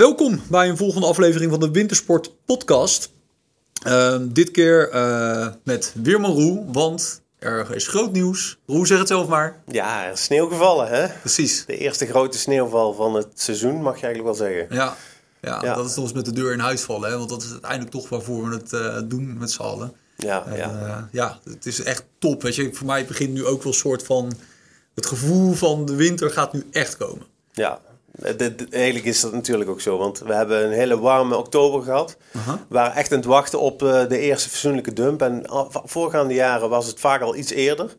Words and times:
Welkom 0.00 0.40
bij 0.48 0.68
een 0.68 0.76
volgende 0.76 1.06
aflevering 1.06 1.50
van 1.50 1.60
de 1.60 1.70
Wintersport 1.70 2.32
Podcast. 2.44 3.10
Uh, 3.86 4.16
dit 4.22 4.50
keer 4.50 4.94
uh, 4.94 5.48
met 5.64 5.94
Weerman 6.02 6.32
Roe, 6.32 6.64
want 6.72 7.22
er 7.38 7.74
is 7.74 7.88
groot 7.88 8.12
nieuws. 8.12 8.58
Roe, 8.66 8.86
zeg 8.86 8.98
het 8.98 9.08
zelf 9.08 9.28
maar. 9.28 9.62
Ja, 9.66 10.06
er 10.06 10.12
is 10.12 10.22
sneeuw 10.22 10.48
gevallen, 10.48 10.88
hè? 10.88 11.08
Precies. 11.20 11.64
De 11.66 11.76
eerste 11.76 12.06
grote 12.06 12.38
sneeuwval 12.38 12.94
van 12.94 13.14
het 13.14 13.26
seizoen, 13.34 13.82
mag 13.82 14.00
je 14.00 14.06
eigenlijk 14.06 14.38
wel 14.38 14.48
zeggen. 14.48 14.76
Ja, 14.76 14.96
ja, 15.40 15.58
ja. 15.62 15.74
dat 15.74 15.86
is 15.86 15.94
toch 15.94 16.04
eens 16.04 16.12
met 16.12 16.24
de 16.24 16.32
deur 16.32 16.52
in 16.52 16.58
huis 16.58 16.80
vallen, 16.80 17.10
hè? 17.10 17.16
Want 17.16 17.28
dat 17.28 17.42
is 17.42 17.50
uiteindelijk 17.50 17.90
toch 17.90 18.08
waarvoor 18.08 18.48
we 18.48 18.54
het 18.54 18.72
uh, 18.72 18.98
doen 19.04 19.38
met 19.38 19.50
z'n 19.50 19.62
allen. 19.62 19.92
Ja, 20.16 20.44
ja. 20.54 21.08
ja, 21.12 21.38
het 21.44 21.66
is 21.66 21.82
echt 21.82 22.04
top. 22.18 22.42
Weet 22.42 22.54
je, 22.54 22.74
voor 22.74 22.86
mij 22.86 23.04
begint 23.04 23.32
nu 23.32 23.46
ook 23.46 23.62
wel 23.62 23.72
een 23.72 23.78
soort 23.78 24.02
van. 24.02 24.32
Het 24.94 25.06
gevoel 25.06 25.52
van 25.52 25.84
de 25.84 25.94
winter 25.94 26.30
gaat 26.30 26.52
nu 26.52 26.66
echt 26.70 26.96
komen. 26.96 27.26
Ja, 27.52 27.80
eigenlijk 28.70 29.04
is 29.04 29.20
dat 29.20 29.32
natuurlijk 29.32 29.70
ook 29.70 29.80
zo, 29.80 29.98
want 29.98 30.18
we 30.18 30.34
hebben 30.34 30.64
een 30.64 30.72
hele 30.72 30.98
warme 30.98 31.36
oktober 31.36 31.82
gehad. 31.82 32.16
We 32.32 32.58
waren 32.68 32.94
echt 32.94 33.12
aan 33.12 33.18
het 33.18 33.26
wachten 33.26 33.60
op 33.60 33.82
uh, 33.82 34.08
de 34.08 34.18
eerste 34.18 34.48
fatsoenlijke 34.48 34.92
dump. 34.92 35.22
En 35.22 35.44
voorgaande 35.84 36.34
jaren 36.34 36.68
was 36.68 36.86
het 36.86 37.00
vaak 37.00 37.20
al 37.20 37.36
iets 37.36 37.50
eerder. 37.50 37.96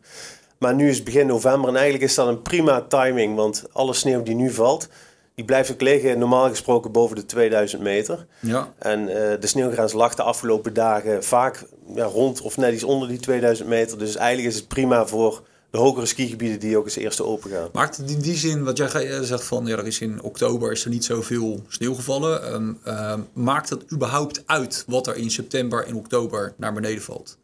Maar 0.58 0.74
nu 0.74 0.88
is 0.88 0.96
het 0.96 1.04
begin 1.04 1.26
november 1.26 1.68
en 1.68 1.76
eigenlijk 1.76 2.04
is 2.04 2.14
dat 2.14 2.26
een 2.26 2.42
prima 2.42 2.80
timing, 2.80 3.36
want 3.36 3.64
alle 3.72 3.92
sneeuw 3.92 4.22
die 4.22 4.34
nu 4.34 4.50
valt, 4.50 4.88
die 5.34 5.44
blijft 5.44 5.72
ook 5.72 5.80
liggen 5.80 6.18
normaal 6.18 6.48
gesproken 6.48 6.92
boven 6.92 7.16
de 7.16 7.26
2000 7.26 7.82
meter. 7.82 8.26
Ja. 8.40 8.72
En 8.78 9.00
uh, 9.00 9.14
de 9.14 9.46
sneeuwgrens 9.46 9.92
lag 9.92 10.14
de 10.14 10.22
afgelopen 10.22 10.74
dagen 10.74 11.24
vaak 11.24 11.64
ja, 11.94 12.04
rond 12.04 12.40
of 12.40 12.56
net 12.56 12.74
iets 12.74 12.84
onder 12.84 13.08
die 13.08 13.18
2000 13.18 13.68
meter. 13.68 13.98
Dus 13.98 14.16
eigenlijk 14.16 14.48
is 14.48 14.56
het 14.56 14.68
prima 14.68 15.06
voor 15.06 15.42
de 15.72 15.78
hogere 15.78 16.06
skigebieden 16.06 16.60
die 16.60 16.76
ook 16.76 16.84
als 16.84 16.96
eerste 16.96 17.24
open 17.24 17.50
gaan. 17.50 17.68
Maakt 17.72 17.96
het 17.96 18.10
in 18.10 18.20
die 18.20 18.36
zin, 18.36 18.64
wat 18.64 18.76
jij 18.76 19.22
zegt 19.24 19.44
van 19.44 19.66
ja, 19.66 19.76
er 19.76 19.86
is 19.86 20.00
in 20.00 20.22
oktober 20.22 20.72
is 20.72 20.84
er 20.84 20.90
niet 20.90 21.04
zoveel 21.04 21.62
sneeuw 21.68 21.94
gevallen. 21.94 22.54
Um, 22.54 22.78
uh, 22.86 23.14
maakt 23.32 23.70
het 23.70 23.92
überhaupt 23.92 24.42
uit 24.46 24.84
wat 24.86 25.06
er 25.06 25.16
in 25.16 25.30
september 25.30 25.86
en 25.86 25.94
oktober 25.94 26.54
naar 26.56 26.72
beneden 26.72 27.02
valt? 27.02 27.38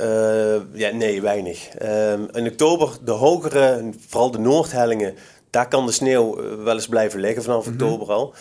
Uh, 0.00 0.56
ja, 0.72 0.90
nee, 0.92 1.20
weinig. 1.22 1.68
Um, 1.82 2.28
in 2.32 2.46
oktober 2.46 2.90
de 3.04 3.10
hogere, 3.10 3.90
vooral 4.08 4.30
de 4.30 4.38
noordhellingen, 4.38 5.14
daar 5.50 5.68
kan 5.68 5.86
de 5.86 5.92
sneeuw 5.92 6.38
eh, 6.38 6.62
wel 6.64 6.74
eens 6.74 6.88
blijven 6.88 7.20
liggen 7.20 7.42
vanaf 7.42 7.64
Mhm. 7.64 7.72
oktober 7.72 8.12
al. 8.12 8.34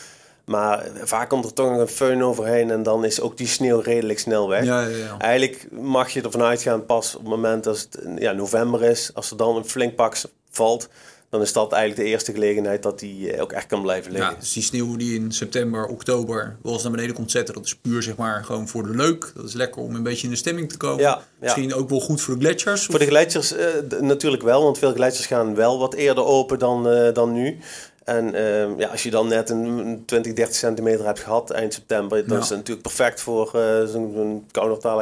Maar 0.46 0.88
vaak 1.04 1.30
komt 1.30 1.46
er 1.46 1.54
toch 1.54 1.70
nog 1.70 1.80
een 1.80 2.18
föhn 2.18 2.24
overheen 2.24 2.72
en 2.72 2.84
dan 2.84 3.06
is 3.06 3.22
ook 3.22 3.38
die 3.38 3.48
sneeuw 3.48 3.80
redelijk 3.80 4.20
snel 4.20 4.50
weg. 4.50 4.64
Ja, 4.64 4.82
ja, 4.82 4.98
ja. 4.98 5.18
Eigenlijk 5.18 5.68
mag 5.72 6.10
je 6.10 6.22
ervan 6.22 6.42
uitgaan 6.42 6.86
pas 6.86 7.16
op 7.16 7.22
het 7.22 7.30
moment 7.30 7.64
dat 7.64 7.78
het 7.78 8.00
ja, 8.18 8.32
november 8.32 8.84
is, 8.84 9.12
als 9.14 9.32
er 9.32 9.38
dan 9.38 9.56
een 9.56 9.66
flink 9.66 9.96
pak 9.96 10.16
valt, 10.52 10.90
dan 11.30 11.42
is 11.42 11.54
dat 11.54 11.72
eigenlijk 11.72 12.02
de 12.04 12.10
eerste 12.10 12.32
gelegenheid 12.32 12.84
dat 12.84 13.00
die 13.00 13.42
ook 13.42 13.52
echt 13.52 13.68
kan 13.68 13.82
blijven 13.82 14.12
liggen. 14.12 14.32
Ja, 14.32 14.40
dus 14.40 14.54
die 14.54 14.64
sneeuw 14.64 14.96
die 14.96 15.20
in 15.20 15.32
september, 15.32 15.86
oktober 15.86 16.56
wel 16.62 16.74
eens 16.74 16.84
naar 16.84 16.92
beneden 16.92 17.16
komt 17.16 17.32
zetten, 17.32 17.54
dat 17.54 17.66
is 17.66 17.76
puur 17.76 18.04
zeg 18.04 18.16
maar 18.16 18.44
gewoon 18.44 18.68
voor 18.68 18.84
de 18.84 18.96
leuk. 18.96 19.32
Dat 19.36 19.46
is 19.46 19.54
lekker 19.54 19.82
om 19.82 19.96
een 19.96 20.04
beetje 20.04 20.24
in 20.24 20.30
de 20.30 20.40
stemming 20.40 20.70
te 20.70 20.78
komen. 20.78 21.02
Ja, 21.02 21.10
ja. 21.10 21.24
Misschien 21.40 21.74
ook 21.74 21.90
wel 21.90 22.00
goed 22.00 22.22
voor 22.22 22.34
de 22.34 22.40
gletsjers. 22.40 22.86
Voor 22.86 23.00
de 23.00 23.06
gletsjers 23.06 23.54
uh, 23.54 23.60
natuurlijk 24.00 24.44
wel, 24.44 24.64
want 24.64 24.78
veel 24.78 24.94
gletsjers 24.94 25.28
gaan 25.28 25.56
wel 25.56 25.80
wat 25.80 25.94
eerder 25.94 26.24
open 26.26 26.60
dan, 26.60 26.92
uh, 26.92 27.14
dan 27.14 27.34
nu. 27.34 27.60
En 28.04 28.36
uh, 28.36 28.78
ja, 28.78 28.88
als 28.88 29.04
je 29.04 29.10
dan 29.10 29.28
net 29.28 29.50
een 29.50 30.04
20, 30.06 30.34
30 30.34 30.56
centimeter 30.56 31.06
hebt 31.06 31.20
gehad 31.20 31.50
eind 31.50 31.74
september, 31.74 32.28
dan 32.28 32.38
Ja. 32.38 32.44
is 32.44 32.48
dat 32.50 32.58
natuurlijk 32.58 32.88
perfect 32.88 33.22
voor 33.22 33.52
uh, 33.56 33.84
zo'n 33.86 34.46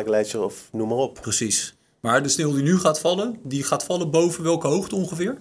gletsjer 0.06 0.44
of 0.44 0.68
noem 0.72 0.88
maar 0.88 0.98
op. 0.98 1.18
Precies. 1.22 1.76
Maar 2.00 2.24
de 2.24 2.30
sneeuw 2.30 2.54
die 2.54 2.64
nu 2.64 2.80
gaat 2.80 3.00
vallen, 3.00 3.40
die 3.44 3.64
gaat 3.64 3.84
vallen 3.84 4.12
boven 4.12 4.44
welke 4.44 4.68
hoogte 4.68 4.96
ongeveer? 4.96 5.38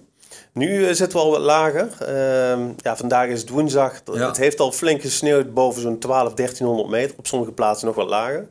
Nu 0.53 0.79
uh, 0.79 0.85
zitten 0.93 1.17
we 1.19 1.23
al 1.23 1.31
wat 1.31 1.39
lager. 1.41 1.89
Uh, 2.01 2.67
ja, 2.77 2.97
vandaag 2.97 3.27
is 3.27 3.41
het 3.41 3.49
woensdag. 3.49 4.01
Ja. 4.13 4.27
Het 4.27 4.37
heeft 4.37 4.59
al 4.59 4.71
flink 4.71 5.01
gesneeuwd 5.01 5.53
boven 5.53 5.81
zo'n 5.81 5.99
12, 5.99 6.33
1300 6.33 6.89
meter. 6.89 7.15
Op 7.17 7.27
sommige 7.27 7.51
plaatsen 7.51 7.87
nog 7.87 7.95
wat 7.95 8.09
lager. 8.09 8.47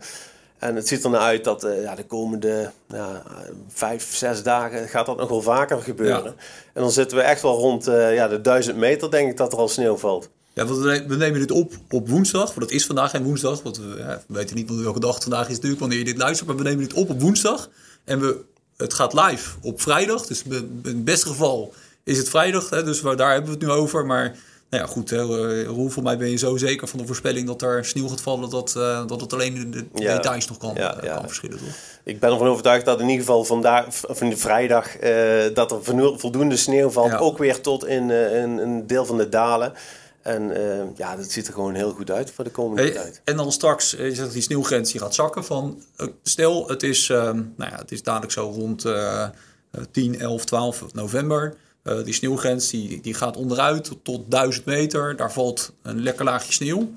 En 0.61 0.77
het 0.77 0.89
ziet 0.89 1.05
er 1.05 1.11
naar 1.11 1.20
uit 1.20 1.44
dat 1.44 1.64
uh, 1.64 1.83
ja, 1.83 1.94
de 1.94 2.05
komende 2.05 2.70
ja, 2.89 3.23
vijf, 3.68 4.14
zes 4.14 4.42
dagen 4.42 4.89
gaat 4.89 5.07
dat 5.07 5.17
nog 5.17 5.29
wel 5.29 5.42
vaker 5.42 5.83
gebeuren. 5.83 6.35
Ja. 6.36 6.45
En 6.73 6.83
dan 6.83 6.90
zitten 6.90 7.17
we 7.17 7.23
echt 7.23 7.42
wel 7.42 7.58
rond 7.58 7.89
uh, 7.89 8.14
ja, 8.14 8.29
de 8.29 8.40
1000 8.40 8.77
meter, 8.77 9.11
denk 9.11 9.30
ik, 9.30 9.36
dat 9.36 9.52
er 9.52 9.58
al 9.58 9.68
sneeuw 9.68 9.96
valt. 9.96 10.29
Ja, 10.52 10.67
want 10.67 10.79
we 10.79 11.05
we 11.07 11.17
nemen 11.17 11.40
dit 11.40 11.51
op 11.51 11.73
op 11.90 12.08
woensdag. 12.08 12.46
Want 12.46 12.61
het 12.61 12.70
is 12.70 12.86
vandaag 12.86 13.11
geen 13.11 13.23
woensdag. 13.23 13.62
Want 13.62 13.79
we, 13.79 13.95
ja, 13.98 14.23
we 14.27 14.35
weten 14.35 14.57
niet 14.57 14.83
welke 14.83 15.01
dag 15.01 15.23
vandaag 15.23 15.48
is 15.48 15.55
natuurlijk 15.55 15.80
wanneer 15.80 15.98
je 15.98 16.05
dit 16.05 16.17
luistert. 16.17 16.48
Maar 16.48 16.57
we 16.57 16.62
nemen 16.62 16.89
dit 16.89 16.92
op 16.92 17.11
op 17.11 17.20
woensdag. 17.20 17.70
En 18.05 18.20
we, 18.20 18.45
het 18.77 18.95
gaat 18.95 19.12
live 19.14 19.51
op 19.62 19.80
vrijdag. 19.80 20.27
Dus 20.27 20.42
in 20.42 20.80
het 20.83 21.05
beste 21.05 21.27
geval 21.29 21.74
is 22.05 22.18
het 22.18 22.29
vrijdag. 22.29 22.70
Hè, 22.70 22.85
dus 22.85 23.01
waar, 23.01 23.17
daar 23.17 23.33
hebben 23.33 23.51
we 23.51 23.58
het 23.58 23.67
nu 23.67 23.73
over. 23.73 24.06
Maar 24.06 24.36
nou 24.70 24.83
ja, 24.85 24.86
goed. 24.89 25.11
Hè, 25.11 25.23
Roel, 25.64 25.89
voor 25.89 26.03
mij 26.03 26.17
ben 26.19 26.31
je 26.31 26.36
zo 26.36 26.57
zeker 26.57 26.89
van 26.89 26.98
de 26.98 27.07
voorspelling 27.07 27.47
dat 27.47 27.63
er 27.63 27.85
sneeuw 27.85 28.08
gaat 28.08 28.20
vallen. 28.20 28.51
Dat, 28.51 28.75
uh, 28.77 29.07
dat 29.07 29.20
het 29.20 29.33
alleen 29.33 29.55
in 29.57 29.70
de 29.70 29.85
Ja. 29.95 30.14
details 30.17 30.48
nog 30.48 30.58
kan, 30.58 30.75
Ja, 30.75 31.05
uh, 31.05 31.14
kan 31.14 31.23
verschillen. 31.27 31.58
Toch? 31.58 31.69
Ik 32.05 32.20
ben 32.20 32.31
ervan 32.33 32.47
overtuigd 32.48 32.85
dat 32.85 33.01
in 33.01 33.09
ieder 33.09 33.25
geval 33.25 33.45
vandaag, 33.45 34.07
of 34.09 34.20
in 34.20 34.30
de 34.30 34.36
vrijdag, 34.36 34.97
eh, 34.97 35.55
dat 35.55 35.70
er 35.70 35.79
voldoende 36.19 36.57
sneeuw 36.57 36.91
valt. 36.91 37.19
Ook 37.19 37.39
weer 37.39 37.61
tot 37.61 37.86
in 37.86 38.11
eh, 38.11 38.41
een, 38.42 38.59
een 38.59 38.86
deel 38.86 39.05
van 39.05 39.17
de 39.17 39.29
dalen. 39.29 39.73
En 40.23 40.57
eh, 40.57 40.85
ja, 40.97 41.17
dat 41.17 41.30
ziet 41.30 41.47
er 41.47 41.53
gewoon 41.53 41.75
heel 41.75 41.91
goed 41.92 42.11
uit 42.11 42.30
voor 42.30 42.45
de 42.45 42.51
komende 42.51 42.83
Hey, 42.83 42.91
tijd. 42.91 43.20
en 43.25 43.36
dan 43.36 43.53
straks, 43.53 43.97
eh, 43.97 44.09
je 44.09 44.14
zegt 44.14 44.33
die 44.33 44.42
sneeuwgrens 44.42 44.92
die 44.92 45.01
gaat 45.01 45.14
zakken. 45.14 45.45
Van, 45.45 45.83
eh, 45.97 46.07
stel, 46.23 46.69
het 46.69 46.83
is, 46.83 47.09
ehm, 47.11 47.36
nou 47.57 47.70
ja, 47.70 47.77
het 47.77 47.92
is 47.92 48.03
dadelijk 48.03 48.33
zo 48.33 48.53
rond 48.55 48.85
eh, 48.85 49.23
eh, 49.23 49.30
10, 49.91 50.20
11, 50.20 50.45
12 50.45 50.85
november. 50.92 51.55
Eh, 51.83 52.05
die 52.05 52.14
sneeuwgrens 52.14 52.68
die, 52.70 53.01
die 53.01 53.14
gaat 53.14 53.36
onderuit 53.36 53.85
tot, 53.85 53.98
tot 54.02 54.30
1000 54.30 54.64
meter. 54.64 55.17
Daar 55.17 55.33
valt 55.33 55.73
een 55.83 56.02
lekker 56.02 56.24
laagje 56.24 56.52
sneeuw. 56.52 56.91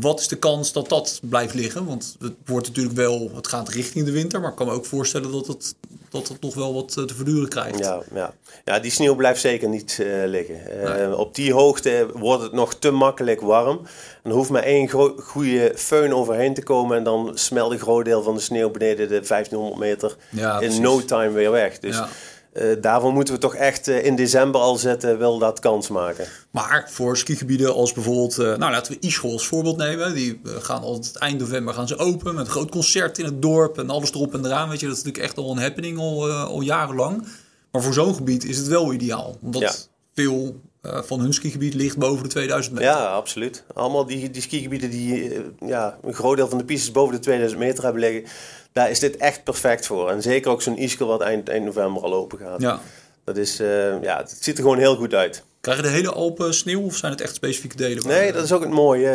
Wat 0.00 0.20
is 0.20 0.28
de 0.28 0.36
kans 0.36 0.72
dat 0.72 0.88
dat 0.88 1.20
blijft 1.22 1.54
liggen? 1.54 1.84
Want 1.86 2.16
het 2.20 2.32
wordt 2.44 2.66
natuurlijk 2.66 2.96
wel, 2.96 3.30
het 3.34 3.46
gaat 3.46 3.68
richting 3.68 4.04
de 4.04 4.10
winter. 4.12 4.40
Maar 4.40 4.50
ik 4.50 4.56
kan 4.56 4.66
me 4.66 4.72
ook 4.72 4.86
voorstellen 4.86 5.32
dat 5.32 5.46
het, 5.46 5.74
dat 6.10 6.28
het 6.28 6.40
nog 6.40 6.54
wel 6.54 6.74
wat 6.74 6.94
eh, 6.96 7.04
te 7.04 7.14
verduren 7.14 7.48
krijgt. 7.48 7.78
Ja, 7.78 8.02
ja. 8.14 8.34
ja, 8.64 8.78
die 8.78 8.90
sneeuw 8.90 9.14
blijft 9.14 9.40
zeker 9.40 9.68
niet 9.68 9.98
eh, 10.00 10.06
liggen. 10.26 10.60
Nee. 10.84 11.16
Op 11.16 11.34
die 11.34 11.52
hoogte 11.52 12.08
wordt 12.14 12.42
het 12.42 12.52
nog 12.52 12.74
te 12.74 12.90
makkelijk 12.90 13.40
warm. 13.40 13.80
En 14.22 14.30
er 14.30 14.36
hoeft 14.36 14.50
maar 14.50 14.62
één 14.62 14.88
goede 15.16 15.74
föhn 15.76 16.12
overheen 16.12 16.54
te 16.54 16.62
komen. 16.62 16.96
En 16.96 17.04
dan 17.04 17.30
smelt 17.34 17.72
een 17.72 17.78
groot 17.78 18.04
deel 18.04 18.22
van 18.22 18.34
de 18.34 18.40
sneeuw 18.40 18.70
beneden 18.70 19.08
de 19.08 19.20
1500 19.20 19.80
meter 19.80 20.16
Ja, 20.30 20.60
in 20.60 20.80
no 20.82 21.04
time 21.04 21.30
weer 21.30 21.50
weg. 21.50 21.78
Dus 21.78 21.96
Ja. 21.96 22.08
Eh, 22.56 22.76
daarvoor 22.80 23.12
moeten 23.12 23.34
we 23.34 23.40
toch 23.40 23.54
echt 23.54 23.88
eh, 23.88 24.04
in 24.04 24.16
december 24.16 24.60
al 24.60 24.76
zetten, 24.76 25.18
wil 25.18 25.38
dat 25.38 25.60
kans 25.60 25.88
maken. 25.88 26.26
Maar 26.50 26.88
voor 26.90 27.16
skigebieden 27.16 27.74
als 27.74 27.92
bijvoorbeeld, 27.92 28.38
eh, 28.38 28.56
nou 28.56 28.72
laten 28.72 28.92
we 28.92 28.98
Ischol 29.00 29.32
als 29.32 29.46
voorbeeld 29.46 29.76
nemen. 29.76 30.14
Die 30.14 30.40
gaan 30.44 30.82
altijd 30.82 31.16
eind 31.16 31.40
november 31.40 31.74
gaan 31.74 31.88
ze 31.88 31.96
open 31.96 32.34
met 32.34 32.46
een 32.46 32.52
groot 32.52 32.70
concert 32.70 33.18
in 33.18 33.24
het 33.24 33.42
dorp 33.42 33.78
en 33.78 33.90
alles 33.90 34.10
erop 34.12 34.34
en 34.34 34.44
eraan. 34.44 34.68
Weet 34.68 34.80
je, 34.80 34.86
dat 34.86 34.96
is 34.96 35.02
natuurlijk 35.02 35.32
echt 35.32 35.44
al 35.44 35.50
een 35.50 35.62
happening 35.62 35.98
al, 35.98 36.30
al 36.30 36.60
jarenlang. 36.60 37.26
Maar 37.70 37.82
voor 37.82 37.92
zo'n 37.94 38.14
gebied 38.14 38.44
is 38.44 38.56
het 38.56 38.66
wel 38.66 38.92
ideaal. 38.92 39.36
Omdat 39.42 39.62
Ja. 39.62 39.72
veel 40.14 40.60
eh, 40.86 41.02
van 41.02 41.20
hun 41.20 41.32
skigebied 41.34 41.74
ligt 41.74 41.96
boven 41.96 42.22
de 42.22 42.28
2000 42.28 42.74
meter. 42.74 42.90
Ja, 42.90 43.04
absoluut. 43.06 43.64
Allemaal 43.74 44.06
die, 44.06 44.30
die 44.30 44.42
skigebieden 44.42 44.90
die 44.90 45.34
eh, 45.34 45.40
ja, 45.66 45.98
een 46.02 46.14
groot 46.14 46.36
deel 46.36 46.48
van 46.48 46.58
de 46.58 46.64
pistes 46.64 46.90
boven 46.92 47.14
de 47.14 47.20
2000 47.20 47.60
meter 47.60 47.84
hebben 47.84 48.00
liggen. 48.02 48.24
Daar 48.72 48.90
is 48.90 48.98
dit 48.98 49.16
echt 49.16 49.44
perfect 49.44 49.86
voor. 49.86 50.10
En 50.10 50.22
zeker 50.22 50.50
ook 50.50 50.62
zo'n 50.62 50.78
Ischel 50.78 51.06
wat 51.06 51.20
eind, 51.20 51.48
eind 51.48 51.64
november 51.64 52.02
al 52.02 52.14
open 52.14 52.38
gaat. 52.38 52.60
Ja. 52.60 52.80
Dat 53.24 53.36
is, 53.36 53.60
eh, 53.60 54.02
ja, 54.02 54.16
het 54.18 54.36
ziet 54.40 54.56
er 54.56 54.62
gewoon 54.62 54.78
heel 54.78 54.96
goed 54.96 55.14
uit. 55.14 55.42
Krijgen 55.60 55.84
de 55.84 55.90
hele 55.90 56.12
Alpen 56.12 56.54
sneeuw 56.54 56.82
of 56.82 56.96
zijn 56.96 57.12
het 57.12 57.20
echt 57.20 57.34
specifieke 57.34 57.76
delen? 57.76 58.02
waar- 58.06 58.12
Nee, 58.18 58.32
dat 58.32 58.44
is 58.44 58.52
ook 58.52 58.60
het 58.60 58.70
mooie. 58.70 59.10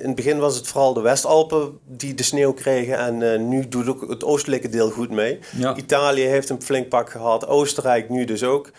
In 0.00 0.06
het 0.06 0.14
begin 0.14 0.38
was 0.38 0.56
het 0.56 0.66
vooral 0.66 0.92
de 0.94 1.00
Westalpen 1.00 1.78
die 1.86 2.14
de 2.14 2.22
sneeuw 2.22 2.52
kregen. 2.52 2.98
En 2.98 3.48
nu 3.48 3.68
doet 3.68 3.88
ook 3.88 4.08
het 4.10 4.24
oostelijke 4.24 4.68
deel 4.68 4.90
goed 4.90 5.10
mee. 5.10 5.38
Ja. 5.56 5.76
Italië 5.76 6.22
heeft 6.22 6.48
een 6.48 6.62
flink 6.62 6.88
pak 6.88 7.10
gehad. 7.10 7.46
Oostenrijk 7.46 8.08
nu 8.08 8.24
dus 8.24 8.42
ook. 8.44 8.70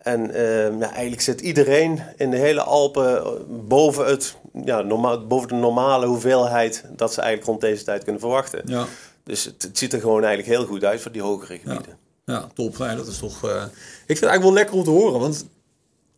En 0.00 0.30
eh, 0.34 0.78
ja, 0.78 0.90
eigenlijk 0.92 1.20
zit 1.22 1.40
iedereen 1.40 2.02
in 2.16 2.30
de 2.30 2.36
hele 2.36 2.62
Alpen 2.62 3.16
eh, 3.18 3.26
boven, 3.48 4.06
het, 4.06 4.36
ja, 4.64 4.80
norma- 4.82 5.18
boven 5.18 5.48
de 5.48 5.54
normale 5.54 6.06
hoeveelheid 6.06 6.84
dat 6.96 7.12
ze 7.12 7.20
eigenlijk 7.20 7.50
rond 7.50 7.60
deze 7.60 7.84
tijd 7.84 8.02
kunnen 8.04 8.20
verwachten. 8.20 8.62
Ja. 8.64 8.86
Dus 9.24 9.44
het, 9.44 9.62
het 9.62 9.78
ziet 9.78 9.92
er 9.92 10.00
gewoon 10.00 10.24
eigenlijk 10.24 10.56
heel 10.58 10.66
goed 10.66 10.84
uit 10.84 11.00
voor 11.00 11.12
die 11.12 11.22
hogere 11.22 11.58
gebieden. 11.58 11.98
Ja, 12.24 12.48
top. 12.54 12.78
Nee, 12.78 12.96
dat 12.96 13.06
is 13.06 13.18
toch. 13.18 13.44
eh, 13.44 13.50
Ik 14.06 14.16
vind 14.16 14.20
het 14.20 14.28
eigenlijk 14.28 14.42
wel 14.42 14.52
lekker 14.52 14.74
om 14.74 14.84
te 14.84 14.90
horen. 14.90 15.20
Want 15.20 15.46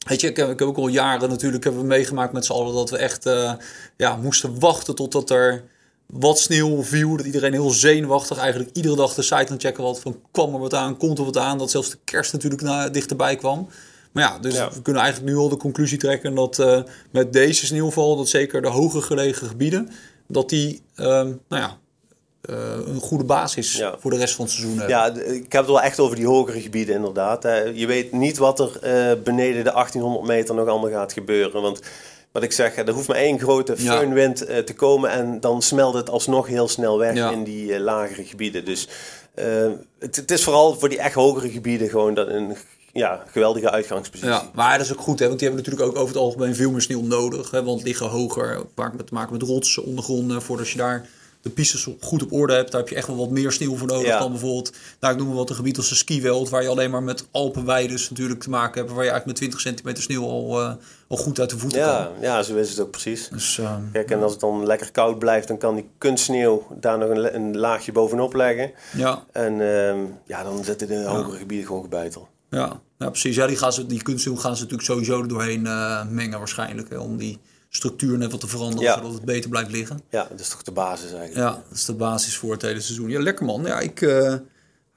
weet 0.07 0.21
je, 0.21 0.29
ik 0.29 0.37
heb, 0.37 0.51
ik 0.51 0.59
heb 0.59 0.69
ook 0.69 0.77
al 0.77 0.89
jaren 0.89 1.29
natuurlijk 1.29 1.65
hebben 1.65 1.81
we 1.83 1.87
meegemaakt 1.87 2.33
met 2.33 2.45
z'n 2.45 2.53
allen 2.53 2.75
dat 2.75 2.91
we 2.91 2.97
echt 2.97 3.27
eh, 3.27 3.53
ja, 3.97 4.17
moesten 4.17 4.59
wachten 4.61 4.95
totdat 4.95 5.31
er 5.31 5.65
wat 6.13 6.39
sneeuw 6.39 6.83
viel. 6.83 7.17
Dat 7.17 7.27
iedereen 7.27 7.53
heel 7.53 7.71
zenuwachtig 7.71 8.39
eigenlijk 8.39 8.71
iedere 8.77 8.97
dag 8.97 9.15
de 9.15 9.23
site 9.23 9.35
aan 9.35 9.47
het 9.53 9.63
checken 9.63 9.83
was 9.83 9.99
van 9.99 10.17
kwam 10.31 10.55
er 10.55 10.61
wat 10.61 10.75
aan, 10.75 10.97
komt 10.97 11.19
er 11.19 11.25
wat 11.25 11.37
aan. 11.37 11.59
Dat 11.59 11.71
zelfs 11.71 11.91
de 11.91 11.99
kerst 12.05 12.33
natuurlijk 12.33 12.63
na, 12.63 12.89
dichterbij 12.89 13.37
kwam. 13.37 13.69
Maar 14.13 14.23
ja, 14.25 14.39
dus 14.39 14.55
Ja. 14.55 14.71
we 14.73 14.83
kunnen 14.83 15.03
eigenlijk 15.03 15.33
nu 15.33 15.39
al 15.39 15.49
de 15.49 15.57
conclusie 15.57 15.99
trekken 15.99 16.35
dat 16.35 16.59
eh, 16.59 16.81
met 17.11 17.33
deze 17.33 17.67
sneeuwval, 17.67 18.17
dat 18.17 18.29
zeker 18.29 18.63
de 18.63 18.69
hoger 18.69 19.03
gelegen 19.03 19.47
gebieden, 19.49 19.91
dat 20.27 20.49
die 20.49 20.83
ehm, 20.95 21.33
nou 21.49 21.63
ja, 21.63 21.79
eh, 22.43 22.57
een 22.87 23.01
goede 23.01 23.25
basis 23.25 23.77
Ja. 23.77 23.95
voor 23.99 24.11
de 24.11 24.17
rest 24.17 24.35
van 24.35 24.45
het 24.45 24.55
seizoen 24.55 24.79
hebben. 24.79 24.97
Ja, 24.97 25.07
ik 25.33 25.53
heb 25.53 25.63
het 25.63 25.71
wel 25.71 25.83
echt 25.83 26.01
over 26.01 26.17
die 26.17 26.27
hogere 26.27 26.61
gebieden 26.61 26.95
inderdaad. 26.95 27.43
Je 27.75 27.87
weet 27.87 28.13
niet 28.13 28.39
wat 28.39 28.61
er 28.61 28.79
eh, 28.81 29.23
beneden 29.23 29.65
de 29.65 29.71
1800 29.73 30.27
meter 30.27 30.55
nog 30.55 30.69
allemaal 30.69 30.91
gaat 30.91 31.13
gebeuren. 31.13 31.63
Want 31.63 31.81
wat 32.33 32.43
ik 32.43 32.53
zeg, 32.53 32.77
er 32.77 32.91
hoeft 32.91 33.09
maar 33.09 33.17
één 33.17 33.39
grote 33.39 33.75
Ja. 33.77 33.97
föhnwind 34.01 34.45
eh, 34.45 34.59
te 34.59 34.75
komen 34.75 35.11
en 35.11 35.41
dan 35.41 35.63
smelt 35.63 35.95
het 35.95 36.11
alsnog 36.11 36.47
heel 36.47 36.69
snel 36.69 36.99
weg 36.99 37.15
Ja. 37.15 37.31
in 37.31 37.45
die 37.45 37.75
eh, 37.75 37.81
lagere 37.81 38.25
gebieden. 38.25 38.65
Dus 38.65 38.89
eh, 39.35 39.47
het, 39.99 40.17
het 40.17 40.31
is 40.31 40.45
vooral 40.45 40.75
voor 40.79 40.89
die 40.89 40.99
echt 40.99 41.15
hogere 41.15 41.51
gebieden 41.51 41.89
gewoon 41.89 42.15
dat 42.15 42.29
een 42.29 42.57
ja, 42.93 43.25
geweldige 43.31 43.71
uitgangspositie. 43.71 44.29
Ja, 44.31 44.51
maar 44.55 44.77
dat 44.79 44.87
is 44.87 44.93
ook 44.93 45.01
goed, 45.01 45.19
hè, 45.19 45.27
want 45.27 45.39
die 45.39 45.49
hebben 45.49 45.67
natuurlijk 45.67 45.97
ook 45.97 46.03
over 46.03 46.15
het 46.15 46.25
algemeen 46.25 46.55
veel 46.55 46.71
meer 46.71 46.81
sneeuw 46.81 47.03
nodig. 47.03 47.51
Hè, 47.51 47.63
want 47.65 47.83
liggen 47.83 48.07
hoger, 48.09 48.63
vaak 48.77 48.95
met 48.97 49.07
te 49.07 49.15
maken 49.15 49.33
met 49.33 49.43
rotsen, 49.43 49.85
ondergronden. 49.85 50.43
Voordat 50.43 50.69
je 50.69 50.79
daar 50.79 51.09
de 51.43 51.51
pistes 51.51 51.89
goed 52.01 52.23
op 52.23 52.33
orde 52.33 52.55
hebt, 52.55 52.71
daar 52.73 52.81
heb 52.81 52.91
je 52.91 52.95
echt 52.97 53.07
wel 53.07 53.17
wat 53.17 53.31
meer 53.31 53.53
sneeuw 53.53 53.77
voor 53.77 53.87
nodig 53.87 54.07
Ja. 54.07 54.19
dan 54.19 54.31
bijvoorbeeld, 54.31 54.73
nou 55.01 55.13
ik 55.13 55.19
noem 55.19 55.29
maar 55.29 55.37
wat, 55.37 55.51
een 55.51 55.57
gebied 55.57 55.77
als 55.77 55.89
de 55.89 55.95
skiweld, 55.95 56.49
waar 56.49 56.63
je 56.63 56.69
alleen 56.69 56.91
maar 56.91 57.03
met 57.03 57.27
alpenweides 57.31 58.11
natuurlijk 58.11 58.41
te 58.41 58.51
maken 58.51 58.81
hebt, 58.81 58.93
waar 58.95 59.05
je 59.05 59.11
eigenlijk 59.11 59.27
met 59.27 59.37
20 59.37 59.61
centimeter 59.61 60.03
sneeuw 60.03 60.25
al, 60.27 60.61
eh, 60.61 60.73
al 61.09 61.17
goed 61.17 61.41
uit 61.41 61.51
de 61.51 61.59
voeten 61.59 61.81
kan. 61.81 61.89
Ja, 61.91 62.11
ja, 62.21 62.43
zo 62.43 62.57
is 62.57 62.71
het 62.71 62.81
ook 62.81 62.91
precies. 62.91 63.29
Dus, 63.29 63.59
ehm, 63.59 63.81
Kijk, 63.93 64.11
en 64.11 64.23
als 64.23 64.33
het 64.33 64.41
dan 64.41 64.67
lekker 64.67 64.91
koud 64.93 65.19
blijft, 65.19 65.49
dan 65.49 65.59
kan 65.59 65.75
die 65.75 65.89
kunstsneeuw 65.99 66.67
daar 66.81 66.99
nog 66.99 67.09
een, 67.11 67.35
een 67.35 67.57
laagje 67.59 67.93
bovenop 67.93 68.35
leggen. 68.35 68.71
ja, 68.97 69.25
En 69.33 69.53
ehm, 69.61 69.99
ja, 70.27 70.43
dan 70.43 70.65
zitten 70.65 70.89
de 70.89 71.05
hogere 71.05 71.37
gebieden 71.37 71.67
gewoon 71.67 71.83
gebeiteld. 71.83 72.27
ja, 72.51 72.81
ja, 72.99 73.11
precies. 73.11 73.37
Ja, 73.37 73.47
die, 73.47 73.57
gaan 73.57 73.73
ze, 73.73 73.87
die 73.87 74.03
kunstsneeuw 74.03 74.37
gaan 74.37 74.57
ze 74.57 74.63
natuurlijk 74.63 74.89
sowieso 74.89 75.21
er 75.21 75.29
doorheen 75.29 75.67
eh, 75.67 76.07
mengen 76.09 76.39
waarschijnlijk, 76.39 76.89
hè, 76.89 76.99
om 76.99 77.17
die 77.17 77.39
structuur 77.75 78.19
net 78.19 78.31
wat 78.31 78.41
te 78.41 78.49
veranderen, 78.49 78.83
Ja. 78.85 78.95
zodat 78.97 79.13
het 79.13 79.25
beter 79.25 79.51
blijft 79.51 79.71
liggen. 79.71 80.01
Ja, 80.11 80.27
dat 80.31 80.41
is 80.41 80.49
toch 80.49 80.63
de 80.63 80.71
basis 80.73 81.13
eigenlijk. 81.13 81.35
Ja, 81.35 81.63
dat 81.69 81.77
is 81.79 81.85
de 81.85 81.95
basis 81.95 82.37
voor 82.37 82.53
het 82.53 82.63
hele 82.63 82.81
seizoen. 82.81 83.09
Ja, 83.09 83.21
lekker 83.21 83.45
man. 83.45 83.63
Ja, 83.65 83.81
ik, 83.81 84.01
eh, 84.03 84.35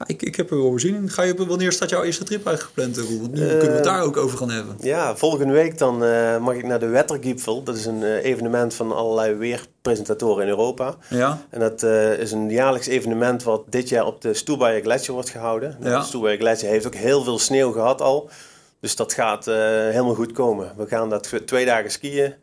ik, 0.06 0.22
ik 0.22 0.36
heb 0.36 0.50
er 0.50 0.56
wel 0.56 0.70
weer 0.70 0.80
zin 0.80 0.94
in. 0.94 1.10
Ga 1.10 1.22
je, 1.22 1.46
wanneer 1.46 1.72
staat 1.72 1.90
jouw 1.90 2.02
eerste 2.02 2.24
trip 2.24 2.46
eigenlijk 2.46 2.76
gepland, 2.76 2.98
eh, 2.98 3.04
Roel? 3.12 3.20
Want 3.20 3.32
nu 3.32 3.38
kunnen 3.46 3.60
we 3.66 3.72
het 3.74 3.84
daar 3.84 4.02
ook 4.02 4.16
over 4.16 4.38
gaan 4.38 4.50
hebben. 4.50 4.76
Ja, 4.80 5.16
volgende 5.16 5.52
week 5.52 5.78
dan 5.78 6.04
eh, 6.04 6.38
mag 6.38 6.54
ik 6.54 6.64
naar 6.66 6.80
de 6.80 6.86
Wettergipfel. 6.86 7.62
Dat 7.62 7.76
is 7.76 7.86
een 7.86 8.02
eh, 8.02 8.24
evenement 8.24 8.74
van 8.74 8.92
allerlei 8.92 9.34
weerpresentatoren 9.34 10.42
in 10.42 10.48
Europa. 10.48 10.94
Ja, 11.10 11.42
En 11.50 11.60
dat 11.60 11.82
eh, 11.82 12.18
is 12.18 12.32
een 12.32 12.50
jaarlijks 12.50 12.86
evenement 12.86 13.42
wat 13.42 13.62
dit 13.68 13.88
jaar 13.88 14.06
op 14.06 14.20
de 14.20 14.34
Stoerbayer 14.34 14.82
Gletsjer 14.82 15.14
wordt 15.14 15.30
gehouden. 15.30 15.76
Nou, 15.80 15.90
Ja. 15.92 15.98
De 16.00 16.06
Stoerbayer 16.06 16.38
Gletsjer 16.38 16.70
heeft 16.70 16.86
ook 16.86 16.94
heel 16.94 17.24
veel 17.24 17.38
sneeuw 17.38 17.72
gehad 17.72 18.00
al. 18.00 18.30
Dus 18.80 18.96
dat 18.96 19.12
gaat 19.12 19.46
eh, 19.46 19.54
helemaal 19.64 20.14
goed 20.14 20.32
komen. 20.32 20.72
We 20.76 20.86
gaan 20.86 21.10
dat 21.10 21.32
twee 21.46 21.64
dagen 21.64 21.90
skiën. 21.90 22.34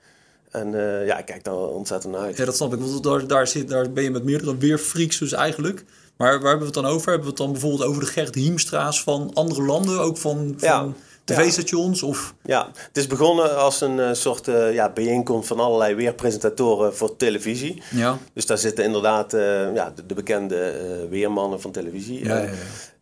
En 0.54 0.76
eh, 0.76 1.06
ja, 1.06 1.18
ik 1.18 1.26
kijk 1.26 1.44
daar 1.44 1.56
ontzettend 1.56 2.14
naar 2.14 2.22
uit. 2.22 2.38
ja, 2.38 2.46
dat 2.46 2.56
snap 2.56 2.74
ik. 2.74 2.80
Want 2.80 3.04
daar, 3.04 3.28
daar, 3.28 3.48
zit, 3.48 3.70
daar 3.70 3.92
ben 3.92 4.04
je 4.04 4.12
met 4.12 4.24
meerdere 4.24 4.58
weerfreaks 4.58 5.18
dus 5.18 5.32
eigenlijk. 5.32 5.86
Maar 6.18 6.32
waar 6.32 6.50
hebben 6.50 6.60
we 6.60 6.66
het 6.66 6.84
dan 6.84 6.86
over? 6.86 7.08
Hebben 7.08 7.24
we 7.24 7.30
het 7.30 7.38
dan 7.38 7.52
bijvoorbeeld 7.52 7.84
over 7.84 8.02
de 8.02 8.08
Gert 8.08 8.36
Hiemstra's 8.36 9.04
van 9.04 9.32
andere 9.34 9.62
landen? 9.64 10.00
Ook 10.00 10.18
van, 10.18 10.56
Ja. 10.58 10.80
van 10.80 10.96
tv-stations? 11.24 12.04
Of... 12.04 12.34
Ja, 12.44 12.70
het 12.74 12.98
is 12.98 13.08
begonnen 13.08 13.58
als 13.58 13.82
een 13.82 14.00
eh, 14.00 14.14
soort 14.14 14.48
eh, 14.48 14.74
ja, 14.74 14.90
bijeenkomst 14.90 15.48
van 15.48 15.60
allerlei 15.60 15.96
weerpresentatoren 15.96 16.96
voor 16.96 17.16
televisie. 17.16 17.82
Ja. 17.92 18.18
Dus 18.34 18.46
daar 18.46 18.58
zitten 18.58 18.84
inderdaad 18.84 19.32
ja, 19.74 19.94
de, 19.96 20.06
de 20.06 20.14
bekende 20.14 20.74
weermannen 21.10 21.62
van 21.62 21.72
televisie. 21.72 22.24
Ja, 22.26 22.38
ja, 22.38 22.44
ja. 22.44 22.52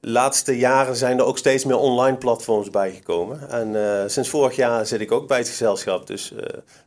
Laatste 0.04 0.58
jaren 0.58 0.96
zijn 0.96 1.18
er 1.18 1.26
ook 1.26 1.38
steeds 1.38 1.66
meer 1.66 1.78
online 1.78 2.18
platforms 2.18 2.70
bijgekomen. 2.70 3.50
En 3.50 3.76
eh, 3.76 4.08
sinds 4.08 4.30
vorig 4.30 4.56
jaar 4.56 4.86
zit 4.86 5.02
ik 5.02 5.12
ook 5.12 5.28
bij 5.28 5.38
het 5.38 5.50
gezelschap. 5.50 6.08
Dus 6.08 6.32
eh, 6.32 6.38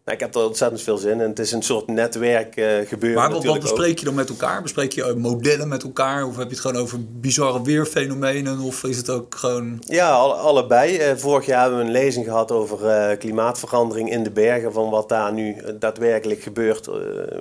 nou, 0.04 0.16
ik 0.16 0.20
heb 0.20 0.34
er 0.34 0.46
ontzettend 0.46 0.82
veel 0.82 0.96
zin 0.96 1.20
in. 1.20 1.28
Het 1.28 1.38
is 1.38 1.52
een 1.52 1.62
soort 1.62 1.86
netwerk 1.86 2.56
eh 2.56 2.66
gebeuren 2.88 3.20
Maar 3.20 3.30
wat, 3.30 3.44
wat 3.44 3.54
ook. 3.56 3.60
bespreek 3.62 3.98
je 3.98 4.04
dan 4.04 4.14
met 4.14 4.28
elkaar? 4.28 4.62
Bespreek 4.62 4.92
je 4.92 5.14
modellen 5.16 5.68
met 5.68 5.82
elkaar? 5.82 6.26
Of 6.26 6.36
heb 6.36 6.44
je 6.44 6.50
het 6.50 6.60
gewoon 6.60 6.82
over 6.82 6.98
bizarre 7.20 7.62
weerfenomenen? 7.62 8.58
Of 8.60 8.84
is 8.84 8.96
het 8.96 9.10
ook 9.10 9.34
gewoon... 9.34 9.76
Ja, 9.80 10.10
alle- 10.10 10.34
allebei. 10.34 11.16
Vorig 11.16 11.46
jaar 11.46 11.60
hebben 11.60 11.78
we 11.78 11.84
een 11.84 11.90
lezing 11.90 12.24
gehad 12.24 12.52
over 12.52 13.16
klimaatverandering 13.16 14.10
in 14.10 14.22
de 14.22 14.30
bergen. 14.30 14.72
Van 14.72 14.90
wat 14.90 15.08
daar 15.08 15.32
nu 15.32 15.56
daadwerkelijk 15.78 16.42
gebeurt 16.42 16.88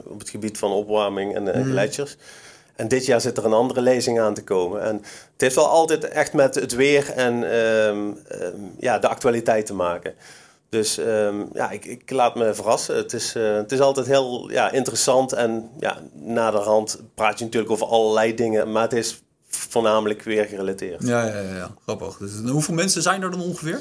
op 0.05 0.19
het 0.19 0.29
gebied 0.29 0.57
van 0.57 0.71
opwarming 0.71 1.35
en 1.35 1.53
eh, 1.53 1.63
gletsjers. 1.65 2.17
En 2.75 2.87
dit 2.87 3.05
jaar 3.05 3.21
zit 3.21 3.37
er 3.37 3.45
een 3.45 3.53
andere 3.53 3.81
lezing 3.81 4.19
aan 4.19 4.33
te 4.33 4.43
komen. 4.43 4.81
En 4.81 4.95
het 5.31 5.41
heeft 5.41 5.55
wel 5.55 5.67
altijd 5.67 6.07
echt 6.07 6.33
met 6.33 6.55
het 6.55 6.75
weer 6.75 7.11
en 7.11 7.33
ehm, 7.51 8.11
ehm, 8.27 8.55
ja, 8.79 8.99
de 8.99 9.07
actualiteit 9.07 9.65
te 9.65 9.73
maken. 9.73 10.13
Dus 10.69 10.97
ehm, 10.97 11.43
ja, 11.53 11.71
ik, 11.71 11.85
ik 11.85 12.09
laat 12.09 12.35
me 12.35 12.53
verrassen. 12.53 12.95
Het 12.95 13.13
is, 13.13 13.35
eh, 13.35 13.55
het 13.55 13.71
is 13.71 13.79
altijd 13.79 14.07
heel 14.07 14.51
ja, 14.51 14.71
interessant. 14.71 15.33
En 15.33 15.69
ja, 15.79 16.01
naderhand 16.13 17.01
praat 17.15 17.39
je 17.39 17.45
natuurlijk 17.45 17.71
over 17.71 17.87
allerlei 17.87 18.35
dingen. 18.35 18.71
Maar 18.71 18.83
het 18.83 18.93
is 18.93 19.21
voornamelijk 19.47 20.21
weer 20.23 20.45
gerelateerd. 20.45 21.07
Ja, 21.07 21.25
ja, 21.25 21.39
ja, 21.39 21.55
ja. 21.55 21.71
grappig. 21.83 22.17
Dus, 22.17 22.31
hoeveel 22.51 22.73
mensen 22.73 23.01
zijn 23.01 23.21
er 23.21 23.31
dan 23.31 23.41
ongeveer? 23.41 23.79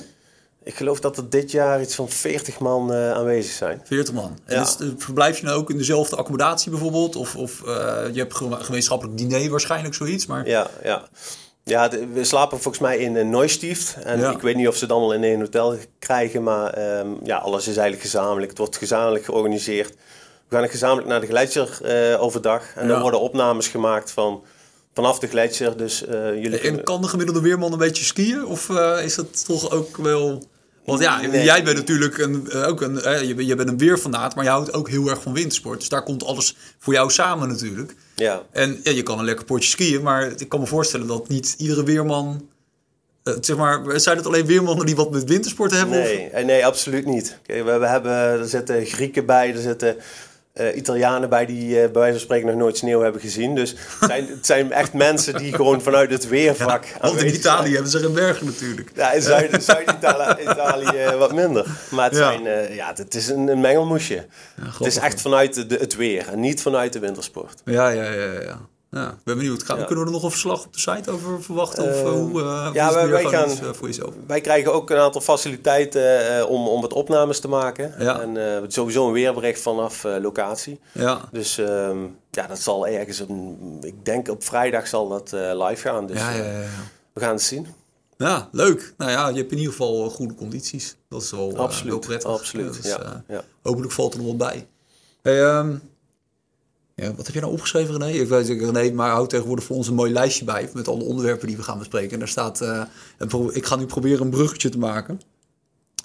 Ik 0.64 0.75
geloof 0.75 1.00
dat 1.00 1.17
er 1.17 1.31
dit 1.31 1.50
jaar 1.50 1.81
iets 1.81 1.94
van 1.94 2.09
40 2.09 2.59
man 2.59 2.93
eh, 2.93 3.12
aanwezig 3.12 3.53
zijn. 3.53 3.81
40 3.85 4.14
man. 4.14 4.38
En 4.44 4.55
Ja. 4.56 4.62
is, 4.62 4.76
eh, 4.81 4.87
verblijf 4.97 5.38
je 5.38 5.44
nou 5.44 5.59
ook 5.59 5.70
in 5.70 5.76
dezelfde 5.79 6.17
accommodatie 6.17 6.70
bijvoorbeeld? 6.70 7.17
Of, 7.17 7.37
of 7.37 7.62
eh, 7.62 7.75
je 8.12 8.19
hebt 8.19 8.35
ge- 8.35 8.56
gemeenschappelijk 8.64 9.19
diner 9.19 9.50
waarschijnlijk 9.50 9.94
zoiets. 9.94 10.26
Maar 10.26 10.49
Ja, 10.49 10.70
ja. 10.82 11.03
Ja, 11.64 11.88
de- 11.88 12.06
we 12.06 12.25
slapen 12.25 12.61
volgens 12.61 12.82
mij 12.82 12.99
in 12.99 13.17
een 13.17 13.31
Neustift. 13.31 13.97
En 14.03 14.19
Ja. 14.20 14.31
ik 14.31 14.41
weet 14.41 14.56
niet 14.56 14.69
of 14.69 14.76
ze 14.76 14.87
dan 14.87 15.00
wel 15.00 15.12
in 15.14 15.25
één 15.25 15.41
hotel 15.41 15.76
krijgen, 15.99 16.43
maar 16.43 16.70
ehm, 16.73 17.08
ja, 17.25 17.37
alles 17.37 17.61
is 17.69 17.76
eigenlijk 17.76 18.03
gezamenlijk. 18.03 18.49
Het 18.49 18.58
wordt 18.58 18.76
gezamenlijk 18.76 19.25
georganiseerd. 19.25 19.94
We 20.49 20.56
gaan 20.56 20.69
gezamenlijk 20.69 21.08
naar 21.08 21.20
de 21.20 21.26
gletsjer 21.26 21.79
overdag. 22.19 22.62
En 22.75 22.82
Ja. 22.82 22.88
dan 22.93 23.00
worden 23.00 23.20
opnames 23.20 23.69
gemaakt 23.69 24.11
van, 24.11 24.43
vanaf 24.94 25.19
de 25.19 25.26
gletsjer. 25.26 25.76
Dus 25.76 26.05
eh, 26.06 26.35
jullie 26.43 26.58
en 26.61 26.82
kan 26.85 27.00
de 27.03 27.08
gemiddelde 27.08 27.41
weerman 27.41 27.73
een 27.73 27.79
beetje 27.79 28.05
skiën? 28.05 28.47
Of 28.47 28.69
is 29.05 29.15
dat 29.15 29.44
toch 29.47 29.70
ook 29.70 29.97
wel... 29.97 30.43
Want 30.84 31.00
ja, 31.00 31.20
Nee. 31.20 31.44
jij 31.44 31.64
bent 31.64 31.76
natuurlijk 31.76 32.19
een, 32.19 32.50
eh, 32.50 32.67
ook 32.69 32.81
een, 32.81 33.00
eh, 33.00 33.23
je, 33.23 33.34
bent- 33.34 33.49
je 33.49 33.55
bent 33.55 33.69
een 33.69 33.79
weerfanaat, 33.79 34.34
maar 34.34 34.44
je 34.44 34.50
houdt 34.50 34.73
ook 34.73 34.88
heel 34.88 35.08
erg 35.08 35.23
van 35.23 35.32
wintersport. 35.32 35.79
Dus 35.79 35.88
daar 35.88 36.02
komt 36.02 36.25
alles 36.25 36.56
voor 36.79 36.93
jou 36.93 37.11
samen 37.11 37.49
natuurlijk. 37.49 37.94
Ja. 38.14 38.43
En 38.52 38.81
ja, 38.82 38.90
je 38.90 39.02
kan 39.02 39.19
een 39.19 39.25
lekker 39.25 39.44
potje 39.44 39.69
skiën, 39.69 40.02
maar 40.02 40.32
ik 40.37 40.49
kan 40.49 40.61
me 40.61 40.67
voorstellen 40.67 41.06
dat 41.06 41.29
niet 41.29 41.55
iedere 41.58 41.84
weerman... 41.84 42.49
eh, 43.23 43.34
zeg 43.40 43.56
maar, 43.56 44.00
zijn 44.00 44.17
het 44.17 44.26
alleen 44.26 44.46
weermannen 44.46 44.87
die 44.87 44.96
wat 44.96 45.11
met 45.11 45.25
wintersport 45.25 45.70
hebben? 45.70 45.99
Nee, 45.99 46.44
nee, 46.44 46.67
absoluut 46.67 47.06
niet. 47.06 47.38
We 47.46 47.55
hebben, 47.87 48.12
er 48.12 48.46
zitten 48.49 48.87
Grieken 48.87 49.26
bij, 49.26 49.55
er 49.55 49.61
zitten 49.62 49.96
eh, 50.52 50.76
Italianen 50.76 51.28
bij 51.28 51.46
die 51.46 51.69
eh, 51.76 51.82
bij 51.90 52.00
wijze 52.00 52.12
van 52.12 52.20
spreken 52.20 52.46
nog 52.46 52.56
nooit 52.56 52.76
sneeuw 52.76 53.00
hebben 53.00 53.20
gezien. 53.20 53.54
Dus 53.54 53.70
het 53.70 54.08
zijn, 54.10 54.26
het 54.28 54.46
zijn 54.46 54.72
echt 54.72 54.93
mensen 54.93 55.34
die 55.38 55.52
gewoon 55.54 55.82
vanuit 55.82 56.10
het 56.10 56.28
weervak 56.28 56.84
Want 57.00 57.20
in 57.22 57.34
Italië 57.34 57.60
zijn. 57.62 57.72
hebben 57.72 57.90
ze 57.90 57.99
geen 57.99 58.12
bergen 58.12 58.46
natuurlijk. 58.46 58.90
Ja, 58.94 59.12
in 59.12 59.22
Zuid- 59.22 59.64
Zuid-Italië 59.64 60.43
Italië, 60.43 60.87
eh, 60.99 61.19
wat 61.19 61.32
minder. 61.34 61.66
Maar 61.90 62.04
het, 62.08 62.19
Ja. 62.19 62.31
zijn, 62.32 62.75
ja, 62.75 62.93
het 62.94 63.14
is 63.14 63.28
een, 63.28 63.49
een 63.49 63.60
mengelmoesje. 63.60 64.26
het 64.78 64.86
is 64.86 64.96
echt 64.96 65.20
vanuit 65.20 65.69
de, 65.70 65.77
het 65.77 65.96
weer 65.96 66.29
en 66.29 66.41
niet 66.41 66.62
vanuit 66.62 66.93
de 66.93 66.98
wintersport. 66.98 67.60
Ja, 67.65 67.88
ja, 67.88 68.10
ja, 68.12 68.32
ja. 68.41 68.60
Ja 68.94 69.08
ik 69.11 69.25
ben 69.25 69.37
benieuwd. 69.37 69.63
Gaan, 69.63 69.79
Ja. 69.79 69.84
Kunnen 69.84 70.05
we 70.05 70.11
er 70.11 70.17
nog 70.17 70.25
een 70.25 70.31
verslag 70.31 70.65
op 70.65 70.72
de 70.72 70.79
site 70.81 71.11
over 71.11 71.43
verwachten? 71.43 71.84
Of 71.84 71.91
eh, 71.91 72.03
hoe, 72.11 72.13
hoe 72.31 72.41
ja, 72.72 72.94
wij- 72.94 73.08
wij 73.08 73.25
gaan- 73.25 73.51
iets, 73.51 73.61
eh, 73.61 73.72
voor 73.72 73.87
jezelf? 73.87 74.15
Wij 74.27 74.41
krijgen 74.41 74.72
ook 74.72 74.91
een 74.91 74.96
aantal 74.96 75.20
faciliteiten 75.20 76.37
eh, 76.39 76.51
om, 76.51 76.69
om 76.69 76.81
wat 76.81 76.93
opnames 76.93 77.41
te 77.41 77.49
maken. 77.49 77.94
Ja. 77.99 78.20
En 78.20 78.65
sowieso 78.72 79.06
een 79.06 79.13
weerbericht 79.13 79.61
vanaf 79.61 80.03
locatie. 80.20 80.81
Ja, 80.93 81.20
Dus 81.32 81.58
ehm, 81.58 81.99
ja, 82.31 82.46
dat 82.46 82.58
zal 82.58 82.87
ergens, 82.87 83.20
op, 83.20 83.31
ik 83.84 84.05
denk 84.05 84.29
op 84.29 84.44
vrijdag 84.44 84.87
zal 84.87 85.08
dat 85.08 85.32
live 85.32 85.77
gaan. 85.89 86.06
Dus 86.06 86.19
ja, 86.19 86.31
ja, 86.31 86.44
ja. 86.44 86.61
ja. 86.61 86.69
we 87.13 87.20
gaan 87.20 87.32
het 87.34 87.43
zien. 87.43 87.67
Ja, 88.17 88.49
leuk. 88.53 88.94
Nou 88.96 89.11
ja, 89.11 89.29
je 89.29 89.37
hebt 89.37 89.51
in 89.53 89.56
ieder 89.58 89.72
geval 89.72 90.11
goede 90.11 90.34
condities. 90.34 90.96
Dat 91.08 91.22
is 91.22 91.31
wel, 91.31 91.56
Absoluut, 91.56 92.01
prettig. 92.01 92.31
absoluut, 92.31 92.82
dus, 92.82 92.87
ja, 92.93 93.25
ja. 93.29 93.43
hopelijk 93.63 93.93
valt 93.93 94.13
er 94.15 94.19
nog 94.20 94.29
wat 94.29 94.37
bij. 94.39 94.67
Hey, 95.22 95.43
ehm, 95.44 95.75
ja, 97.03 97.15
wat 97.15 97.27
heb 97.27 97.35
je 97.35 97.41
nou 97.41 97.53
opgeschreven, 97.53 97.99
René? 97.99 98.11
Ik 98.19 98.29
weet 98.29 98.49
niet, 98.49 98.61
René, 98.63 98.93
maar 98.93 99.11
houdt 99.11 99.31
tegenwoordig 99.31 99.65
voor 99.65 99.77
ons 99.77 99.89
een 99.89 99.94
mooi 99.94 100.13
lijstje 100.13 100.44
bij 100.44 100.71
met 100.75 100.89
alle 100.89 101.03
onderwerpen 101.03 101.47
die 101.47 101.56
we 101.56 101.63
gaan 101.63 101.79
bespreken. 101.79 102.13
En 102.13 102.19
daar 102.19 102.29
staat, 102.29 102.61
eh, 102.61 102.82
en 103.19 103.29
ik 103.53 103.67
ga 103.67 103.77
nu 103.77 103.87
proberen 103.87 104.21
een 104.21 104.31
bruggetje 104.31 104.69
te 104.69 104.79
maken. 104.79 105.21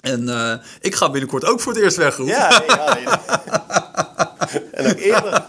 En 0.00 0.28
eh, 0.28 0.54
ik 0.80 0.94
ga 0.94 1.10
binnenkort 1.10 1.44
ook 1.44 1.60
voor 1.60 1.72
het 1.72 1.82
eerst 1.82 1.96
weg. 1.96 2.16
Ja, 2.24 2.62
ja, 2.66 2.94
nee. 2.94 3.04
en 4.72 4.90
ook 4.90 4.98
eerder. 4.98 5.42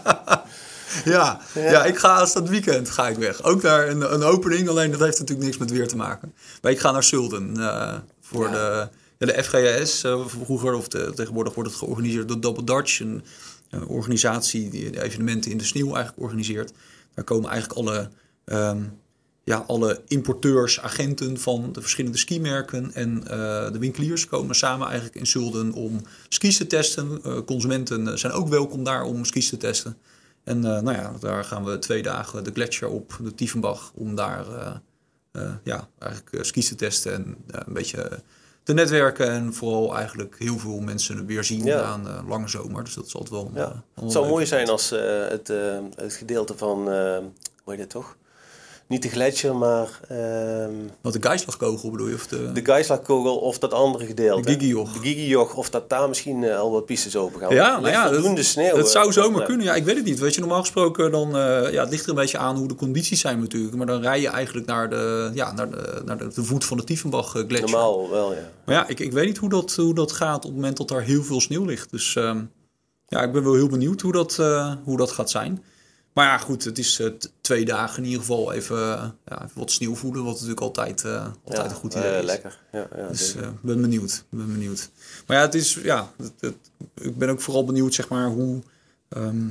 Ja, 1.04 1.40
ja. 1.54 1.84
ik 1.84 1.98
ga 1.98 2.14
als 2.16 2.32
dat 2.32 2.48
weekend 2.48 2.90
ga 2.90 3.08
ik 3.08 3.16
weg. 3.16 3.42
Ook 3.42 3.62
naar 3.62 3.88
een, 3.88 4.12
een 4.14 4.22
opening, 4.22 4.68
alleen 4.68 4.90
dat 4.90 5.00
heeft 5.00 5.18
natuurlijk 5.18 5.46
niks 5.46 5.58
met 5.58 5.70
weer 5.70 5.88
te 5.88 5.96
maken. 5.96 6.34
Maar 6.62 6.72
ik 6.72 6.80
ga 6.80 6.90
naar 6.90 7.02
Sulden 7.02 7.56
eh, 7.56 7.94
voor 8.20 8.44
Ja. 8.44 8.50
de, 8.52 8.88
ja, 9.18 9.26
de 9.26 9.42
FGS. 9.44 10.04
eh, 10.04 10.20
vroeger, 10.26 10.74
of 10.74 10.88
de, 10.88 11.12
tegenwoordig 11.14 11.54
wordt 11.54 11.70
het 11.70 11.78
georganiseerd 11.78 12.28
door 12.28 12.40
Double 12.40 12.64
Dutch. 12.64 13.00
Een, 13.00 13.24
een 13.70 13.86
organisatie 13.86 14.70
die 14.70 15.02
evenementen 15.02 15.50
in 15.50 15.58
de 15.58 15.64
sneeuw 15.64 15.94
eigenlijk 15.94 16.22
organiseert. 16.22 16.72
Daar 17.14 17.24
komen 17.24 17.50
eigenlijk 17.50 17.80
alle, 17.80 18.10
ehm, 18.44 18.82
ja, 19.44 19.64
alle 19.66 20.02
importeurs, 20.06 20.80
agenten 20.80 21.38
van 21.38 21.72
de 21.72 21.80
verschillende 21.80 22.18
skimerken 22.18 22.94
en 22.94 23.22
eh, 23.26 23.72
de 23.72 23.78
winkeliers 23.78 24.26
komen 24.26 24.54
samen 24.54 24.86
eigenlijk 24.86 25.16
in 25.16 25.26
Sulden 25.26 25.72
om 25.72 26.00
skis 26.28 26.56
te 26.56 26.66
testen. 26.66 27.20
Eh, 27.24 27.38
consumenten 27.46 28.18
zijn 28.18 28.32
ook 28.32 28.48
welkom 28.48 28.84
daar 28.84 29.02
om 29.02 29.24
skis 29.24 29.48
te 29.48 29.56
testen. 29.56 29.96
En 30.44 30.56
eh, 30.56 30.82
nou 30.82 30.96
ja, 30.96 31.12
daar 31.20 31.44
gaan 31.44 31.64
we 31.64 31.78
twee 31.78 32.02
dagen 32.02 32.44
de 32.44 32.52
gletsjer 32.52 32.88
op, 32.88 33.18
de 33.22 33.34
Tiefenbach, 33.34 33.92
om 33.94 34.14
daar 34.14 34.46
ja, 35.64 35.88
eigenlijk 35.98 36.44
skis 36.44 36.68
te 36.68 36.74
testen 36.74 37.12
en 37.12 37.36
een 37.46 37.72
beetje 37.72 38.22
te 38.62 38.72
netwerken 38.72 39.30
en 39.30 39.54
vooral 39.54 39.96
eigenlijk 39.96 40.36
heel 40.38 40.58
veel 40.58 40.80
mensen 40.80 41.26
weer 41.26 41.44
zien 41.44 41.64
Ja. 41.64 41.82
aan 41.82 42.04
de 42.04 42.20
lange 42.28 42.48
zomer. 42.48 42.84
Dus 42.84 42.94
dat 42.94 43.06
is 43.06 43.14
altijd 43.14 43.30
wel... 43.34 43.50
Ja. 43.54 43.82
eh, 43.94 44.02
Het 44.02 44.12
zou 44.12 44.28
mooi 44.28 44.46
zijn 44.46 44.68
als 44.68 44.92
eh, 44.92 45.28
het, 45.28 45.50
eh, 45.50 45.78
het 45.94 46.14
gedeelte 46.14 46.56
van, 46.56 46.78
eh, 46.90 47.16
hoe 47.64 47.72
heet 47.72 47.78
het 47.78 47.90
toch? 47.90 48.16
Niet 48.90 49.02
de 49.02 49.08
gletsjer, 49.08 49.56
maar 49.56 50.00
ehm, 50.08 50.72
Wat 51.00 51.12
de 51.12 51.18
Geislagkogel 51.22 51.90
bedoel 51.90 52.08
je? 52.08 52.14
Of 52.14 52.26
de, 52.26 52.52
de 52.52 52.64
Geislagkogel 52.64 53.36
of 53.36 53.58
dat 53.58 53.72
andere 53.72 54.06
gedeelte. 54.06 54.42
De 54.42 54.52
Gigijoch. 54.52 54.92
De 54.92 54.98
Gigijoch, 54.98 55.54
of 55.54 55.70
dat 55.70 55.88
daar 55.88 56.08
misschien 56.08 56.44
eh, 56.44 56.58
al 56.58 56.70
wat 56.70 56.86
pistes 56.86 57.16
open 57.16 57.40
gaan. 57.40 57.54
Ja, 57.54 57.74
Er 57.74 57.80
nou 57.80 57.92
ja, 57.92 58.10
dat, 58.34 58.44
sneeuw. 58.44 58.76
dat 58.76 58.84
eh, 58.84 58.90
zou 58.90 59.12
zomaar 59.12 59.44
kunnen. 59.44 59.66
Ja, 59.66 59.74
ik 59.74 59.84
weet 59.84 59.96
het 59.96 60.04
niet. 60.04 60.18
Weet 60.18 60.34
je, 60.34 60.40
normaal 60.40 60.60
gesproken 60.60 61.10
dan, 61.10 61.36
eh, 61.36 61.72
ja, 61.72 61.80
het 61.80 61.90
ligt 61.90 62.02
er 62.02 62.08
een 62.08 62.14
beetje 62.14 62.38
aan 62.38 62.56
hoe 62.56 62.68
de 62.68 62.74
condities 62.74 63.20
zijn 63.20 63.40
natuurlijk. 63.40 63.76
Maar 63.76 63.86
dan 63.86 64.02
rij 64.02 64.20
je 64.20 64.28
eigenlijk 64.28 64.66
naar 64.66 64.90
de, 64.90 65.30
ja, 65.34 65.52
naar 65.52 65.70
de, 65.70 66.02
naar 66.04 66.18
de, 66.18 66.28
de 66.34 66.44
voet 66.44 66.64
van 66.64 66.76
de 66.76 66.84
Tiefenbach 66.84 67.30
gletsjer. 67.30 67.60
Normaal 67.60 68.10
wel, 68.10 68.32
ja. 68.32 68.50
Maar 68.64 68.74
ja, 68.74 68.88
ik, 68.88 69.00
ik 69.00 69.12
weet 69.12 69.26
niet 69.26 69.38
hoe 69.38 69.48
dat, 69.48 69.74
hoe 69.74 69.94
dat 69.94 70.12
gaat 70.12 70.36
op 70.36 70.42
het 70.42 70.54
moment 70.54 70.76
dat 70.76 70.90
er 70.90 71.02
heel 71.02 71.22
veel 71.22 71.40
sneeuw 71.40 71.64
ligt. 71.64 71.90
Dus 71.90 72.16
ehm, 72.16 72.42
ja, 73.06 73.22
ik 73.22 73.32
ben 73.32 73.44
wel 73.44 73.54
heel 73.54 73.68
benieuwd 73.68 74.00
hoe 74.00 74.12
dat, 74.12 74.36
hoe 74.84 74.96
dat 74.96 75.10
gaat 75.10 75.30
zijn. 75.30 75.64
Maar 76.20 76.28
ja, 76.28 76.38
goed, 76.38 76.64
het 76.64 76.78
is 76.78 76.98
eh, 77.00 77.06
twee 77.40 77.64
dagen 77.64 77.98
in 77.98 78.04
ieder 78.04 78.20
geval 78.20 78.52
even, 78.52 78.76
eh, 78.76 79.08
ja, 79.26 79.44
even 79.44 79.58
wat 79.58 79.70
sneeuw 79.70 79.94
voelen. 79.94 80.24
Wat 80.24 80.32
natuurlijk 80.32 80.60
altijd, 80.60 81.04
eh, 81.04 81.24
altijd 81.44 81.64
ja, 81.66 81.70
een 81.70 81.74
goed 81.80 81.94
idee 81.94 82.18
is. 82.18 82.24
lekker. 82.24 82.58
Ja, 82.72 82.86
ja, 82.96 83.08
Dus 83.08 83.34
ik 83.34 83.60
ben 83.62 83.80
benieuwd, 83.80 84.24
ben 84.28 84.46
benieuwd. 84.52 84.90
Maar 85.26 85.36
ja, 85.36 85.42
het 85.42 85.54
is, 85.54 85.74
ja, 85.82 86.12
het, 86.16 86.32
het- 86.40 86.70
ik 86.94 87.18
ben 87.18 87.28
ook 87.28 87.40
vooral 87.40 87.64
benieuwd, 87.64 87.94
zeg 87.94 88.08
maar, 88.08 88.26
hoe... 88.28 88.60
ehm, 89.08 89.46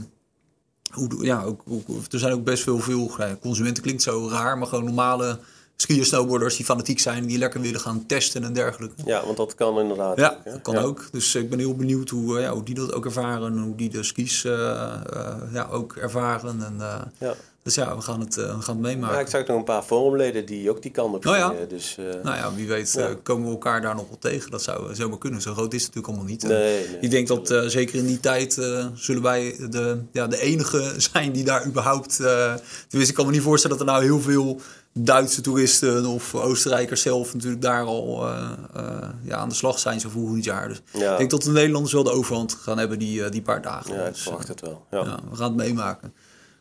hoe 0.91 1.23
ja, 1.25 1.43
ook, 1.43 1.61
ook- 1.67 1.88
er 2.11 2.19
zijn 2.19 2.33
ook 2.33 2.43
best 2.43 2.63
veel, 2.63 2.79
veel 2.79 3.11
consumenten 3.41 3.83
klinkt 3.83 4.01
zo 4.01 4.29
raar, 4.29 4.57
maar 4.57 4.67
gewoon 4.67 4.83
normale 4.85 5.39
skiers, 5.81 6.07
snowboarders 6.07 6.55
die 6.55 6.65
fanatiek 6.65 7.00
zijn, 7.00 7.25
die 7.25 7.38
lekker 7.38 7.62
willen 7.62 7.79
gaan 7.79 8.05
testen 8.05 8.43
en 8.43 8.53
dergelijke. 8.53 8.95
ja, 9.05 9.25
want 9.25 9.38
dat 9.38 9.55
kan 9.55 9.79
inderdaad. 9.79 10.17
Ja, 10.17 10.29
ook, 10.38 10.51
dat 10.53 10.62
kan 10.62 10.74
Ja. 10.74 10.81
ook. 10.81 11.07
Dus 11.12 11.36
ik 11.36 11.50
ben 11.50 11.59
heel 11.59 11.75
benieuwd 11.75 12.09
hoe, 12.09 12.38
eh, 12.38 12.43
ja, 12.43 12.51
hoe 12.51 12.63
die 12.63 12.75
dat 12.75 12.93
ook 12.93 13.05
ervaren. 13.05 13.51
en 13.51 13.57
Hoe 13.63 13.75
die 13.75 13.89
de 13.89 14.03
skis 14.03 14.43
eh, 14.45 14.51
eh, 14.53 15.36
ja, 15.53 15.67
ook 15.71 15.95
ervaren. 15.95 16.63
En, 16.65 16.75
eh, 16.79 16.95
Ja. 17.17 17.33
Dus 17.63 17.75
ja, 17.75 17.95
we 17.95 18.01
gaan 18.01 18.19
het, 18.19 18.38
eh, 18.38 18.55
we 18.55 18.62
gaan 18.62 18.75
het 18.75 18.83
meemaken. 18.86 19.15
Ja, 19.15 19.21
ik 19.21 19.27
zag 19.27 19.48
nog 19.48 19.57
een 19.57 19.63
paar 19.63 19.81
forumleden 19.83 20.45
die 20.45 20.69
ook 20.69 20.81
die 20.81 20.91
kant 20.91 21.15
op 21.15 21.25
Oh 21.25 21.36
ja. 21.36 21.53
Dus, 21.69 21.95
eh, 22.00 22.05
Nou 22.24 22.36
ja, 22.36 22.53
wie 22.55 22.67
weet 22.67 22.95
eh, 22.95 23.05
komen 23.24 23.45
we 23.45 23.51
elkaar 23.51 23.81
daar 23.81 23.95
nog 23.95 24.07
wel 24.07 24.17
tegen. 24.19 24.51
Dat 24.51 24.62
zou 24.62 24.95
zomaar 24.95 25.17
kunnen. 25.17 25.41
Zo 25.41 25.53
groot 25.53 25.74
is 25.74 25.83
het 25.86 25.95
natuurlijk 25.95 26.07
allemaal 26.07 26.33
niet. 26.36 26.43
Nee, 26.43 26.88
nee. 26.88 26.98
ik 27.01 27.12
denk 27.12 27.27
dat 27.27 27.51
eh, 27.51 27.62
zeker 27.63 27.95
in 27.95 28.05
die 28.05 28.19
tijd 28.19 28.57
eh, 28.57 28.86
zullen 28.93 29.21
wij 29.21 29.55
de, 29.69 30.01
ja, 30.12 30.27
de 30.27 30.39
enige 30.41 30.93
zijn 31.12 31.31
die 31.31 31.43
daar 31.43 31.65
überhaupt... 31.65 32.19
eh 32.19 32.53
tenminste, 32.88 33.09
ik 33.09 33.13
kan 33.13 33.25
me 33.25 33.31
niet 33.31 33.41
voorstellen 33.41 33.77
dat 33.77 33.88
er 33.88 33.93
nou 33.93 34.05
heel 34.05 34.19
veel 34.21 34.62
Duitse 34.93 35.41
toeristen 35.41 36.05
of 36.05 36.36
Oostenrijkers 36.36 37.01
zelf 37.01 37.34
natuurlijk 37.34 37.62
daar 37.62 37.84
al 37.84 38.27
eh, 38.27 38.50
eh, 38.74 39.10
ja, 39.24 39.36
aan 39.38 39.50
de 39.50 39.55
slag 39.55 39.79
zijn 39.79 40.00
zo 40.00 40.10
volgend 40.10 40.43
jaar. 40.43 40.67
Dus 40.67 40.81
Ja. 40.93 41.12
ik 41.12 41.17
denk 41.17 41.29
dat 41.29 41.41
de 41.43 41.51
Nederlanders 41.51 41.93
wel 41.93 42.03
de 42.03 42.12
overhand 42.12 42.53
gaan 42.53 42.77
hebben 42.77 43.00
die, 43.00 43.24
eh, 43.24 43.31
die 43.31 43.41
paar 43.41 43.62
dagen. 43.62 43.93
Ja, 43.96 44.05
ik 44.05 44.13
Dus, 44.13 44.22
verwacht 44.22 44.48
het 44.48 44.62
wel. 44.62 44.86
ja, 44.91 44.98
Ja. 44.98 45.19
we 45.29 45.36
gaan 45.36 45.48
het 45.48 45.55
meemaken. 45.55 46.13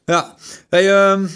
Ja, 0.05 0.35
hey, 0.69 0.95
ehm 1.13 1.27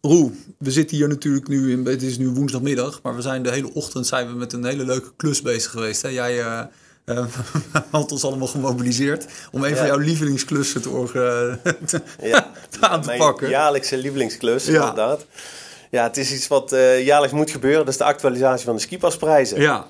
Roe, 0.00 0.30
we 0.58 0.70
zitten 0.70 0.96
hier 0.96 1.08
natuurlijk 1.08 1.48
nu, 1.48 1.72
in, 1.72 1.86
het 1.86 2.02
is 2.02 2.18
nu 2.18 2.28
woensdagmiddag, 2.28 3.02
maar 3.02 3.16
we 3.16 3.22
zijn 3.22 3.42
de 3.42 3.50
hele 3.50 3.74
ochtend 3.74 4.06
zijn 4.06 4.26
we 4.28 4.34
met 4.34 4.52
een 4.52 4.64
hele 4.64 4.84
leuke 4.84 5.12
klus 5.16 5.42
bezig 5.42 5.70
geweest. 5.70 6.02
Hè? 6.02 6.08
Jij 6.08 6.68
eh, 7.04 7.16
eh, 7.72 7.80
had 7.90 8.12
ons 8.12 8.24
allemaal 8.24 8.46
gemobiliseerd 8.46 9.26
om 9.52 9.64
een 9.64 9.76
van 9.76 9.86
jouw 9.86 9.98
lievelingsklussen 9.98 10.82
te, 10.82 11.58
te- 11.86 12.00
Ja. 12.22 12.50
aan 12.80 13.00
te 13.00 13.06
Mijn 13.06 13.18
pakken. 13.18 13.48
jaarlijkse 13.48 13.96
lievelingsklus, 13.96 14.66
Ja. 14.66 14.72
inderdaad. 14.80 15.26
Ja, 15.90 16.02
het 16.02 16.16
is 16.16 16.32
iets 16.32 16.48
wat 16.48 16.72
eh, 16.72 17.04
jaarlijks 17.04 17.34
moet 17.34 17.50
gebeuren. 17.50 17.78
Dat 17.84 17.88
is 17.88 17.96
de 17.98 18.04
actualisatie 18.04 18.64
van 18.64 18.74
de 18.74 18.80
skipasprijzen. 18.80 19.60
Ja, 19.60 19.86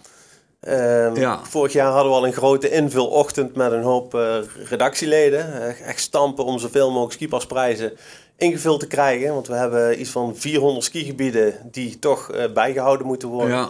Ehm, 0.61 1.17
Ja. 1.17 1.41
Vorig 1.43 1.73
jaar 1.73 1.93
hadden 1.93 2.13
we 2.13 2.19
al 2.19 2.27
een 2.27 2.33
grote 2.33 2.71
invulochtend 2.71 3.55
met 3.55 3.73
een 3.73 3.83
hoop 3.83 4.15
eh, 4.15 4.37
redactieleden. 4.69 5.75
Echt 5.85 6.01
stampen 6.01 6.45
om 6.45 6.59
zoveel 6.59 6.91
mogelijk 6.91 7.13
skipasprijzen 7.13 7.93
ingevuld 8.37 8.81
te 8.81 8.87
krijgen. 8.87 9.35
Want 9.35 9.47
we 9.47 9.55
hebben 9.55 10.01
iets 10.01 10.11
van 10.11 10.37
400 10.37 10.85
skigebieden 10.85 11.55
die 11.71 11.99
toch 11.99 12.31
eh, 12.33 12.53
bijgehouden 12.53 13.07
moeten 13.07 13.29
worden. 13.29 13.57
ja. 13.57 13.69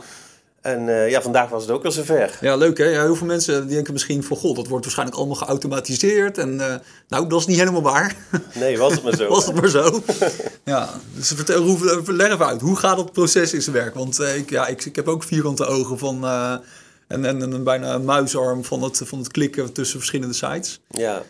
En 0.62 0.88
eh, 0.88 1.10
ja, 1.10 1.22
vandaag 1.22 1.48
was 1.48 1.62
het 1.62 1.70
ook 1.70 1.82
weer 1.82 1.92
zover. 1.92 2.38
ja, 2.40 2.56
leuk 2.56 2.78
hè. 2.78 2.84
Ja, 2.84 3.02
heel 3.02 3.16
veel 3.16 3.26
mensen 3.26 3.68
denken 3.68 3.92
misschien 3.92 4.24
van, 4.24 4.36
god, 4.36 4.56
dat 4.56 4.66
wordt 4.66 4.84
waarschijnlijk 4.84 5.18
allemaal 5.18 5.36
geautomatiseerd. 5.36 6.38
En 6.38 6.60
eh, 6.60 6.74
nou, 7.08 7.28
dat 7.28 7.40
is 7.40 7.46
niet 7.46 7.58
helemaal 7.58 7.82
waar. 7.82 8.16
Nee, 8.54 8.78
was 8.78 8.92
het 8.92 9.02
maar 9.02 9.16
zo. 9.16 9.28
Was 9.34 9.46
het 9.46 9.54
maar 9.54 9.68
zo. 9.68 10.02
ja, 10.64 10.88
dus 11.14 11.28
vertel, 11.28 11.78
leg 12.06 12.32
even 12.32 12.46
uit. 12.46 12.60
Hoe 12.60 12.76
gaat 12.76 12.96
dat 12.96 13.12
proces 13.12 13.52
in 13.54 13.62
zijn 13.62 13.76
werk? 13.76 13.94
Want 13.94 14.18
eh, 14.18 14.36
ik, 14.36 14.50
ja, 14.50 14.66
ik, 14.66 14.84
ik 14.84 14.96
heb 14.96 15.08
ook 15.08 15.22
vierkante 15.22 15.66
ogen 15.66 15.98
van... 15.98 16.26
en, 16.26 17.24
en, 17.24 17.42
en 17.42 17.52
een 17.52 17.64
bijna 17.64 17.94
een 17.94 18.04
muisarm 18.04 18.64
van 18.64 18.82
het, 18.82 19.00
van 19.04 19.18
het 19.18 19.30
klikken 19.30 19.72
tussen 19.72 19.98
verschillende 19.98 20.34
sites. 20.34 20.80
Ja, 20.88 21.22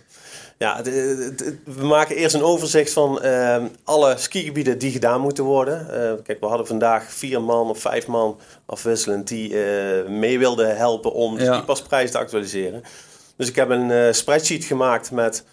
ja 0.62 0.76
het- 0.76 0.86
het- 0.86 1.40
het- 1.40 1.56
we 1.64 1.84
maken 1.84 2.16
eerst 2.16 2.34
een 2.34 2.42
overzicht 2.42 2.92
van 2.92 3.20
ehm, 3.22 3.66
alle 3.84 4.14
skigebieden 4.18 4.78
die 4.78 4.90
gedaan 4.92 5.20
moeten 5.20 5.44
worden. 5.44 5.78
Eh, 5.94 6.12
kijk, 6.24 6.40
we 6.40 6.46
hadden 6.46 6.66
vandaag 6.66 7.12
vier 7.12 7.42
man 7.42 7.68
of 7.68 7.78
vijf 7.78 8.06
man 8.06 8.38
afwisselend 8.66 9.28
die 9.28 9.64
eh, 9.64 10.08
mee 10.08 10.38
wilden 10.38 10.76
helpen 10.76 11.12
om 11.12 11.36
de 11.36 11.44
Ja. 11.44 11.54
skipasprijs 11.54 12.10
te 12.10 12.18
actualiseren. 12.18 12.82
Dus 13.36 13.48
ik 13.48 13.56
heb 13.56 13.68
een 13.70 13.90
eh, 13.90 14.12
spreadsheet 14.12 14.64
gemaakt 14.64 15.10
met 15.10 15.44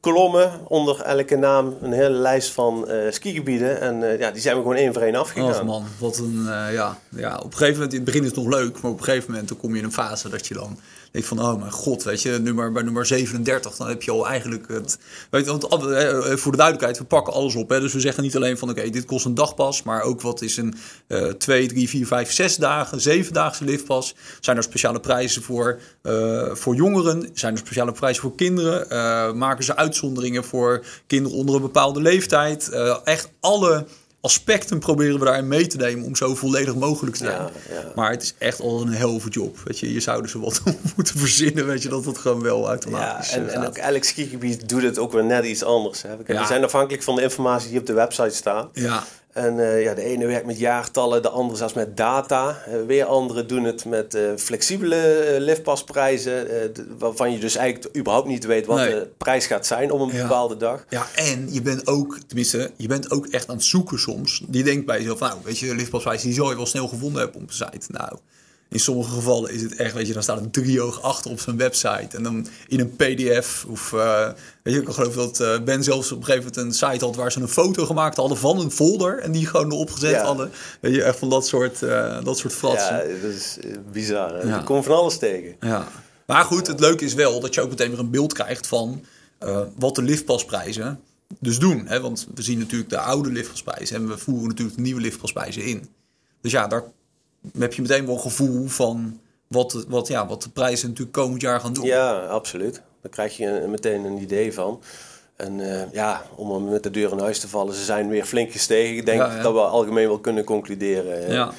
kolommen 0.00 0.50
onder 0.68 1.00
elke 1.02 1.36
naam, 1.36 1.76
een 1.82 1.92
hele 1.92 2.08
lijst 2.16 2.50
van 2.52 2.88
eh, 2.88 2.96
skigebieden. 3.10 3.80
En 3.80 4.18
ja, 4.18 4.30
die 4.30 4.40
zijn 4.42 4.56
we 4.56 4.62
gewoon 4.62 4.76
één 4.76 4.92
voor 4.92 5.02
één 5.02 5.14
afgegaan. 5.14 5.50
Och 5.50 5.64
man, 5.64 5.84
wat 5.98 6.18
een... 6.18 6.44
ja, 6.72 6.98
ja, 7.16 7.36
op 7.36 7.44
een 7.44 7.52
gegeven 7.52 7.72
moment, 7.74 7.90
in 7.92 7.96
het 7.96 8.04
begin 8.04 8.20
is 8.22 8.28
het 8.28 8.36
nog 8.36 8.46
leuk... 8.48 8.80
maar 8.82 8.90
op 8.90 8.98
een 8.98 9.04
gegeven 9.04 9.30
moment 9.30 9.48
dan 9.48 9.56
kom 9.58 9.72
je 9.72 9.78
in 9.78 9.84
een 9.84 9.92
fase 9.92 10.28
dat 10.28 10.46
je 10.46 10.54
dan 10.54 10.78
denkt 11.12 11.28
van... 11.28 11.40
oh 11.40 11.60
mijn 11.60 11.72
god, 11.72 12.02
weet 12.02 12.22
je, 12.22 12.30
nummer, 12.30 12.72
bij 12.72 12.82
nummer 12.82 13.06
37... 13.06 13.76
dan 13.76 13.88
heb 13.88 14.02
je 14.02 14.10
al 14.10 14.26
eigenlijk 14.28 14.68
het... 14.68 14.98
Weet 15.30 15.44
je, 15.44 15.50
want, 15.50 15.70
al- 15.70 15.92
eh, 15.92 16.36
voor 16.36 16.50
de 16.52 16.56
duidelijkheid, 16.58 16.98
we 16.98 17.04
pakken 17.04 17.32
alles 17.32 17.54
op. 17.54 17.68
Hè, 17.68 17.80
dus 17.80 17.92
we 17.92 18.00
zeggen 18.00 18.22
niet 18.22 18.36
alleen 18.36 18.58
van... 18.58 18.70
oké, 18.70 18.90
dit 18.90 19.04
kost 19.04 19.24
een 19.24 19.34
dagpas... 19.34 19.82
maar 19.82 20.02
ook 20.02 20.20
wat 20.20 20.42
is 20.42 20.56
een 20.56 20.74
eh 21.06 21.26
2, 21.26 21.68
3, 21.68 21.88
4, 21.88 22.06
5, 22.06 22.32
6 22.32 22.56
dagen... 22.56 23.00
zevendaagse 23.00 23.64
liftpas. 23.64 24.14
Zijn 24.40 24.56
er 24.56 24.62
speciale 24.62 25.00
prijzen 25.00 25.42
voor, 25.42 25.78
eh, 26.02 26.54
voor 26.54 26.74
jongeren? 26.74 27.30
Zijn 27.34 27.52
er 27.52 27.58
speciale 27.58 27.92
prijzen 27.92 28.22
voor 28.22 28.34
kinderen? 28.34 28.90
Eh, 28.90 29.32
maken 29.32 29.64
ze 29.64 29.76
uitzonderingen 29.76 30.44
voor 30.44 30.84
kinderen 31.06 31.38
onder 31.38 31.54
een 31.54 31.60
bepaalde 31.60 32.00
leeftijd? 32.00 32.68
Eh, 32.68 32.96
echt 33.04 33.28
alle 33.40 33.86
aspecten 34.20 34.78
proberen 34.78 35.18
we 35.18 35.24
daarin 35.24 35.48
mee 35.48 35.66
te 35.66 35.76
nemen 35.76 36.04
om 36.06 36.16
zo 36.16 36.34
volledig 36.34 36.74
mogelijk 36.74 37.16
te 37.16 37.24
zijn. 37.24 37.36
Ja, 37.40 37.50
ja. 37.70 37.92
Maar 37.94 38.10
het 38.10 38.22
is 38.22 38.34
echt 38.38 38.60
al 38.60 38.80
een 38.82 38.92
helve 38.92 39.28
job. 39.28 39.58
Weet 39.64 39.78
je, 39.78 39.92
je 39.92 40.00
zou 40.00 40.22
er 40.22 40.28
zo 40.28 40.40
wat 40.40 40.60
moeten 40.96 41.18
verzinnen, 41.18 41.66
weet 41.66 41.82
je, 41.82 41.88
dat 41.88 42.04
het 42.04 42.18
gewoon 42.18 42.42
wel 42.42 42.60
Ja, 42.62 42.66
automatisch 42.68 43.30
en, 43.32 43.48
eh, 43.48 43.54
en 43.54 43.66
ook 43.66 43.76
elk 43.76 44.04
skigebied 44.04 44.68
doet 44.68 44.82
het 44.82 44.98
ook 44.98 45.12
weer 45.12 45.24
net 45.24 45.44
iets 45.44 45.62
anders. 45.64 46.02
Hè. 46.02 46.16
We 46.16 46.32
Ja. 46.32 46.46
zijn 46.46 46.64
afhankelijk 46.64 47.02
van 47.02 47.14
de 47.16 47.22
informatie 47.22 47.70
die 47.70 47.78
op 47.80 47.86
de 47.86 47.92
website 47.92 48.34
staat. 48.34 48.68
Ja, 48.72 49.04
En 49.38 49.58
eh, 49.60 49.82
ja, 49.82 49.94
de 49.94 50.02
ene 50.02 50.26
werkt 50.26 50.46
met 50.46 50.58
jaartallen, 50.58 51.22
de 51.22 51.28
andere 51.28 51.58
zelfs 51.58 51.72
met 51.74 51.96
data. 51.96 52.62
Eh, 52.66 52.74
weer 52.86 53.04
anderen 53.04 53.48
doen 53.48 53.64
het 53.64 53.84
met 53.84 54.14
eh, 54.14 54.22
flexibele 54.36 55.36
liftpasprijzen. 55.38 56.46
waarvan 56.98 57.32
je 57.32 57.38
dus 57.38 57.56
eigenlijk 57.56 57.96
überhaupt 57.96 58.28
niet 58.28 58.44
weet 58.44 58.66
wat 58.66 58.76
Nee. 58.76 58.90
de 58.90 59.08
prijs 59.18 59.46
gaat 59.46 59.66
zijn 59.66 59.90
op 59.90 60.00
een 60.00 60.16
Ja. 60.16 60.22
bepaalde 60.22 60.56
dag. 60.56 60.84
Ja, 60.88 61.06
en 61.14 61.52
je 61.52 61.62
bent 61.62 61.86
ook, 61.86 62.18
tenminste, 62.26 62.70
je 62.76 62.88
bent 62.88 63.10
ook 63.10 63.26
echt 63.26 63.48
aan 63.48 63.56
het 63.56 63.64
zoeken 63.64 63.98
soms. 63.98 64.42
Die 64.48 64.64
denkt 64.64 64.86
bij 64.86 64.98
jezelf, 64.98 65.18
nou, 65.20 65.38
weet 65.44 65.58
je, 65.58 65.66
de 65.66 65.74
liftpasprijs 65.74 66.22
die 66.22 66.32
zou 66.32 66.48
je 66.50 66.56
wel 66.56 66.66
snel 66.66 66.88
gevonden 66.88 67.22
hebben 67.22 67.40
op 67.42 67.48
een 67.48 67.54
site. 67.54 67.86
Nou, 67.88 68.18
in 68.70 68.80
sommige 68.80 69.10
gevallen 69.10 69.50
is 69.52 69.62
het 69.62 69.76
echt, 69.76 69.94
weet 69.94 70.06
je, 70.06 70.12
dan 70.12 70.22
staat 70.22 70.40
een 70.40 70.50
driehoog 70.50 71.02
achter 71.02 71.30
op 71.30 71.40
zijn 71.40 71.56
website. 71.56 72.16
En 72.16 72.22
dan 72.22 72.46
in 72.68 72.80
een 72.80 72.96
pdf 72.96 73.64
of, 73.68 73.92
eh, 73.92 74.28
weet 74.62 74.74
je, 74.74 74.80
ik 74.80 74.88
geloof 74.88 75.14
dat 75.14 75.40
eh, 75.40 75.60
Ben 75.60 75.84
zelfs 75.84 76.12
op 76.12 76.18
een 76.18 76.24
gegeven 76.24 76.52
moment 76.54 76.66
een 76.80 76.88
site 76.90 77.04
had 77.04 77.16
waar 77.16 77.32
ze 77.32 77.40
een 77.40 77.48
foto 77.48 77.86
gemaakt 77.86 78.16
hadden 78.16 78.38
van 78.38 78.60
een 78.60 78.70
folder. 78.70 79.18
En 79.18 79.32
die 79.32 79.46
gewoon 79.46 79.72
erop 79.72 79.90
gezet 79.90 80.10
Ja. 80.10 80.24
hadden. 80.24 80.50
Weet 80.80 80.94
je, 80.94 81.02
echt 81.02 81.18
van 81.18 81.30
dat 81.30 81.46
soort, 81.46 81.82
eh, 81.82 82.24
dat 82.24 82.38
soort 82.38 82.52
fratsen. 82.54 82.96
Ja, 82.96 83.20
dat 83.22 83.30
is 83.32 83.58
bizar. 83.92 84.34
hè. 84.34 84.48
Ja. 84.48 84.58
Komt 84.58 84.84
van 84.84 84.96
alles 84.96 85.18
tegen. 85.18 85.56
Ja. 85.60 85.88
Maar 86.26 86.44
goed, 86.44 86.66
het 86.66 86.80
leuke 86.80 87.04
is 87.04 87.14
wel 87.14 87.40
dat 87.40 87.54
je 87.54 87.60
ook 87.60 87.68
meteen 87.68 87.90
weer 87.90 87.98
een 87.98 88.10
beeld 88.10 88.32
krijgt 88.32 88.66
van 88.66 89.04
wat 89.76 89.94
de 89.94 90.02
liftpasprijzen 90.02 91.00
dus 91.40 91.58
doen. 91.58 91.86
Hè? 91.86 92.00
Want 92.00 92.26
we 92.34 92.42
zien 92.42 92.58
natuurlijk 92.58 92.90
de 92.90 92.98
oude 92.98 93.32
liftpasprijzen 93.32 93.96
en 93.96 94.08
we 94.08 94.18
voeren 94.18 94.48
natuurlijk 94.48 94.76
de 94.76 94.82
nieuwe 94.82 95.00
liftpasprijzen 95.00 95.62
in. 95.64 95.88
Dus 96.40 96.52
ja, 96.52 96.66
daar 96.66 96.84
heb 97.58 97.72
je 97.72 97.82
meteen 97.82 98.06
wel 98.06 98.14
een 98.14 98.20
gevoel 98.20 98.66
van 98.66 99.20
wat, 99.46 99.70
de- 99.70 99.84
wat, 99.88 100.08
ja, 100.08 100.26
wat 100.26 100.42
de 100.42 100.50
prijzen 100.50 100.88
natuurlijk 100.88 101.16
komend 101.16 101.40
jaar 101.40 101.60
gaan 101.60 101.72
doen. 101.72 101.84
Ja, 101.84 102.18
absoluut. 102.18 102.82
Daar 103.02 103.10
krijg 103.12 103.36
je 103.36 103.46
een- 103.46 103.70
meteen 103.70 104.04
een 104.04 104.18
idee 104.18 104.52
van. 104.54 104.80
En 105.36 105.60
eh, 105.80 105.92
ja, 105.92 106.22
om 106.36 106.68
met 106.70 106.82
de 106.82 106.90
deur 106.90 107.12
in 107.12 107.18
huis 107.18 107.38
te 107.40 107.48
vallen, 107.48 107.74
ze 107.74 107.84
zijn 107.84 108.08
weer 108.08 108.24
flink 108.24 108.52
gestegen. 108.52 108.96
Ik 108.96 109.06
denk 109.06 109.20
Ja, 109.20 109.36
ja. 109.36 109.42
dat 109.42 109.52
we 109.52 109.58
algemeen 109.60 110.08
wel 110.08 110.18
kunnen 110.18 110.44
concluderen. 110.44 111.26
eh. 111.26 111.32
Ja. 111.32 111.52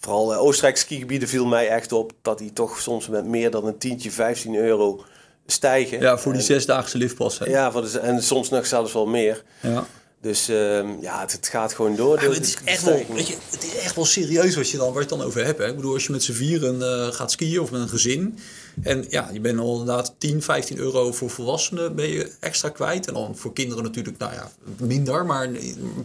Vooral 0.00 0.32
eh, 0.32 0.40
Oostenrijkse 0.40 0.82
skigebieden 0.84 1.28
viel 1.28 1.46
mij 1.46 1.68
echt 1.68 1.92
op 1.92 2.12
dat 2.22 2.38
die 2.38 2.52
toch 2.52 2.80
soms 2.80 3.08
met 3.08 3.24
meer 3.24 3.50
dan 3.50 3.66
een 3.66 3.78
tientje, 3.78 4.10
15 4.10 4.54
euro 4.54 5.04
stijgen. 5.46 6.00
Ja, 6.00 6.18
voor 6.18 6.32
die 6.32 6.40
En- 6.40 6.46
zesdaagse 6.46 6.98
liftpas. 6.98 7.38
Hè? 7.38 7.44
Ja, 7.44 7.72
voor 7.72 7.82
de, 7.82 7.98
en 7.98 8.22
soms 8.22 8.48
nog 8.48 8.66
zelfs 8.66 8.92
wel 8.92 9.06
meer. 9.06 9.42
Ja. 9.60 9.84
Dus 10.20 10.48
ehm, 10.48 10.88
ja, 11.00 11.20
het, 11.20 11.32
het 11.32 11.48
gaat 11.48 11.74
gewoon 11.74 11.96
door. 11.96 12.20
Ja, 12.20 12.26
maar 12.26 12.36
het 12.36 12.46
is 12.46 12.56
echt 12.64 12.82
wel, 12.82 13.04
weet 13.08 13.28
je, 13.28 13.36
het 13.50 13.64
is 13.64 13.76
echt 13.76 13.94
wel 13.94 14.04
serieus 14.04 14.56
wat 14.56 14.70
je 14.70 14.76
dan, 14.76 14.86
waar 14.86 15.02
je 15.02 15.08
het 15.08 15.18
dan 15.18 15.22
over 15.22 15.44
hebt. 15.44 15.58
Hè? 15.58 15.66
Ik 15.66 15.76
bedoel, 15.76 15.92
als 15.94 16.06
je 16.06 16.12
met 16.12 16.22
z'n 16.22 16.32
vieren 16.32 16.80
uh, 16.80 17.14
gaat 17.14 17.30
skiën 17.30 17.60
of 17.60 17.70
met 17.70 17.80
een 17.80 17.88
gezin. 17.88 18.38
En 18.82 19.04
ja, 19.08 19.30
je 19.32 19.40
bent 19.40 19.58
al 19.58 19.78
inderdaad 19.78 20.14
10, 20.18 20.42
15 20.42 20.78
euro 20.78 21.12
voor 21.12 21.30
volwassenen 21.30 21.94
ben 21.94 22.08
je 22.08 22.32
extra 22.40 22.68
kwijt. 22.68 23.06
En 23.06 23.14
dan 23.14 23.36
voor 23.36 23.52
kinderen 23.52 23.84
natuurlijk, 23.84 24.18
nou 24.18 24.32
ja, 24.32 24.50
minder. 24.76 25.26
Maar 25.26 25.48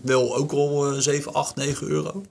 wel 0.02 0.36
ook 0.36 0.52
al 0.52 0.94
uh, 0.94 1.00
7, 1.00 1.34
8, 1.34 1.56
9 1.56 1.88
euro. 1.88 2.24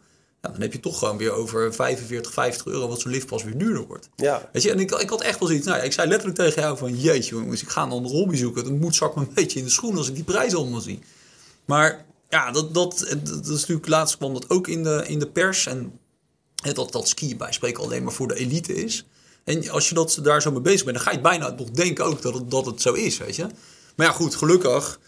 Ja, 0.43 0.49
dan 0.49 0.61
heb 0.61 0.73
je 0.73 0.81
toch 0.81 0.99
gewoon 0.99 1.17
weer 1.17 1.33
over 1.33 1.75
45, 1.75 2.33
50 2.33 2.67
euro 2.67 2.89
wat 2.89 3.01
zo'n 3.01 3.11
liftpas 3.11 3.45
weer 3.45 3.59
duurder 3.59 3.87
wordt. 3.87 4.09
Ja. 4.17 4.49
Weet 4.53 4.62
je, 4.62 4.71
en 4.71 4.81
ik, 4.81 4.91
ik 4.91 5.09
had 5.09 5.23
echt 5.23 5.39
wel 5.39 5.49
zoiets. 5.49 5.67
Nou, 5.67 5.83
ik 5.83 5.93
zei 5.93 6.09
letterlijk 6.09 6.39
tegen 6.39 6.62
jou 6.62 6.77
van 6.77 6.97
jeetje 6.97 7.35
jongens, 7.35 7.62
ik 7.62 7.69
ga 7.69 7.87
dan 7.87 8.05
een 8.05 8.11
hobby 8.11 8.37
zoeken. 8.37 8.65
Dan 8.65 8.79
moet 8.79 8.95
zak 8.95 9.15
me 9.15 9.23
een 9.23 9.35
beetje 9.35 9.59
in 9.59 9.65
de 9.65 9.71
schoen 9.71 9.97
als 9.97 10.09
ik 10.09 10.15
die 10.15 10.25
prijzen 10.25 10.59
allemaal 10.59 10.81
zie. 10.81 11.03
Maar 11.73 12.05
ja, 12.29 12.50
dat, 12.50 12.75
dat, 12.75 13.17
dat, 13.23 13.47
is 13.49 13.61
natuurlijk 13.61 13.88
laatst 13.88 14.17
kwam 14.17 14.33
dat 14.33 14.50
ook 14.50 14.69
in 14.69 14.83
de, 14.83 15.05
in 15.07 15.19
de 15.19 15.26
pers. 15.26 15.67
En 15.67 15.99
dat, 16.55 16.93
dat 16.93 17.09
skiën 17.09 17.37
bij 17.37 17.52
spreken 17.52 17.83
alleen 17.83 18.02
maar 18.02 18.12
voor 18.12 18.29
de 18.29 18.35
elite 18.35 18.75
is. 18.75 19.07
En 19.45 19.71
als 19.71 19.88
je 19.88 19.95
dat, 19.95 20.19
daar 20.23 20.43
zo 20.43 20.50
mee 20.50 20.61
bezig 20.61 20.85
bent, 20.85 20.97
dan 20.97 21.07
ga 21.07 21.12
je 21.12 21.21
bijna 21.21 21.50
nog 21.50 21.71
denken 21.71 22.05
ook 22.05 22.23
dat 22.23 22.35
het, 22.35 22.50
dat 22.50 22.67
het 22.67 22.81
zo 22.81 22.93
is, 22.93 23.19
weet 23.19 23.37
je. 23.37 23.47
Maar 23.97 24.07
ja, 24.07 24.12
goed, 24.12 24.35
gelukkig 24.35 25.00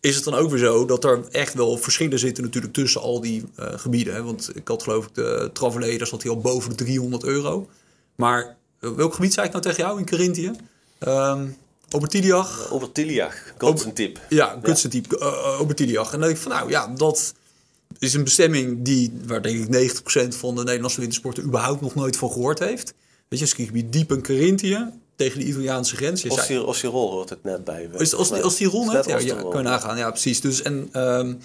is 0.00 0.14
het 0.14 0.24
dan 0.24 0.34
ook 0.34 0.50
weer 0.50 0.58
zo 0.58 0.84
dat 0.84 1.04
er 1.04 1.28
echt 1.30 1.54
wel 1.54 1.76
verschillen 1.76 2.18
zitten 2.18 2.44
natuurlijk 2.44 2.74
tussen 2.74 3.00
al 3.00 3.20
die 3.20 3.44
uh, 3.60 3.66
gebieden. 3.76 4.24
Want 4.24 4.50
ik 4.54 4.68
had 4.68 4.82
geloof 4.82 5.06
ik 5.06 5.14
de 5.14 5.50
Travelé, 5.52 5.96
daar 5.96 6.06
zat 6.06 6.22
hij 6.22 6.30
al 6.30 6.40
boven 6.40 6.70
de 6.70 6.84
300 6.84 7.24
euro. 7.24 7.68
Maar 8.14 8.56
uh, 8.80 8.90
welk 8.90 9.14
gebied 9.14 9.32
zei 9.32 9.46
ik 9.46 9.52
nou 9.52 9.64
tegen 9.64 9.82
jou 9.84 9.98
in 9.98 10.04
Carinthië? 10.04 10.52
Um, 11.06 11.56
Obertiliach. 11.90 12.70
Obertiliach, 12.70 13.54
Kutzentip. 13.56 14.20
Ja, 14.28 14.58
Kutzentip, 14.62 15.16
ja. 15.18 15.26
uh. 15.26 15.60
En 15.60 16.10
dan 16.10 16.20
denk 16.20 16.32
ik 16.32 16.36
van 16.36 16.52
nou 16.52 16.70
ja, 16.70 16.86
dat 16.86 17.34
is 17.98 18.14
een 18.14 18.24
bestemming 18.24 18.82
die, 18.82 19.12
waar 19.26 19.42
denk 19.42 19.74
ik 19.74 19.90
90% 20.34 20.36
van 20.36 20.54
de 20.54 20.64
Nederlandse 20.64 21.00
wintersporten 21.00 21.44
überhaupt 21.44 21.80
nog 21.80 21.94
nooit 21.94 22.16
van 22.16 22.30
gehoord 22.30 22.58
heeft. 22.58 22.94
Weet 23.28 23.38
je, 23.38 23.46
skigebied 23.46 23.92
diep 23.92 24.12
in 24.12 24.22
Carinthië, 24.22 24.90
tegen 25.16 25.38
de 25.38 25.46
Italiaanse 25.46 25.96
grens. 25.96 26.24
Ostirol 26.64 27.10
hoort 27.10 27.30
het 27.30 27.44
net 27.44 27.64
bij. 27.64 27.88
Is 27.98 28.10
het 28.10 28.44
Ostirol 28.44 28.84
net? 28.84 29.04
Ja, 29.04 29.18
ja, 29.18 29.34
kan 29.34 29.62
je 29.62 29.68
nagaan. 29.68 29.98
Ja, 29.98 30.10
precies. 30.10 30.40
Dus, 30.40 30.62
en 30.62 31.02
um, 31.02 31.38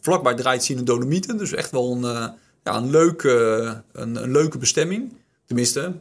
vlakbij 0.00 0.34
draait 0.34 0.64
zien 0.64 0.76
de 0.76 0.82
Dolomieten. 0.82 1.36
Dus 1.36 1.52
echt 1.52 1.70
wel 1.70 1.92
een, 1.92 2.02
uh, 2.02 2.28
ja, 2.64 2.76
een, 2.76 2.90
leuke, 2.90 3.82
een, 3.92 4.22
een 4.22 4.30
leuke 4.30 4.58
bestemming. 4.58 5.12
Tenminste, 5.46 5.92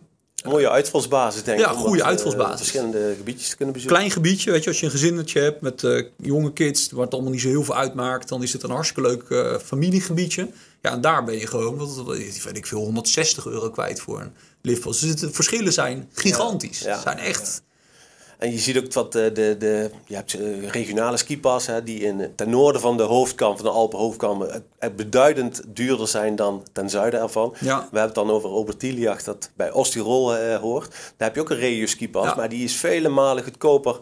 Mooie 0.44 0.70
uitvalsbasis, 0.70 1.44
denk 1.44 1.60
ik. 1.60 1.66
Ja, 1.66 1.72
goede 1.72 2.04
uitvalsbasis. 2.04 2.52
Uh, 2.52 2.58
verschillende 2.58 3.14
gebiedjes 3.18 3.50
te 3.50 3.56
kunnen 3.56 3.74
bezoeken. 3.74 3.98
Klein 3.98 4.14
gebiedje, 4.14 4.52
weet 4.52 4.64
je, 4.64 4.70
als 4.70 4.80
je 4.80 4.86
een 4.86 4.92
gezinnetje 4.92 5.40
hebt 5.40 5.62
met 5.62 5.84
uh, 5.84 6.06
jonge 6.18 6.54
kids, 6.54 6.92
waar 6.92 7.04
het 7.04 7.14
allemaal 7.14 7.32
niet 7.32 7.42
zo 7.42 7.48
heel 7.48 7.64
veel 7.64 7.76
uitmaakt, 7.76 8.30
dan 8.30 8.44
is 8.44 8.54
het 8.54 8.64
een 8.64 8.70
hartstikke 8.70 9.02
leuk 9.02 9.24
uh, 9.30 9.58
familiegebiedje. 9.58 10.48
Ja, 10.82 10.92
en 10.92 11.02
daar 11.02 11.24
ben 11.24 11.40
je 11.40 11.48
gewoon, 11.48 11.78
wat, 11.78 12.04
weet 12.06 12.58
ik 12.58 12.66
veel, 12.66 12.80
160 12.80 13.46
euro 13.46 13.70
kwijt 13.70 14.00
voor 14.00 14.22
een 14.22 14.34
liftpas. 14.62 15.00
Dus 15.00 15.16
de 15.16 15.32
verschillen 15.32 15.74
zijn 15.74 16.10
gigantisch. 16.14 16.80
Ja, 16.80 16.90
ja. 16.90 17.02
zijn 17.02 17.18
echt... 17.18 17.62
En 18.42 18.52
je 18.52 18.60
ziet 18.60 18.78
ook 18.78 18.94
wat 18.94 19.12
de, 19.12 19.32
de, 19.32 19.56
de 19.60 19.90
je 20.06 20.16
hebt 20.16 20.38
regionale 20.72 21.18
skipas 21.18 21.66
hè, 21.66 21.84
die 21.84 22.00
in, 22.00 22.34
ten 22.36 22.50
noorden 22.50 22.82
van 22.82 22.98
de 22.98 23.04
hoofdkam, 23.04 23.56
van 23.56 23.66
de 23.66 23.72
Alpen 23.72 24.00
hoofdkam, 24.00 24.46
beduidend 24.96 25.62
duurder 25.68 26.08
zijn 26.08 26.36
dan 26.36 26.64
ten 26.72 26.90
zuiden 26.90 27.20
ervan. 27.20 27.54
Ja. 27.60 27.78
We 27.78 27.82
hebben 27.82 28.02
het 28.02 28.16
dan 28.16 28.30
over 28.32 28.50
Obertiliach, 28.50 29.24
dat 29.24 29.50
bij 29.56 29.72
Ostirol 29.72 30.38
uh, 30.38 30.56
hoort. 30.56 30.90
Daar 30.90 31.28
heb 31.28 31.36
je 31.36 31.42
ook 31.42 31.50
een 31.50 31.58
regio 31.58 31.86
skipas, 31.86 32.26
ja. 32.26 32.36
maar 32.36 32.50
die 32.50 32.64
is 32.64 32.76
vele 32.76 33.10
malen 33.10 33.44
goedkoper 33.44 34.00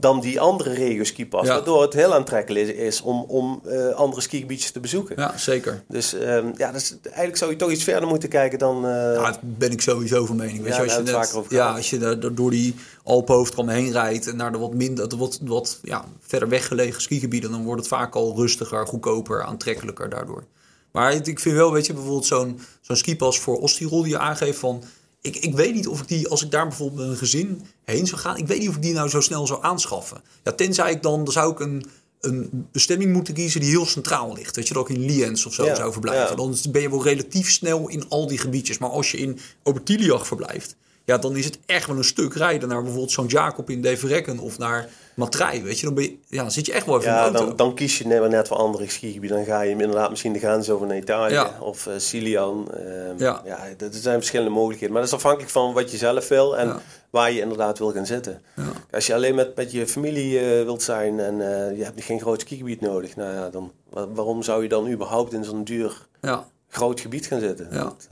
dan 0.00 0.20
die 0.20 0.40
andere 0.40 0.72
regio 0.72 1.04
skipas. 1.04 1.46
Ja. 1.46 1.54
Waardoor 1.54 1.82
het 1.82 1.92
heel 1.92 2.14
aantrekkelijk 2.14 2.68
is, 2.68 2.74
is 2.74 3.00
om, 3.00 3.24
om 3.28 3.62
uh, 3.66 3.88
andere 3.88 4.22
skigebiedjes 4.22 4.70
te 4.70 4.80
bezoeken. 4.80 5.14
Ja, 5.18 5.38
zeker. 5.38 5.82
Dus 5.88 6.14
um, 6.14 6.52
ja, 6.56 6.72
dus 6.72 6.96
eigenlijk 7.02 7.36
zou 7.36 7.50
je 7.50 7.56
toch 7.56 7.70
iets 7.70 7.84
verder 7.84 8.08
moeten 8.08 8.28
kijken 8.28 8.58
dan... 8.58 8.84
Uh, 8.84 8.90
ja, 8.90 9.22
daar 9.22 9.38
ben 9.42 9.70
ik 9.70 9.80
sowieso 9.80 10.26
van 10.26 10.36
mening. 10.36 10.62
Weet 10.62 10.68
ja, 10.72 10.82
je, 10.82 10.82
als 10.82 10.94
je, 10.96 11.02
net, 11.02 11.44
ja, 11.48 11.74
als 11.74 11.90
je 11.90 11.98
daar 11.98 12.34
door 12.34 12.50
die 12.50 12.74
Alpenhoofdkam 13.02 13.68
heen 13.68 13.92
rijdt... 13.92 14.26
en 14.26 14.36
naar 14.36 14.52
de 14.52 14.58
wat, 14.58 14.74
minder, 14.74 15.08
de 15.08 15.16
wat, 15.16 15.38
wat 15.42 15.78
ja, 15.82 16.04
verder 16.20 16.48
weggelegen 16.48 17.02
skigebieden... 17.02 17.50
dan 17.50 17.64
wordt 17.64 17.80
het 17.80 17.88
vaak 17.88 18.14
al 18.14 18.36
rustiger, 18.36 18.86
goedkoper, 18.86 19.42
aantrekkelijker 19.42 20.08
daardoor. 20.08 20.44
Maar 20.92 21.12
ik 21.12 21.40
vind 21.40 21.54
wel, 21.54 21.72
weet 21.72 21.86
je, 21.86 21.92
bijvoorbeeld 21.92 22.26
zo'n 22.26 22.60
zo'n 22.80 22.96
skipas 22.96 23.38
voor 23.38 23.58
Ostirol 23.60 24.02
die 24.02 24.12
je 24.12 24.18
aangeeft 24.18 24.58
van... 24.58 24.82
Ik, 25.22 25.36
ik 25.36 25.54
weet 25.54 25.74
niet 25.74 25.88
of 25.88 26.00
ik 26.00 26.08
die, 26.08 26.28
als 26.28 26.42
ik 26.44 26.50
daar 26.50 26.68
bijvoorbeeld 26.68 27.00
met 27.00 27.08
een 27.10 27.16
gezin 27.16 27.62
heen 27.84 28.06
zou 28.06 28.20
gaan, 28.20 28.36
ik 28.36 28.46
weet 28.46 28.58
niet 28.58 28.68
of 28.68 28.76
ik 28.76 28.82
die 28.82 28.92
nou 28.92 29.08
zo 29.08 29.20
snel 29.20 29.46
zou 29.46 29.62
aanschaffen. 29.62 30.20
Ja, 30.44 30.52
tenzij 30.52 30.90
ik 30.90 31.02
dan, 31.02 31.24
dan 31.24 31.32
zou 31.32 31.52
ik 31.52 31.60
een, 31.60 31.84
een 32.20 32.68
bestemming 32.72 33.12
moeten 33.12 33.34
kiezen 33.34 33.60
die 33.60 33.70
heel 33.70 33.86
centraal 33.86 34.32
ligt. 34.34 34.54
Dat 34.54 34.68
je 34.68 34.74
er 34.74 34.80
ook 34.80 34.90
in 34.90 35.04
Liens 35.04 35.46
of 35.46 35.54
zo 35.54 35.64
Ja, 35.64 35.74
zou 35.74 35.92
verblijven. 35.92 36.28
ja. 36.28 36.34
Dan 36.34 36.56
ben 36.72 36.82
je 36.82 36.90
wel 36.90 37.04
relatief 37.04 37.50
snel 37.50 37.88
in 37.88 38.04
al 38.08 38.26
die 38.26 38.38
gebiedjes. 38.38 38.78
Maar 38.78 38.90
als 38.90 39.10
je 39.10 39.18
in 39.18 39.38
Obertiliach 39.62 40.26
verblijft, 40.26 40.76
ja, 41.04 41.18
dan 41.18 41.36
is 41.36 41.44
het 41.44 41.58
echt 41.66 41.86
wel 41.86 41.96
een 41.96 42.04
stuk 42.04 42.34
rijden 42.34 42.68
naar 42.68 42.82
bijvoorbeeld 42.82 43.10
St. 43.12 43.30
Jacob 43.30 43.70
in 43.70 43.82
Deverekken 43.82 44.38
of 44.38 44.58
naar 44.58 44.88
Matrij. 45.20 45.62
Weet 45.62 45.78
je, 45.78 45.84
dan, 45.86 45.94
ben 45.94 46.04
je, 46.04 46.16
ja, 46.28 46.42
dan 46.42 46.50
zit 46.50 46.66
je 46.66 46.72
echt 46.72 46.86
wel 46.86 46.96
even 46.98 47.08
in 47.08 47.14
de 47.14 47.20
Ja, 47.20 47.24
auto. 47.28 47.46
dan, 47.46 47.56
dan 47.56 47.74
kies 47.74 47.98
je 47.98 48.06
net, 48.06 48.28
net 48.28 48.48
voor 48.48 48.56
andere 48.56 48.88
skigebieden. 48.90 49.36
Dan 49.36 49.46
ga 49.46 49.60
je 49.60 49.70
inderdaad 49.70 50.10
misschien 50.10 50.32
de 50.32 50.38
grens 50.38 50.70
over 50.70 50.86
naar 50.86 50.96
Italië 50.96 51.32
Ja. 51.32 51.56
of 51.60 51.86
uh, 51.86 51.92
Silian. 51.96 52.72
Ehm, 52.74 53.14
Ja. 53.18 53.42
ja. 53.44 53.58
dat 53.76 53.94
er 53.94 54.00
zijn 54.00 54.18
verschillende 54.18 54.50
mogelijkheden. 54.52 54.92
Maar 54.94 55.02
dat 55.02 55.10
is 55.10 55.16
afhankelijk 55.16 55.50
van 55.52 55.72
wat 55.72 55.90
je 55.90 55.96
zelf 55.96 56.28
wil 56.28 56.56
en 56.56 56.66
Ja. 56.66 56.80
waar 57.10 57.32
je 57.32 57.40
inderdaad 57.40 57.78
wil 57.78 57.92
gaan 57.92 58.06
zitten. 58.06 58.42
Ja. 58.56 58.62
Als 58.90 59.06
je 59.06 59.14
alleen 59.14 59.34
met, 59.34 59.56
met 59.56 59.72
je 59.72 59.86
familie 59.86 60.38
eh, 60.38 60.64
wilt 60.64 60.82
zijn 60.82 61.20
en 61.20 61.34
eh, 61.68 61.76
je 61.78 61.84
hebt 61.84 62.02
geen 62.04 62.20
groot 62.20 62.40
skigebied 62.40 62.80
nodig, 62.80 63.16
nou 63.16 63.34
ja, 63.34 63.48
dan 63.50 63.72
wa- 63.90 64.08
waarom 64.08 64.42
zou 64.42 64.62
je 64.62 64.68
dan 64.68 64.90
überhaupt 64.90 65.32
in 65.32 65.44
zo'n 65.44 65.64
duur 65.64 66.06
Ja. 66.20 66.46
groot 66.68 67.00
gebied 67.00 67.26
gaan 67.26 67.40
zitten? 67.40 67.68
Ja. 67.70 67.82
Dat, 67.82 68.08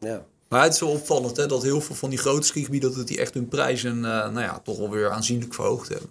eh. 0.00 0.14
Maar 0.48 0.62
het 0.62 0.72
is 0.74 0.80
wel 0.80 0.88
opvallend 0.90 1.36
hè, 1.36 1.46
dat 1.46 1.62
heel 1.62 1.80
veel 1.80 1.94
van 1.94 2.10
die 2.10 2.18
grote 2.18 2.46
skigebieden... 2.46 2.96
dat 2.96 3.06
die 3.06 3.18
echt 3.20 3.34
hun 3.34 3.48
prijzen 3.48 3.96
eh, 3.96 4.10
nou 4.10 4.40
ja, 4.40 4.60
toch 4.64 4.78
wel 4.78 4.90
weer 4.90 5.10
aanzienlijk 5.10 5.54
verhoogd 5.54 5.88
hebben. 5.88 6.08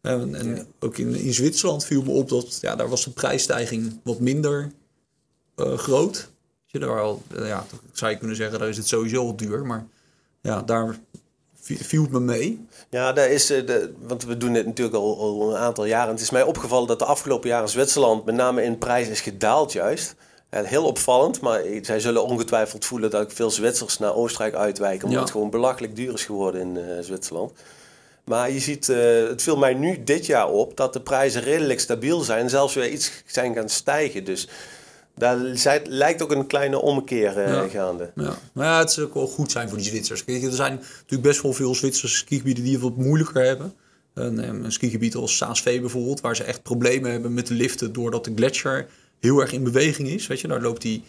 En, 0.00 0.34
en 0.34 0.56
Ja. 0.56 0.64
ook 0.80 0.98
in, 0.98 1.14
in 1.14 1.34
Zwitserland 1.34 1.84
viel 1.84 2.02
me 2.02 2.10
op 2.10 2.28
dat 2.28 2.58
ja, 2.60 2.76
daar 2.76 2.88
was 2.88 3.04
de 3.04 3.10
prijsstijging 3.10 4.00
wat 4.02 4.20
minder 4.20 4.72
eh, 5.54 5.78
groot. 5.78 6.30
Je, 6.66 6.78
daar 6.78 7.00
al, 7.00 7.22
eh, 7.36 7.46
ja, 7.46 7.66
zou 7.92 8.10
je 8.10 8.18
kunnen 8.18 8.36
zeggen, 8.36 8.58
daar 8.58 8.68
is 8.68 8.76
het 8.76 8.86
sowieso 8.88 9.20
al 9.20 9.36
duur. 9.36 9.66
Maar 9.66 9.86
ja, 10.40 10.62
daar 10.62 10.98
vi- 11.60 11.76
viel 11.84 12.02
het 12.02 12.10
me 12.10 12.20
mee. 12.20 12.66
Ja, 12.90 13.12
daar 13.12 13.30
is, 13.30 13.50
eh, 13.50 13.66
de, 13.66 13.92
want 14.00 14.24
we 14.24 14.36
doen 14.36 14.52
dit 14.52 14.66
natuurlijk 14.66 14.96
al, 14.96 15.18
al 15.20 15.50
een 15.50 15.56
aantal 15.56 15.84
jaren. 15.84 16.12
Het 16.12 16.20
is 16.22 16.30
mij 16.30 16.42
opgevallen 16.42 16.88
dat 16.88 16.98
de 16.98 17.04
afgelopen 17.04 17.48
jaren 17.48 17.68
Zwitserland 17.68 18.24
met 18.24 18.34
name 18.34 18.62
in 18.62 18.78
prijs 18.78 19.08
is 19.08 19.20
gedaald 19.20 19.72
juist. 19.72 20.14
Heel 20.50 20.84
opvallend, 20.84 21.40
maar 21.40 21.62
zij 21.82 22.00
zullen 22.00 22.24
ongetwijfeld 22.24 22.84
voelen 22.84 23.10
dat 23.10 23.22
ik 23.22 23.30
veel 23.30 23.50
Zwitsers 23.50 23.98
naar 23.98 24.14
Oostenrijk 24.14 24.54
uitwijken. 24.54 25.02
Omdat 25.04 25.18
Ja. 25.18 25.24
het 25.24 25.30
gewoon 25.34 25.50
belachelijk 25.50 25.96
duur 25.96 26.12
is 26.12 26.24
geworden 26.24 26.60
in 26.76 27.04
Zwitserland. 27.04 27.52
Maar 28.28 28.50
je 28.50 28.60
ziet, 28.60 28.88
eh, 28.88 28.98
het 29.28 29.42
viel 29.42 29.56
mij 29.56 29.74
nu 29.74 30.04
dit 30.04 30.26
jaar 30.26 30.48
op 30.48 30.76
dat 30.76 30.92
de 30.92 31.00
prijzen 31.00 31.42
redelijk 31.42 31.80
stabiel 31.80 32.20
zijn. 32.20 32.50
Zelfs 32.50 32.74
weer 32.74 32.88
iets 32.88 33.12
zijn 33.26 33.54
gaan 33.54 33.68
stijgen. 33.68 34.24
Dus 34.24 34.48
daar 35.14 35.36
lijkt 35.84 36.22
ook 36.22 36.30
een 36.32 36.46
kleine 36.46 36.80
ommekeer 36.80 37.38
eh, 37.38 37.52
Ja. 37.52 37.68
gaande. 37.68 38.10
Ja. 38.14 38.38
Maar 38.52 38.66
ja, 38.66 38.78
het 38.78 38.92
zou 38.92 39.06
ook 39.06 39.14
wel 39.14 39.26
goed 39.26 39.50
zijn 39.50 39.68
voor 39.68 39.78
die 39.78 39.86
Zwitsers. 39.86 40.24
Kijk, 40.24 40.42
er 40.42 40.52
zijn 40.52 40.74
natuurlijk 40.74 41.22
best 41.22 41.42
wel 41.42 41.52
veel 41.52 41.74
Zwitserse 41.74 42.16
skigebieden 42.16 42.64
die 42.64 42.72
het 42.72 42.82
wat 42.82 42.96
moeilijker 42.96 43.44
hebben. 43.44 43.74
Een, 44.14 44.40
eh, 44.40 44.48
een 44.48 44.72
skigebied 44.72 45.14
als 45.14 45.36
Saas-Vee 45.36 45.80
bijvoorbeeld, 45.80 46.20
waar 46.20 46.36
ze 46.36 46.44
echt 46.44 46.62
problemen 46.62 47.10
hebben 47.10 47.34
met 47.34 47.46
de 47.46 47.54
liften 47.54 47.92
doordat 47.92 48.24
de 48.24 48.32
gletsjer 48.34 48.86
heel 49.20 49.40
erg 49.40 49.52
in 49.52 49.64
beweging 49.64 50.08
is. 50.08 50.26
Weet 50.26 50.40
je, 50.40 50.48
daar 50.48 50.62
loopt 50.62 50.82
die, 50.82 51.04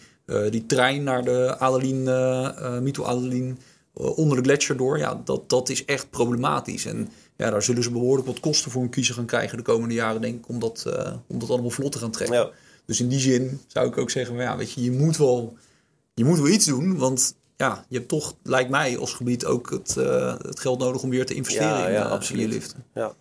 die 0.50 0.66
trein 0.66 1.02
naar 1.02 1.24
de 1.24 1.58
Adeline, 1.58 2.12
eh 2.12 2.66
eh, 2.76 2.82
Mito 2.82 3.04
Adeline 3.04 3.50
eh, 3.50 3.54
onder 3.94 4.36
de 4.36 4.42
gletsjer 4.42 4.76
door. 4.76 4.98
Ja, 4.98 5.20
dat, 5.24 5.48
dat 5.48 5.68
is 5.68 5.84
echt 5.84 6.10
problematisch. 6.10 6.84
En 6.86 7.08
ja, 7.36 7.50
daar 7.50 7.62
zullen 7.62 7.82
ze 7.82 7.90
behoorlijk 7.90 8.26
wat 8.26 8.40
kosten 8.40 8.70
voor 8.70 8.82
een 8.82 8.90
kiezer 8.90 9.14
gaan 9.14 9.26
krijgen 9.26 9.56
de 9.56 9.62
komende 9.62 9.94
jaren, 9.94 10.20
denk 10.20 10.38
ik, 10.38 10.48
om 10.48 10.58
dat, 10.58 10.84
eh, 10.86 11.12
om 11.26 11.38
dat 11.38 11.50
allemaal 11.50 11.70
vlot 11.70 11.92
te 11.92 11.98
gaan 11.98 12.10
trekken. 12.10 12.36
Ja. 12.36 12.50
Dus 12.84 13.00
in 13.00 13.08
die 13.08 13.20
zin 13.20 13.60
zou 13.66 13.86
ik 13.88 13.98
ook 13.98 14.10
zeggen, 14.10 14.34
van, 14.34 14.44
ja, 14.44 14.56
weet 14.56 14.72
je, 14.72 14.82
je 14.82 14.90
moet 14.90 15.16
wel, 15.16 15.56
je 16.14 16.24
moet 16.24 16.38
wel 16.38 16.48
iets 16.48 16.66
doen, 16.66 16.96
want 16.98 17.34
ja, 17.56 17.84
je 17.88 17.96
hebt 17.96 18.08
toch, 18.08 18.34
lijkt 18.42 18.70
mij 18.70 18.98
als 18.98 19.12
gebied 19.14 19.44
ook 19.44 19.70
het, 19.70 19.96
eh, 19.96 20.34
het 20.42 20.60
geld 20.60 20.78
nodig 20.78 21.02
om 21.02 21.10
weer 21.10 21.26
te 21.26 21.34
investeren 21.34 21.68
Ja, 21.78 21.86
in, 21.86 21.92
ja, 21.92 21.98
eh, 22.00 22.04
in 22.06 22.10
absoluut. 22.10 22.42
je 22.42 22.48
liften. 22.48 22.84
Ja. 22.94 23.14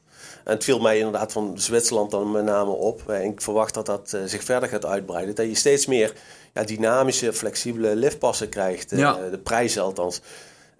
En 0.44 0.54
het 0.56 0.64
viel 0.64 0.80
mij 0.80 0.98
inderdaad 0.98 1.32
van 1.32 1.54
Zwitserland 1.60 2.12
dan 2.12 2.32
met 2.32 2.44
name 2.44 2.72
op. 2.72 3.10
En 3.10 3.24
ik 3.24 3.42
verwacht 3.42 3.74
dat 3.74 3.86
dat 3.86 4.14
eh, 4.14 4.22
zich 4.26 4.44
verder 4.44 4.70
gaat 4.70 4.86
uitbreiden. 4.86 5.36
Dat 5.36 5.46
je 5.46 5.56
steeds 5.56 5.86
meer 5.86 6.14
ja, 6.54 6.64
dynamische, 6.64 7.34
flexibele 7.34 7.96
liftpassen 7.96 8.50
krijgt. 8.50 8.92
eh, 8.92 9.00
Ja. 9.00 9.30
De 9.32 9.38
prijzen 9.40 9.82
althans. 9.82 10.22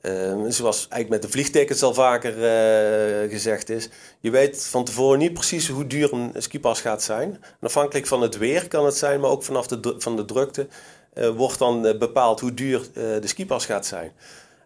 Ehm, 0.01 0.49
zoals 0.49 0.77
eigenlijk 0.77 1.09
met 1.09 1.21
de 1.21 1.29
vliegtickets 1.38 1.83
al 1.83 1.93
vaker 1.93 2.33
eh, 2.33 3.29
gezegd 3.29 3.69
is. 3.69 3.89
Je 4.19 4.29
weet 4.31 4.65
van 4.65 4.83
tevoren 4.85 5.19
niet 5.19 5.33
precies 5.33 5.67
hoe 5.67 5.88
duur 5.88 6.13
een 6.13 6.31
skipas 6.38 6.81
gaat 6.81 7.03
zijn. 7.03 7.31
En 7.31 7.67
afhankelijk 7.67 8.07
van 8.07 8.21
het 8.21 8.38
weer 8.38 8.67
kan 8.67 8.85
het 8.85 8.95
zijn, 8.95 9.19
maar 9.19 9.29
ook 9.29 9.43
vanaf 9.43 9.67
de, 9.67 9.95
van 9.97 10.15
de 10.15 10.25
drukte 10.25 10.67
eh, 11.13 11.29
wordt 11.29 11.59
dan 11.59 11.85
eh, 11.85 11.97
bepaald 11.97 12.39
hoe 12.39 12.53
duur 12.53 12.81
de 12.93 13.27
skipas 13.27 13.65
gaat 13.65 13.85
zijn. 13.85 14.12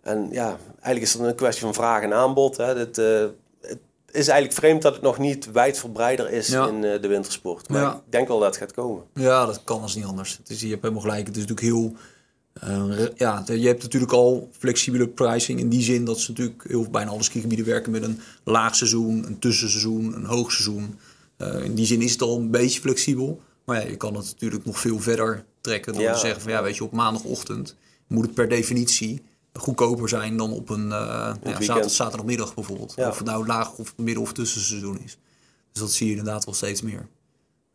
En 0.01 0.27
ja, 0.31 0.57
eigenlijk 0.81 1.01
is 1.05 1.17
dat 1.17 1.27
een 1.27 1.35
kwestie 1.35 1.63
van 1.63 1.73
vraag 1.73 2.01
en 2.03 2.13
aanbod. 2.13 2.57
Hè. 2.57 2.77
Het, 2.77 2.97
eh, 2.97 3.25
het, 3.61 3.79
is 4.11 4.27
eigenlijk 4.27 4.59
vreemd 4.59 4.81
dat 4.81 4.93
het 4.93 5.01
nog 5.01 5.17
niet 5.17 5.51
wijdverbreider 5.51 6.31
is 6.31 6.47
Ja. 6.47 6.67
in 6.67 6.81
de 6.81 7.07
wintersport. 7.07 7.69
Maar 7.69 7.81
Ja. 7.81 7.93
ik 7.93 8.11
denk 8.11 8.27
wel 8.27 8.39
dat 8.39 8.47
het 8.47 8.57
gaat 8.57 8.71
komen. 8.73 9.03
Ja, 9.13 9.45
dat 9.45 9.63
kan 9.63 9.81
als 9.81 9.95
niet 9.95 10.05
anders. 10.05 10.37
Het 10.37 10.49
is, 10.49 10.61
je 10.61 10.67
hebt 10.69 10.81
helemaal 10.81 11.03
gelijk. 11.03 11.27
Het 11.27 11.35
is 11.35 11.41
natuurlijk 11.47 11.67
heel. 11.67 11.93
Eh, 12.53 12.83
re- 12.89 13.11
ja, 13.15 13.43
je 13.47 13.67
hebt 13.67 13.81
natuurlijk 13.83 14.11
al 14.11 14.49
flexibele 14.57 15.07
pricing 15.07 15.59
in 15.59 15.69
die 15.69 15.81
zin 15.81 16.05
dat 16.05 16.19
ze 16.19 16.31
natuurlijk 16.31 16.63
heel 16.67 16.89
bijna 16.89 17.11
alle 17.11 17.23
skigebieden 17.23 17.65
werken 17.65 17.91
met 17.91 18.03
een 18.03 18.19
laag 18.43 18.75
seizoen, 18.75 19.25
een 19.25 19.39
tussenseizoen, 19.39 20.15
een 20.15 20.25
hoogseizoen. 20.25 20.95
Eh 21.37 21.63
in 21.63 21.75
die 21.75 21.85
zin 21.85 22.01
is 22.01 22.11
het 22.11 22.21
al 22.21 22.37
een 22.37 22.51
beetje 22.51 22.79
flexibel. 22.81 23.41
Maar 23.65 23.81
ja, 23.83 23.89
je 23.89 23.95
kan 23.97 24.15
het 24.15 24.25
natuurlijk 24.25 24.65
nog 24.65 24.79
veel 24.79 24.99
verder 24.99 25.45
trekken 25.61 25.93
door 25.93 26.01
Ja. 26.01 26.13
te 26.13 26.19
zeggen 26.19 26.41
van 26.41 26.51
ja, 26.51 26.63
weet 26.63 26.75
je, 26.75 26.83
op 26.83 26.91
maandagochtend 26.91 27.75
moet 28.07 28.25
het 28.25 28.33
per 28.33 28.49
definitie 28.49 29.21
goedkoper 29.53 30.09
zijn 30.09 30.37
dan 30.37 30.51
op 30.51 30.69
een 30.69 30.91
eh, 30.91 31.33
ja, 31.59 31.87
zaterdagmiddag 31.87 32.53
bijvoorbeeld. 32.53 32.93
Of 32.97 33.17
het 33.17 33.27
nou 33.27 33.45
laag 33.45 33.77
of 33.77 33.93
midden 33.97 34.23
of 34.23 34.33
tussenseizoen 34.33 34.99
is. 35.03 35.17
Dus 35.71 35.81
dat 35.81 35.91
zie 35.91 36.05
je 36.07 36.15
inderdaad 36.15 36.45
wel 36.45 36.53
steeds 36.53 36.81
meer. 36.81 37.07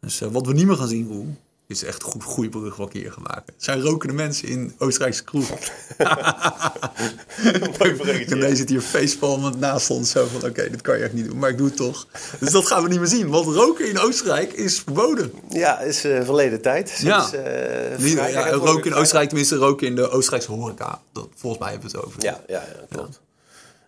Dus 0.00 0.20
eh, 0.20 0.28
wat 0.28 0.46
we 0.46 0.52
niet 0.52 0.66
meer 0.66 0.76
gaan 0.76 0.88
zien, 0.88 1.08
Roel, 1.08 1.26
is 1.68 1.84
echt 1.84 2.02
een 2.02 2.10
goed, 2.10 2.22
goede 2.22 2.48
brug 2.48 2.76
wat 2.76 2.94
ik 2.94 3.00
hier 3.02 3.12
ga 3.12 3.20
maken. 3.20 3.42
Het 3.46 3.64
zijn 3.64 3.80
rokende 3.80 4.14
mensen 4.14 4.48
in 4.48 4.74
Oostenrijkse 4.78 5.24
kroeg. 5.24 5.48
En 8.28 8.40
deze 8.40 8.56
zit 8.56 8.68
hier 8.68 8.80
facepalmend 8.80 9.58
naast 9.60 9.90
ons. 9.90 10.10
Zo 10.10 10.26
van, 10.26 10.50
oké, 10.50 10.70
dit 10.70 10.80
kan 10.82 10.98
je 10.98 11.04
echt 11.04 11.12
niet 11.12 11.24
doen, 11.28 11.38
maar 11.38 11.50
ik 11.50 11.58
doe 11.58 11.66
het 11.66 11.76
toch. 11.76 12.06
Dus 12.40 12.50
dat 12.50 12.66
gaan 12.66 12.82
we 12.82 12.88
niet 12.88 12.98
meer 12.98 13.08
zien, 13.08 13.28
want 13.28 13.46
roken 13.46 13.88
in 13.88 13.98
Oostenrijk 13.98 14.52
is 14.52 14.80
verboden. 14.80 15.32
Ja, 15.48 15.80
is 15.80 16.04
eh, 16.04 16.22
verleden 16.24 16.60
tijd. 16.60 16.88
Sinds, 16.88 17.30
Ja. 17.30 17.32
eh, 17.32 18.32
ja, 18.32 18.50
roken 18.50 18.90
in. 18.90 18.94
Oostenrijk, 18.96 19.28
tenminste 19.28 19.56
roken 19.56 19.86
in 19.86 19.94
de 19.94 20.08
Oostenrijkse 20.10 20.52
horeca. 20.52 21.00
Dat, 21.12 21.28
volgens 21.36 21.62
mij 21.62 21.70
hebben 21.72 21.90
we 21.90 21.96
het 21.96 22.06
over. 22.06 22.22
Ja, 22.22 22.40
ja, 22.46 22.54
ja 22.54 22.86
klopt. 22.90 23.20
Ja, 23.22 23.27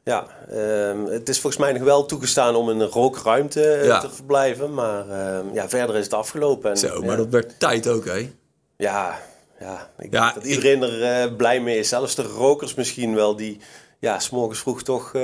ehm, 0.04 1.04
het 1.04 1.28
is 1.28 1.40
volgens 1.40 1.62
mij 1.62 1.72
nog 1.72 1.82
wel 1.82 2.06
toegestaan 2.06 2.54
om 2.54 2.70
in 2.70 2.80
een 2.80 2.88
rookruimte 2.88 3.62
eh, 3.72 3.84
Ja. 3.84 4.00
te 4.00 4.10
verblijven. 4.10 4.74
Maar 4.74 5.08
ehm, 5.08 5.54
ja, 5.54 5.68
verder 5.68 5.96
is 5.96 6.04
het 6.04 6.14
afgelopen. 6.14 6.70
En, 6.70 6.76
Zo, 6.76 7.00
maar 7.00 7.10
ja, 7.10 7.16
dat 7.16 7.28
werd 7.28 7.58
tijd 7.58 7.88
ook, 7.88 8.04
hè? 8.04 8.30
ja, 8.76 9.18
ja, 9.60 9.90
ik 9.98 10.12
Ja, 10.12 10.20
denk 10.22 10.34
dat 10.34 10.44
iedereen 10.44 10.82
er 10.82 11.02
eh, 11.02 11.36
blij 11.36 11.60
mee 11.60 11.78
is. 11.78 11.88
Zelfs 11.88 12.14
de 12.14 12.22
rokers 12.22 12.74
misschien 12.74 13.14
wel, 13.14 13.36
die 13.36 13.58
ja, 13.98 14.18
s'morgens 14.18 14.58
vroeg 14.60 14.82
toch 14.82 15.14
eh, 15.14 15.22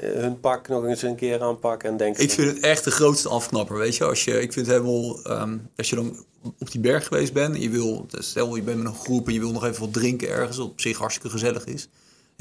hun 0.00 0.40
pak 0.40 0.68
nog 0.68 0.84
eens 0.84 1.02
een 1.02 1.16
keer 1.16 1.42
aanpakken. 1.42 1.88
En 1.90 1.96
denken, 1.96 2.22
Ik 2.22 2.30
vind 2.30 2.54
het 2.54 2.64
echt 2.64 2.84
de 2.84 2.90
grootste 2.90 3.28
afknapper, 3.28 3.76
weet 3.76 3.96
je. 3.96 4.04
Als 4.04 4.24
je 4.24 4.40
ik 4.40 4.52
vind 4.52 4.66
het 4.66 4.76
helemaal, 4.76 5.22
ehm, 5.22 5.56
als 5.76 5.90
je 5.90 5.96
dan 5.96 6.24
op 6.58 6.70
die 6.70 6.80
berg 6.80 7.06
geweest 7.06 7.32
bent 7.32 7.54
en 7.54 7.60
je 7.60 7.70
wil, 7.70 8.06
stel 8.18 8.56
je 8.56 8.62
bent 8.62 8.76
met 8.78 8.86
een 8.86 8.94
groep 8.98 9.26
en 9.26 9.32
je 9.32 9.40
wil 9.40 9.52
nog 9.52 9.64
even 9.64 9.80
wat 9.80 9.92
drinken 9.92 10.28
ergens, 10.28 10.56
wat 10.56 10.66
op 10.66 10.80
zich 10.80 10.98
hartstikke 10.98 11.30
gezellig 11.30 11.64
is. 11.64 11.88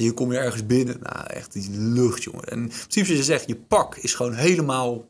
Je 0.05 0.11
komt 0.13 0.31
je 0.31 0.37
ergens 0.37 0.65
binnen, 0.65 0.97
nou 1.01 1.25
echt 1.27 1.53
die 1.53 1.69
lucht, 1.71 2.23
jongen. 2.23 2.43
En 2.43 2.67
precies 2.67 3.07
wat 3.07 3.17
je 3.17 3.23
zegt, 3.23 3.47
je 3.47 3.55
pak 3.55 3.95
is 3.95 4.13
gewoon 4.13 4.33
helemaal, 4.33 5.05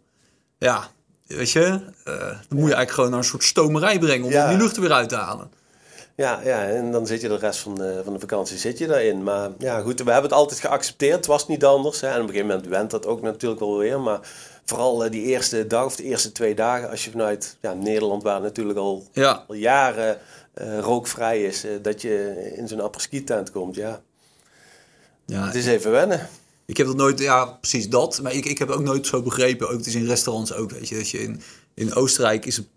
ja, 0.58 0.88
weet 1.26 1.52
je. 1.52 1.62
eh, 2.04 2.15
dan 2.17 2.38
moet 2.50 2.67
je 2.69 2.76
eigenlijk 2.76 2.91
gewoon 2.91 3.10
naar 3.10 3.19
een 3.19 3.26
soort 3.26 3.43
stomerij 3.43 4.00
brengen 4.00 4.26
om 4.26 4.32
Ja. 4.32 4.50
die 4.50 4.58
lucht 4.58 4.76
er 4.76 4.82
weer 4.82 4.91
uit 4.91 5.10
te 5.10 5.15
halen. 5.15 5.52
Ja, 6.15 6.41
ja, 6.43 6.63
en 6.67 6.91
dan 6.91 7.08
zit 7.08 7.21
je 7.21 7.28
de 7.28 7.38
rest 7.38 7.60
van 7.60 7.76
de, 7.76 8.02
van 8.04 8.13
de 8.13 8.19
vakantie 8.19 8.58
zit 8.58 8.78
je 8.78 8.88
daarin. 8.88 9.23
Maar 9.23 9.50
ja, 9.58 9.80
goed, 9.82 10.00
we 10.04 10.12
hebben 10.12 10.30
het 10.30 10.39
altijd 10.39 10.60
geaccepteerd. 10.60 11.15
Het 11.15 11.26
was 11.26 11.47
niet 11.47 11.65
anders. 11.65 12.02
Hè. 12.02 12.08
En 12.08 12.13
op 12.15 12.21
een 12.21 12.28
gegeven 12.28 12.47
moment 12.47 12.67
went 12.67 12.91
dat 12.91 13.06
ook 13.06 13.21
natuurlijk 13.21 13.60
wel 13.60 13.78
weer. 13.78 14.00
Maar 14.00 14.19
vooral 14.65 15.04
eh, 15.06 15.12
die 15.12 15.23
eerste 15.23 15.67
dag 15.67 15.86
of 15.86 15.95
de 15.95 16.04
eerste 16.04 16.32
twee 16.32 16.56
dagen, 16.56 16.89
als 16.89 17.06
je 17.06 17.12
vanuit 17.12 17.58
ja, 17.62 17.73
Nederland, 17.73 18.23
waar 18.23 18.41
natuurlijk 18.41 18.80
al, 18.80 19.08
Ja, 19.12 19.43
al 19.47 19.56
jaren 19.56 20.17
eh, 20.54 20.80
rookvrij 20.80 21.43
is, 21.43 21.65
dat 21.82 22.02
je 22.02 22.52
in 22.56 22.67
zo'n 22.67 22.82
apres-ski 22.82 23.23
tent 23.23 23.52
komt. 23.52 23.76
Ja, 23.76 24.02
ja 25.27 25.45
het 25.45 25.55
is 25.55 25.65
even 25.65 25.91
wennen. 25.91 26.29
Ik 26.65 26.77
heb 26.77 26.87
dat 26.87 26.95
nooit, 26.95 27.19
ja, 27.19 27.45
precies 27.45 27.89
dat. 27.89 28.19
Maar 28.21 28.33
ik, 28.33 28.45
ik 28.45 28.57
heb 28.57 28.69
ook 28.69 28.81
nooit 28.83 29.07
zo 29.07 29.21
begrepen, 29.21 29.69
ook 29.69 29.77
het 29.77 29.85
is 29.87 29.95
in 29.95 30.05
restaurants 30.05 30.53
ook, 30.53 30.71
weet 30.71 30.89
je, 30.89 30.95
dat 30.95 31.09
je 31.09 31.19
in, 31.19 31.41
in 31.73 31.93
Oostenrijk 31.93 32.45
is 32.45 32.55
het 32.57 32.67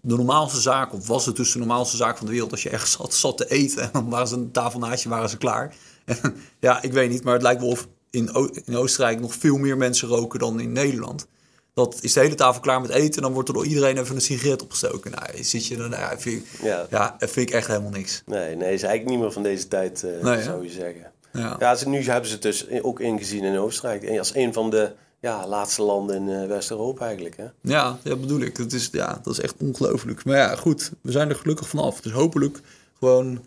de 0.00 0.14
normaalste 0.16 0.60
zaak, 0.60 0.92
of 0.92 1.06
was 1.06 1.26
het 1.26 1.36
dus 1.36 1.52
de 1.52 1.58
normaalste 1.58 1.96
zaak 1.96 2.16
van 2.16 2.26
de 2.26 2.32
wereld, 2.32 2.50
als 2.50 2.62
je 2.62 2.68
ergens 2.70 2.92
zat, 2.92 3.14
zat 3.14 3.36
te 3.36 3.50
eten 3.50 3.82
en 3.82 3.88
dan 3.92 4.08
waren 4.08 4.28
ze 4.28 4.34
een 4.34 4.50
tafel 4.50 4.78
naast 4.78 5.02
je, 5.02 5.08
waren 5.08 5.28
ze 5.28 5.36
klaar. 5.36 5.74
En, 6.04 6.18
ja, 6.60 6.82
ik 6.82 6.92
weet 6.92 7.10
niet, 7.10 7.24
maar 7.24 7.32
het 7.32 7.42
lijkt 7.42 7.60
wel 7.60 7.70
of 7.70 7.88
in, 8.10 8.34
O- 8.34 8.50
in 8.64 8.76
Oostenrijk 8.76 9.20
nog 9.20 9.34
veel 9.34 9.56
meer 9.56 9.76
mensen 9.76 10.08
roken 10.08 10.38
dan 10.38 10.60
in 10.60 10.72
Nederland. 10.72 11.26
Dat 11.74 11.98
is 12.00 12.12
de 12.12 12.20
hele 12.20 12.34
tafel 12.34 12.60
klaar 12.60 12.80
met 12.80 12.90
eten 12.90 13.14
en 13.16 13.22
dan 13.22 13.32
wordt 13.32 13.48
er 13.48 13.54
door 13.54 13.66
iedereen 13.66 13.98
even 13.98 14.14
een 14.14 14.20
sigaret 14.20 14.62
opgestoken. 14.62 15.10
Nou, 15.10 15.44
zit 15.44 15.66
je 15.66 15.76
dan, 15.76 15.90
nou, 15.90 16.02
ja, 16.02 16.18
vind 16.18 16.42
ik, 16.44 16.62
Ja. 16.62 16.86
ja, 16.90 17.16
vind 17.18 17.48
ik 17.48 17.50
echt 17.50 17.66
helemaal 17.66 17.90
niks. 17.90 18.22
Nee, 18.26 18.56
nee, 18.56 18.74
is 18.74 18.82
eigenlijk 18.82 19.04
niet 19.04 19.18
meer 19.18 19.32
van 19.32 19.42
deze 19.42 19.68
tijd, 19.68 20.04
eh, 20.04 20.22
Nee, 20.22 20.42
zou 20.42 20.62
je 20.64 20.70
zeggen. 20.70 21.12
Ja. 21.32 21.56
Ja, 21.58 21.74
ze, 21.74 21.88
nu 21.88 22.02
hebben 22.02 22.26
ze 22.28 22.32
het 22.34 22.42
dus 22.42 22.66
ook 22.82 23.00
ingezien 23.00 23.44
in 23.44 23.58
Oostenrijk. 23.58 24.02
En 24.02 24.18
Als 24.18 24.34
een 24.34 24.52
van 24.52 24.70
de 24.70 24.92
ja, 25.20 25.46
laatste 25.46 25.82
landen 25.82 26.16
in 26.16 26.28
eh, 26.42 26.46
West-Europa 26.48 27.04
eigenlijk. 27.06 27.36
Hè? 27.36 27.44
Ja, 27.62 27.98
dat 28.02 28.20
bedoel 28.20 28.40
ik. 28.40 28.56
Dat 28.56 28.72
is, 28.72 28.88
ja, 28.92 29.20
dat 29.22 29.32
is 29.32 29.40
echt 29.40 29.54
ongelooflijk. 29.58 30.24
Maar 30.24 30.36
ja, 30.36 30.54
goed, 30.56 30.90
we 31.00 31.10
zijn 31.12 31.28
er 31.28 31.34
gelukkig 31.34 31.68
vanaf. 31.68 32.00
Dus 32.00 32.12
hopelijk 32.12 32.60
gewoon 32.98 33.44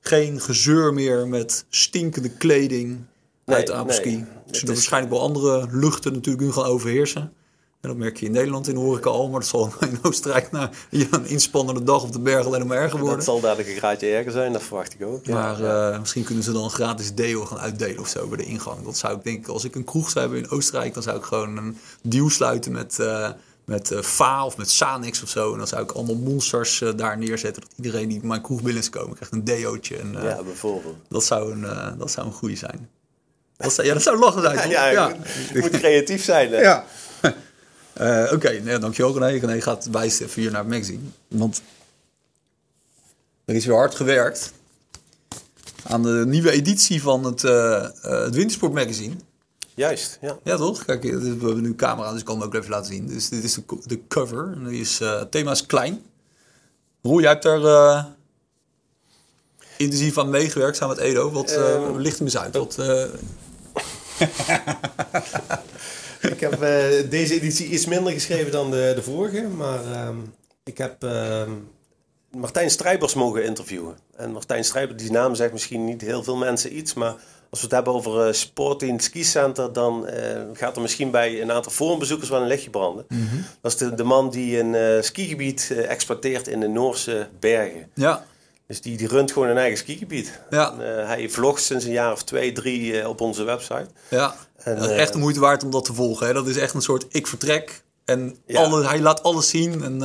geen 0.00 0.40
gezeur 0.40 0.92
meer 0.94 1.28
met 1.28 1.64
stinkende 1.68 2.28
kleding 2.30 2.98
Nee, 3.44 3.56
uit 3.56 3.66
de 3.66 3.72
nee. 3.84 3.94
Zullen 3.94 4.26
is- 4.50 4.62
waarschijnlijk 4.62 5.12
wel 5.12 5.22
andere 5.22 5.66
luchten 5.70 6.12
natuurlijk 6.12 6.44
nu 6.44 6.52
gaan 6.52 6.64
overheersen. 6.64 7.32
En 7.82 7.88
dat 7.88 7.96
merk 7.96 8.16
je 8.16 8.26
in 8.26 8.32
Nederland 8.32 8.68
in 8.68 8.74
de 8.74 8.80
horeca 8.80 9.10
al, 9.10 9.28
maar 9.28 9.40
dat 9.40 9.48
zal 9.48 9.72
in 9.80 9.98
Oostenrijk 10.02 10.50
na 10.50 10.70
een 10.90 11.26
inspannende 11.26 11.82
dag 11.82 12.02
op 12.02 12.12
de 12.12 12.18
berg 12.20 12.46
alleen 12.46 12.66
maar 12.66 12.76
erger 12.76 12.98
worden. 12.98 13.16
Dat 13.16 13.26
zal 13.26 13.40
dadelijk 13.40 13.68
een 13.68 13.76
graadje 13.76 14.06
erger 14.06 14.32
zijn, 14.32 14.52
dat 14.52 14.62
verwacht 14.62 14.94
ik 14.94 15.06
ook. 15.06 15.26
Ja, 15.26 15.34
Maar 15.34 15.92
eh, 15.92 15.98
misschien 15.98 16.24
kunnen 16.24 16.44
ze 16.44 16.52
dan 16.52 16.64
een 16.64 16.70
gratis 16.70 17.14
deo 17.14 17.44
gaan 17.44 17.58
uitdelen 17.58 17.98
of 17.98 18.08
zo 18.08 18.26
bij 18.28 18.36
de 18.36 18.44
ingang. 18.44 18.84
Dat 18.84 18.96
zou 18.96 19.16
ik 19.16 19.24
denken, 19.24 19.52
als 19.52 19.64
ik 19.64 19.74
een 19.74 19.84
kroeg 19.84 20.10
zou 20.10 20.24
hebben 20.24 20.44
in 20.44 20.50
Oostenrijk, 20.50 20.94
dan 20.94 21.02
zou 21.02 21.16
ik 21.16 21.24
gewoon 21.24 21.56
een 21.56 21.78
deal 22.02 22.30
sluiten 22.30 22.72
met, 22.72 22.98
eh 22.98 23.30
met 23.64 23.90
eh, 23.90 24.02
FA 24.02 24.46
of 24.46 24.56
met 24.56 24.70
Sanex 24.70 25.22
of 25.22 25.28
zo. 25.28 25.52
En 25.52 25.58
dan 25.58 25.66
zou 25.66 25.82
ik 25.82 25.90
allemaal 25.92 26.16
monsters 26.16 26.82
daar 26.96 27.18
neerzetten. 27.18 27.62
Dat 27.62 27.72
iedereen 27.76 28.08
die 28.08 28.20
mijn 28.22 28.42
kroeg 28.42 28.62
binnen 28.62 28.82
is 28.82 28.90
komen, 28.90 29.14
krijgt 29.14 29.32
een 29.32 29.44
deootje. 29.44 29.96
En, 29.96 30.16
eh, 30.16 30.22
ja, 30.22 30.42
bijvoorbeeld. 30.42 30.96
dat, 31.08 31.24
zou 31.24 31.52
een, 31.52 31.96
dat 31.98 32.10
zou 32.10 32.26
een 32.26 32.32
goede 32.32 32.56
zijn. 32.56 32.88
Dat 33.56 33.72
zou, 33.72 33.86
ja, 33.86 33.92
dat 33.92 34.02
zou 34.02 34.18
lachen 34.18 34.42
zijn, 34.42 34.56
toch? 34.62 34.70
Ja, 34.70 34.88
je 34.88 35.16
moet, 35.52 35.60
moet 35.60 35.80
creatief 35.80 36.24
zijn. 36.24 36.52
Hè? 36.52 36.60
Ja. 36.60 36.84
Eh, 37.94 38.30
Oké, 38.32 38.50
nee, 38.50 38.78
dankjewel 38.78 39.18
René. 39.18 39.38
René 39.46 39.60
gaat 39.60 39.86
wijzen 39.90 40.26
even 40.26 40.42
hier 40.42 40.50
naar 40.50 40.60
het 40.60 40.70
magazine. 40.70 41.02
Want 41.28 41.62
er 43.44 43.54
is 43.54 43.66
weer 43.66 43.76
hard 43.76 43.94
gewerkt 43.94 44.52
aan 45.82 46.02
de 46.02 46.24
nieuwe 46.26 46.50
editie 46.50 47.02
van 47.02 47.24
het, 47.24 47.44
eh, 47.44 47.82
het 48.00 48.34
Wintersport 48.34 48.72
Magazine. 48.72 49.14
Juist, 49.74 50.18
ja. 50.20 50.38
Ja, 50.44 50.56
toch? 50.56 50.84
Kijk, 50.84 51.02
we 51.02 51.08
hebben 51.08 51.60
nu 51.60 51.74
camera, 51.74 52.10
dus 52.10 52.20
ik 52.20 52.24
kan 52.26 52.36
het 52.36 52.44
ook 52.46 52.54
even 52.54 52.70
laten 52.70 52.92
zien. 52.92 53.06
Dus 53.06 53.28
dit 53.28 53.44
is 53.44 53.54
de, 53.54 53.62
de 53.86 54.06
cover. 54.08 54.52
En 54.52 54.64
die 54.68 54.80
is, 54.80 54.98
het 54.98 55.30
thema 55.30 55.50
is 55.50 55.66
klein. 55.66 56.02
Roel, 57.02 57.20
jij 57.20 57.30
hebt 57.30 57.42
daar 57.42 58.06
intensief 59.76 60.18
aan 60.18 60.30
meegewerkt 60.30 60.76
samen 60.76 60.96
met 60.96 61.04
Edo. 61.04 61.30
Wat 61.30 61.50
eh 61.50 61.74
Ehm, 61.74 61.96
licht 61.96 62.18
hem 62.18 62.26
eens 62.26 62.38
uit. 62.38 62.56
Wat, 62.56 62.76
Ik 66.30 66.40
heb 66.40 66.62
eh, 66.62 67.10
deze 67.10 67.34
editie 67.34 67.68
iets 67.68 67.86
minder 67.86 68.12
geschreven 68.12 68.52
dan 68.52 68.70
de, 68.70 68.92
de 68.94 69.02
vorige, 69.02 69.42
maar 69.42 69.92
ehm, 69.92 70.16
ik 70.64 70.78
heb 70.78 71.02
ehm, 71.02 71.50
Martijn 72.30 72.70
Strijbers 72.70 73.14
mogen 73.14 73.44
interviewen. 73.44 73.96
En 74.16 74.32
Martijn 74.32 74.64
Strijbers, 74.64 75.02
die 75.02 75.10
naam 75.10 75.34
zegt 75.34 75.52
misschien 75.52 75.84
niet 75.84 76.00
heel 76.00 76.22
veel 76.22 76.36
mensen 76.36 76.76
iets, 76.76 76.94
maar 76.94 77.14
als 77.52 77.60
we 77.60 77.66
het 77.66 77.74
hebben 77.74 77.92
over 77.92 78.26
uh, 78.26 78.32
sport 78.32 78.82
in 78.82 78.92
het 78.92 79.02
skicenter, 79.02 79.72
dan 79.72 80.06
eh, 80.06 80.40
gaat 80.52 80.76
er 80.76 80.82
misschien 80.82 81.10
bij 81.10 81.42
een 81.42 81.52
aantal 81.52 81.72
forumbezoekers 81.72 82.30
wel 82.30 82.40
een 82.40 82.46
lichtje 82.46 82.70
branden. 82.70 83.06
Dat 83.60 83.72
is 83.72 83.78
de, 83.78 83.94
de 83.94 84.04
man 84.04 84.30
die 84.30 84.58
een 84.58 84.74
eh, 84.74 85.02
skigebied 85.02 85.68
eh, 85.72 85.90
exploiteert 85.90 86.48
in 86.48 86.60
de 86.60 86.68
Noorse 86.68 87.28
bergen. 87.40 87.90
ja, 87.94 88.24
Dus 88.72 88.80
die, 88.80 88.96
die 88.96 89.08
runt 89.08 89.32
gewoon 89.32 89.48
een 89.48 89.56
eigen 89.56 89.78
skigebied. 89.78 90.40
Ja. 90.50 90.72
En, 90.72 90.98
eh, 90.98 91.06
hij 91.06 91.28
vlogt 91.28 91.62
sinds 91.62 91.84
een 91.84 91.92
jaar 91.92 92.12
of 92.12 92.24
twee, 92.24 92.52
drie 92.52 93.00
eh, 93.00 93.08
op 93.08 93.20
onze 93.20 93.42
website. 93.44 93.86
Ja, 94.08 94.34
En, 94.56 94.74
dat 94.76 94.84
is 94.84 94.90
eh, 94.90 95.00
echt 95.00 95.12
de 95.12 95.18
moeite 95.18 95.40
waard 95.40 95.64
om 95.64 95.70
dat 95.70 95.84
te 95.84 95.94
volgen. 95.94 96.26
Hè? 96.26 96.32
Dat 96.32 96.46
is 96.46 96.56
echt 96.56 96.74
een 96.74 96.82
soort 96.82 97.06
ik 97.08 97.26
vertrek. 97.26 97.82
En 98.04 98.36
Ja. 98.46 98.62
alle, 98.62 98.86
hij 98.86 99.00
laat 99.00 99.22
alles 99.22 99.48
zien. 99.48 99.82
En 99.84 99.98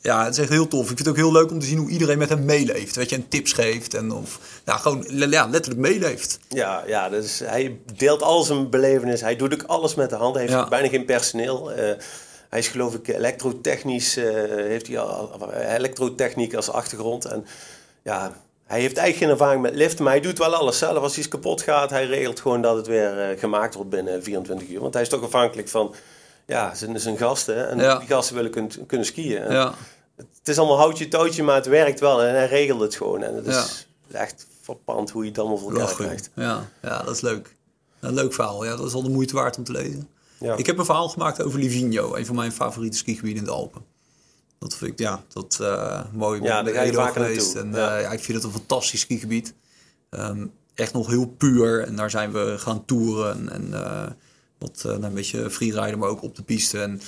ja, 0.00 0.24
het 0.24 0.32
is 0.32 0.38
echt 0.40 0.48
heel 0.48 0.68
tof. 0.68 0.80
Ik 0.80 0.86
vind 0.86 0.98
het 0.98 1.08
ook 1.08 1.16
heel 1.16 1.32
leuk 1.32 1.50
om 1.50 1.58
te 1.58 1.66
zien 1.66 1.78
hoe 1.78 1.90
iedereen 1.90 2.18
met 2.18 2.28
hem 2.28 2.44
meeleeft. 2.44 2.96
Weet 2.96 3.10
je, 3.10 3.16
en 3.16 3.28
tips 3.28 3.52
geeft. 3.52 3.94
En 3.94 4.12
of 4.12 4.38
ja, 4.64 4.76
gewoon 4.76 5.04
ja, 5.08 5.46
letterlijk 5.46 5.80
meeleeft. 5.80 6.38
Ja, 6.48 6.82
ja 6.86 7.08
dus 7.08 7.38
hij 7.38 7.80
deelt 7.96 8.22
al 8.22 8.42
zijn 8.42 8.70
belevenis. 8.70 9.20
Hij 9.20 9.36
doet 9.36 9.52
ook 9.52 9.62
alles 9.66 9.94
met 9.94 10.10
de 10.10 10.16
hand. 10.16 10.34
Hij 10.34 10.42
heeft 10.42 10.54
Ja. 10.56 10.68
bijna 10.68 10.88
geen 10.88 11.04
personeel. 11.04 11.70
Hij 12.48 12.58
is 12.58 12.68
geloof 12.68 12.94
ik 12.94 13.08
elektrotechnisch, 13.08 14.14
heeft 14.14 14.86
hij 14.86 14.98
al, 14.98 15.52
elektrotechniek 15.52 16.54
als 16.54 16.70
achtergrond. 16.70 17.24
En 17.24 17.46
ja, 18.06 18.32
hij 18.66 18.80
heeft 18.80 18.96
eigenlijk 18.96 19.16
geen 19.16 19.28
ervaring 19.40 19.62
met 19.62 19.74
liften, 19.74 20.04
maar 20.04 20.12
hij 20.12 20.22
doet 20.22 20.38
wel 20.38 20.54
alles 20.54 20.78
zelf. 20.78 21.02
Als 21.02 21.18
iets 21.18 21.28
kapot 21.28 21.62
gaat, 21.62 21.90
hij 21.90 22.06
regelt 22.06 22.40
gewoon 22.40 22.62
dat 22.62 22.76
het 22.76 22.86
weer 22.86 23.18
eh, 23.30 23.38
gemaakt 23.38 23.74
wordt 23.74 23.90
binnen 23.90 24.22
24 24.22 24.68
uur. 24.68 24.80
Want 24.80 24.94
hij 24.94 25.02
is 25.02 25.08
toch 25.08 25.22
afhankelijk 25.22 25.68
van 25.68 25.94
ja, 26.46 26.74
zijn, 26.74 27.00
zijn 27.00 27.16
gasten. 27.16 27.68
En 27.68 27.78
Ja. 27.78 27.98
die 27.98 28.08
gasten 28.08 28.34
willen 28.34 28.50
kun- 28.50 28.86
kunnen 28.86 29.06
skiën. 29.06 29.38
En 29.38 29.52
Ja, 29.52 29.74
Het 30.16 30.48
is 30.54 30.58
allemaal 30.58 30.78
houtje 30.78 31.08
touwtje, 31.08 31.42
maar 31.42 31.54
het 31.54 31.66
werkt 31.66 32.00
wel. 32.00 32.22
En 32.22 32.34
hij 32.34 32.46
regelt 32.46 32.80
het 32.80 32.94
gewoon. 32.94 33.22
En 33.22 33.34
het 33.34 33.46
Ja. 33.46 33.62
is 33.62 33.86
echt 34.12 34.46
verpand 34.62 35.10
hoe 35.10 35.22
je 35.22 35.28
het 35.28 35.38
allemaal 35.38 35.58
voor 35.58 35.78
elkaar 35.78 35.94
krijgt. 35.94 36.30
Ja, 36.34 36.68
ja, 36.82 37.02
dat 37.02 37.14
is 37.14 37.20
leuk. 37.20 37.56
Een 38.00 38.14
leuk 38.14 38.32
verhaal. 38.34 38.64
Ja, 38.64 38.76
dat 38.76 38.86
is 38.86 38.92
al 38.94 39.02
de 39.02 39.08
moeite 39.10 39.34
waard 39.34 39.56
om 39.58 39.64
te 39.64 39.72
lezen. 39.72 40.08
Ja. 40.38 40.54
Ik 40.54 40.66
heb 40.66 40.78
een 40.78 40.84
verhaal 40.84 41.08
gemaakt 41.08 41.42
over 41.42 41.58
Livigno, 41.58 42.14
een 42.14 42.26
van 42.26 42.34
mijn 42.34 42.52
favoriete 42.52 42.96
skigebieden 42.96 43.38
in 43.38 43.44
de 43.44 43.54
Alpen. 43.54 43.84
Dat 44.58 44.76
vind 44.76 44.90
ik, 44.90 44.98
ja, 44.98 45.22
dat 45.32 45.58
eh 45.60 46.00
mooi. 46.12 46.42
Ja, 46.42 46.62
daar 46.62 46.74
ga 46.74 46.80
je 46.82 46.90
heel 46.90 47.00
vaker 47.00 47.24
geweest. 47.24 47.54
En 47.54 47.72
Ja. 47.72 47.96
eh, 47.96 48.02
ja, 48.02 48.10
ik 48.12 48.20
vind 48.20 48.36
het 48.36 48.46
een 48.46 48.58
fantastisch 48.58 49.00
skigebied. 49.00 49.54
Ehm, 50.10 50.46
echt 50.74 50.92
nog 50.92 51.06
heel 51.06 51.26
puur. 51.26 51.80
En 51.82 51.96
daar 51.96 52.10
zijn 52.10 52.32
we 52.32 52.54
gaan 52.58 52.84
toeren. 52.84 53.48
En 53.52 53.74
eh, 53.84 54.06
wat 54.58 54.82
eh, 54.86 54.92
een 55.00 55.14
beetje 55.14 55.50
freeriden, 55.50 55.98
maar 55.98 56.08
ook 56.08 56.22
op 56.22 56.36
de 56.36 56.42
piste. 56.42 56.78
En 56.80 57.00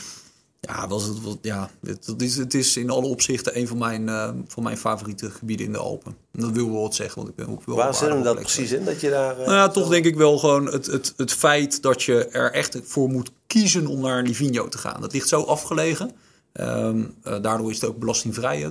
ja, 0.61 0.89
was 0.89 1.05
het, 1.05 1.23
wat, 1.23 1.39
ja 1.43 1.71
het, 1.87 2.07
het 2.07 2.23
is, 2.23 2.37
het 2.37 2.55
is 2.55 2.77
in 2.77 2.91
alle 2.91 3.07
opzichten 3.07 3.59
een 3.59 3.69
van 3.69 3.79
mijn, 3.79 4.09
van 4.49 4.63
mijn 4.63 4.77
favoriete 4.77 5.31
gebieden 5.31 5.67
in 5.67 5.73
de 5.73 5.79
Alpen. 5.79 6.17
En 6.33 6.41
dat 6.41 6.51
wil 6.51 6.71
wel 6.73 6.81
wat 6.83 6.95
zeggen, 6.95 7.17
want 7.17 7.29
ik 7.29 7.35
ben 7.37 7.49
ook 7.49 7.65
wel 7.67 7.77
Waar 7.77 7.95
zit 7.95 8.09
hem 8.09 8.23
dat 8.23 8.39
precies 8.39 8.73
in? 8.73 8.85
Dat 8.85 9.01
je 9.01 9.11
daar... 9.11 9.37
nou 9.37 9.51
ja, 9.53 9.69
toch 9.69 9.89
denk 9.89 10.05
ik 10.05 10.17
wel 10.17 10.39
gewoon 10.39 10.67
het, 10.67 10.87
het, 10.87 11.15
het 11.17 11.33
feit 11.33 11.83
dat 11.83 12.03
je 12.03 12.27
er 12.27 12.53
echt 12.53 12.79
voor 12.85 13.09
moet 13.09 13.31
kiezen 13.47 13.87
om 13.87 14.01
naar 14.01 14.23
Livigno 14.23 14.69
te 14.69 14.79
gaan. 14.79 15.01
Dat 15.01 15.13
ligt 15.13 15.29
zo 15.29 15.43
afgelegen. 15.43 16.13
Ehm, 16.59 17.05
eh, 17.23 17.43
daardoor 17.43 17.71
is 17.71 17.81
het 17.81 17.91
ook 17.91 17.99
belastingvrij. 17.99 18.63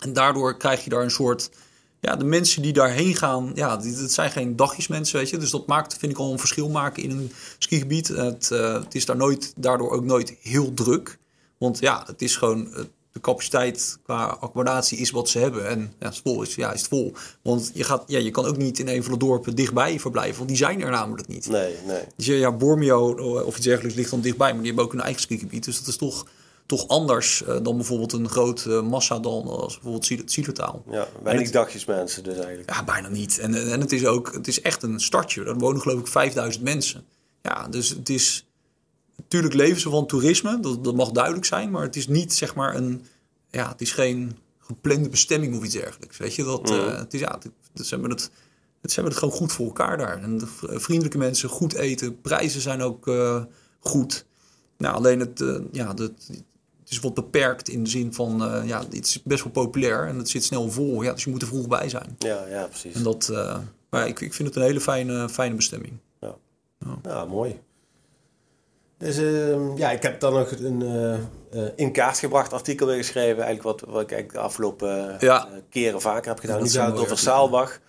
En 0.00 0.12
daardoor 0.12 0.56
krijg 0.56 0.84
je 0.84 0.90
daar 0.90 1.02
een 1.02 1.10
soort... 1.10 1.50
Ja, 2.00 2.16
de 2.16 2.24
mensen 2.24 2.62
die 2.62 2.72
daarheen 2.72 3.14
gaan, 3.14 3.52
ja, 3.54 3.76
dat 3.76 4.10
zijn 4.12 4.30
geen 4.30 4.56
dagjesmensen, 4.56 5.18
weet 5.18 5.30
je. 5.30 5.36
Dus 5.36 5.50
dat 5.50 5.66
maakt, 5.66 5.96
vind 5.96 6.12
ik 6.12 6.18
al 6.18 6.32
een 6.32 6.38
verschil 6.38 6.68
maken 6.68 7.02
in 7.02 7.10
een 7.10 7.32
skigebied. 7.58 8.08
Het, 8.08 8.50
eh, 8.50 8.72
het 8.72 8.94
is 8.94 9.04
daar 9.04 9.16
nooit, 9.16 9.52
daardoor 9.56 9.90
ook 9.90 10.04
nooit 10.04 10.36
heel 10.40 10.74
druk. 10.74 11.18
Want 11.58 11.78
ja, 11.78 12.02
het 12.06 12.22
is 12.22 12.36
gewoon... 12.36 12.68
de 13.12 13.20
capaciteit 13.20 13.98
qua 14.02 14.24
accommodatie 14.24 14.98
is 14.98 15.10
wat 15.10 15.28
ze 15.28 15.38
hebben. 15.38 15.68
En 15.68 15.92
ja, 15.98 16.06
het 16.06 16.20
vol 16.24 16.42
is, 16.42 16.54
ja, 16.54 16.72
is 16.72 16.80
het 16.80 16.88
vol. 16.88 17.14
Want 17.42 17.70
je, 17.74 17.84
gaat, 17.84 18.04
ja, 18.06 18.18
je 18.18 18.30
kan 18.30 18.44
ook 18.44 18.56
niet 18.56 18.78
in 18.78 18.88
een 18.88 19.02
van 19.02 19.12
de 19.12 19.18
dorpen 19.18 19.56
dichtbij 19.56 20.00
verblijven. 20.00 20.36
Want 20.36 20.48
die 20.48 20.56
zijn 20.56 20.82
er 20.82 20.90
namelijk 20.90 21.28
niet. 21.28 21.48
Nee, 21.48 21.74
nee. 21.86 22.02
Dus 22.16 22.26
ja, 22.26 22.52
Bormio 22.52 23.16
eh, 23.16 23.46
of 23.46 23.56
iets 23.56 23.66
dergelijks 23.66 23.96
ligt 23.96 24.10
dan 24.10 24.20
dichtbij. 24.20 24.48
Maar 24.48 24.58
die 24.58 24.66
hebben 24.66 24.84
ook 24.84 24.92
een 24.92 25.00
eigen 25.00 25.22
skigebied. 25.22 25.64
Dus 25.64 25.78
dat 25.78 25.88
is 25.88 25.96
toch, 25.96 26.26
toch 26.66 26.88
anders 26.88 27.42
eh, 27.44 27.56
dan 27.62 27.76
bijvoorbeeld 27.76 28.12
een 28.12 28.28
groot 28.28 28.64
eh, 28.66 28.82
massa 28.82 29.18
dan 29.18 29.42
als 29.46 29.74
bijvoorbeeld 29.80 30.30
Zielertaal. 30.30 30.84
Ja, 30.90 31.08
weinig 31.22 31.50
dagjes 31.50 31.84
mensen 31.84 32.24
dus 32.24 32.36
eigenlijk. 32.38 32.70
Ja, 32.70 32.84
bijna 32.84 33.08
niet. 33.08 33.38
En, 33.38 33.54
en 33.72 33.80
het 33.80 33.92
is 33.92 34.06
ook, 34.06 34.32
het 34.32 34.48
is 34.48 34.60
echt 34.60 34.82
een 34.82 35.00
startje. 35.00 35.44
Er 35.44 35.58
wonen 35.58 35.80
geloof 35.80 36.00
ik 36.00 36.06
5000 36.06 36.64
mensen. 36.64 37.04
Ja, 37.42 37.68
dus 37.68 37.88
het 37.88 38.08
is, 38.08 38.46
natuurlijk 39.16 39.54
leven 39.54 39.80
ze 39.80 39.90
van 39.90 40.06
toerisme, 40.06 40.60
dat, 40.60 40.84
dat 40.84 40.94
mag 40.94 41.10
duidelijk 41.10 41.44
zijn. 41.44 41.70
Maar 41.70 41.82
het 41.82 41.96
is 41.96 42.08
niet 42.08 42.32
zeg 42.34 42.54
maar 42.54 42.74
een, 42.74 43.04
ja, 43.50 43.68
het 43.68 43.80
is 43.80 43.92
geen 43.92 44.36
geplande 44.58 45.08
bestemming 45.08 45.56
of 45.56 45.64
iets 45.64 45.74
dergelijks. 45.74 46.16
Weet 46.18 46.34
je, 46.34 46.44
dat, 46.44 46.70
eh, 46.70 46.96
het 46.98 47.14
is, 47.14 47.20
ja, 47.20 47.34
het, 47.34 47.42
het- 47.72 47.86
ze, 47.86 47.94
hebben 47.94 48.10
het, 48.10 48.30
het, 48.80 48.90
ze 48.90 48.94
hebben 48.94 49.12
het 49.12 49.22
gewoon 49.22 49.38
goed 49.38 49.52
voor 49.52 49.66
elkaar 49.66 49.96
daar. 49.98 50.22
En 50.22 50.38
de 50.38 50.46
vriendelijke 50.60 51.18
mensen, 51.18 51.48
goed 51.48 51.72
eten, 51.74 52.20
prijzen 52.20 52.60
zijn 52.60 52.82
ook 52.82 53.10
goed. 53.80 54.24
Nou, 54.78 54.94
alleen 54.94 55.20
het, 55.20 55.44
ja, 55.72 55.94
dat, 55.94 56.10
het 56.26 56.42
is 56.92 57.00
wat 57.00 57.14
beperkt 57.14 57.68
in 57.68 57.84
de 57.84 57.90
zin 57.90 58.14
van, 58.14 58.42
eh, 58.44 58.68
ja, 58.68 58.78
het 58.78 58.94
is 59.06 59.22
best 59.22 59.42
wel 59.42 59.52
populair 59.52 60.06
en 60.06 60.18
het 60.18 60.28
zit 60.28 60.44
snel 60.44 60.70
vol. 60.70 61.02
Ja, 61.02 61.12
dus 61.12 61.24
je 61.24 61.30
moet 61.30 61.42
er 61.42 61.48
vroeg 61.48 61.68
bij 61.68 61.88
zijn. 61.88 62.16
Ja, 62.18 62.46
ja, 62.48 62.66
precies. 62.66 62.94
En 62.94 63.02
dat, 63.02 63.28
eh, 63.32 63.58
maar 63.90 64.00
ja, 64.00 64.06
ik, 64.06 64.20
ik 64.20 64.34
vind 64.34 64.48
het 64.48 64.56
een 64.56 64.62
hele 64.62 64.80
fijne, 64.80 65.28
fijne 65.28 65.54
bestemming. 65.54 65.92
Ja, 67.02 67.24
mooi. 67.24 67.60
Dus 68.98 69.16
ehm, 69.16 69.76
Ja, 69.76 69.90
ik 69.90 70.02
heb 70.02 70.20
dan 70.20 70.32
nog 70.32 70.50
een 70.50 70.82
eh, 71.50 71.62
in 71.76 71.92
kaart 71.92 72.18
gebracht 72.18 72.52
artikel 72.52 72.86
weer 72.86 72.96
geschreven. 72.96 73.42
Eigenlijk 73.42 73.62
wat, 73.62 73.90
wat 73.90 74.02
ik 74.02 74.10
eigenlijk 74.10 74.32
de 74.32 74.38
afgelopen 74.48 75.16
Ja. 75.18 75.48
keren 75.68 76.00
vaker 76.00 76.28
heb 76.30 76.38
gedaan. 76.40 76.62
Nu 76.62 76.68
gaat 76.68 76.90
het 76.92 77.00
over. 77.00 77.18
Saalbach. 77.18 77.80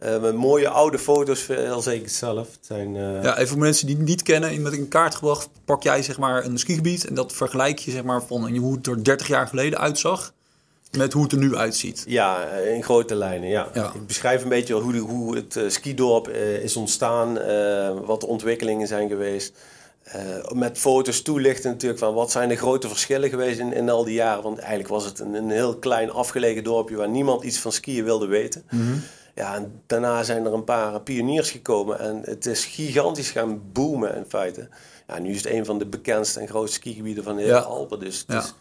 Eh, 0.00 0.20
met 0.20 0.34
mooie 0.34 0.68
oude 0.68 0.98
foto's, 0.98 1.46
heel 1.46 1.82
zeker 1.82 2.08
zelf. 2.08 2.46
Het 2.46 2.66
zijn, 2.66 2.96
eh, 2.96 3.22
Ja, 3.22 3.36
even 3.36 3.48
voor 3.48 3.58
mensen 3.58 3.86
die 3.86 3.96
het 3.96 4.04
niet 4.04 4.22
kennen, 4.22 4.62
met 4.62 4.72
een 4.72 4.88
kaart 4.88 5.14
gebracht, 5.14 5.48
pak 5.64 5.82
jij 5.82 6.02
zeg 6.02 6.18
maar 6.18 6.44
een 6.44 6.58
skigebied 6.58 7.06
en 7.06 7.14
dat 7.14 7.32
vergelijk 7.32 7.78
je 7.78 7.90
zeg 7.90 8.02
maar 8.02 8.22
van 8.22 8.56
hoe 8.56 8.76
het 8.76 8.86
er 8.86 9.04
30 9.04 9.28
jaar 9.28 9.46
geleden 9.46 9.78
uitzag 9.78 10.32
met 10.96 11.12
hoe 11.12 11.22
het 11.22 11.32
er 11.32 11.38
nu 11.38 11.56
uitziet. 11.56 12.04
Ja, 12.06 12.44
eh, 12.44 12.74
in 12.74 12.82
grote 12.82 13.14
lijnen, 13.14 13.48
ja. 13.48 13.68
Ja. 13.74 13.92
Ik 13.94 14.06
beschrijf 14.06 14.42
een 14.42 14.48
beetje 14.48 14.74
hoe, 14.74 14.92
de, 14.92 14.98
hoe 14.98 15.36
het 15.36 15.56
eh, 15.56 15.68
skidorp 15.68 16.28
eh, 16.28 16.62
is 16.62 16.76
ontstaan, 16.76 17.38
eh, 17.38 17.90
wat 18.04 18.20
de 18.20 18.26
ontwikkelingen 18.26 18.86
zijn 18.86 19.08
geweest. 19.08 19.52
Eh, 20.02 20.50
met 20.52 20.78
foto's 20.78 21.22
toelichten 21.22 21.70
natuurlijk 21.70 22.00
van 22.00 22.14
wat 22.14 22.30
zijn 22.30 22.48
de 22.48 22.56
grote 22.56 22.88
verschillen 22.88 23.28
geweest 23.30 23.58
in, 23.58 23.72
in 23.72 23.90
al 23.90 24.04
die 24.04 24.14
jaren. 24.14 24.42
Want 24.42 24.58
eigenlijk 24.58 24.88
was 24.88 25.04
het 25.04 25.18
een, 25.18 25.34
een 25.34 25.50
heel 25.50 25.76
klein 25.76 26.10
afgelegen 26.10 26.64
dorpje 26.64 26.96
waar 26.96 27.08
niemand 27.08 27.44
iets 27.44 27.58
van 27.58 27.72
skiën 27.72 28.04
wilde 28.04 28.26
weten. 28.26 28.64
Ja, 29.40 29.54
en 29.54 29.82
daarna 29.86 30.22
zijn 30.22 30.44
er 30.46 30.52
een 30.52 30.64
paar 30.64 31.00
pioniers 31.00 31.50
gekomen 31.50 31.98
en 31.98 32.20
het 32.24 32.46
is 32.46 32.64
gigantisch 32.64 33.30
gaan 33.30 33.62
boomen 33.72 34.16
in 34.16 34.24
feite. 34.28 34.68
Ja, 35.06 35.18
nu 35.18 35.30
is 35.30 35.36
het 35.44 35.52
een 35.52 35.64
van 35.64 35.78
de 35.78 35.86
bekendste 35.86 36.40
en 36.40 36.48
grootste 36.48 36.76
skigebieden 36.76 37.24
van 37.24 37.36
de 37.36 37.42
hele 37.42 37.54
Ja. 37.54 37.60
Alpen. 37.60 37.98
Dus 38.00 38.18
het 38.18 38.26
Ja. 38.28 38.38
is 38.38 38.54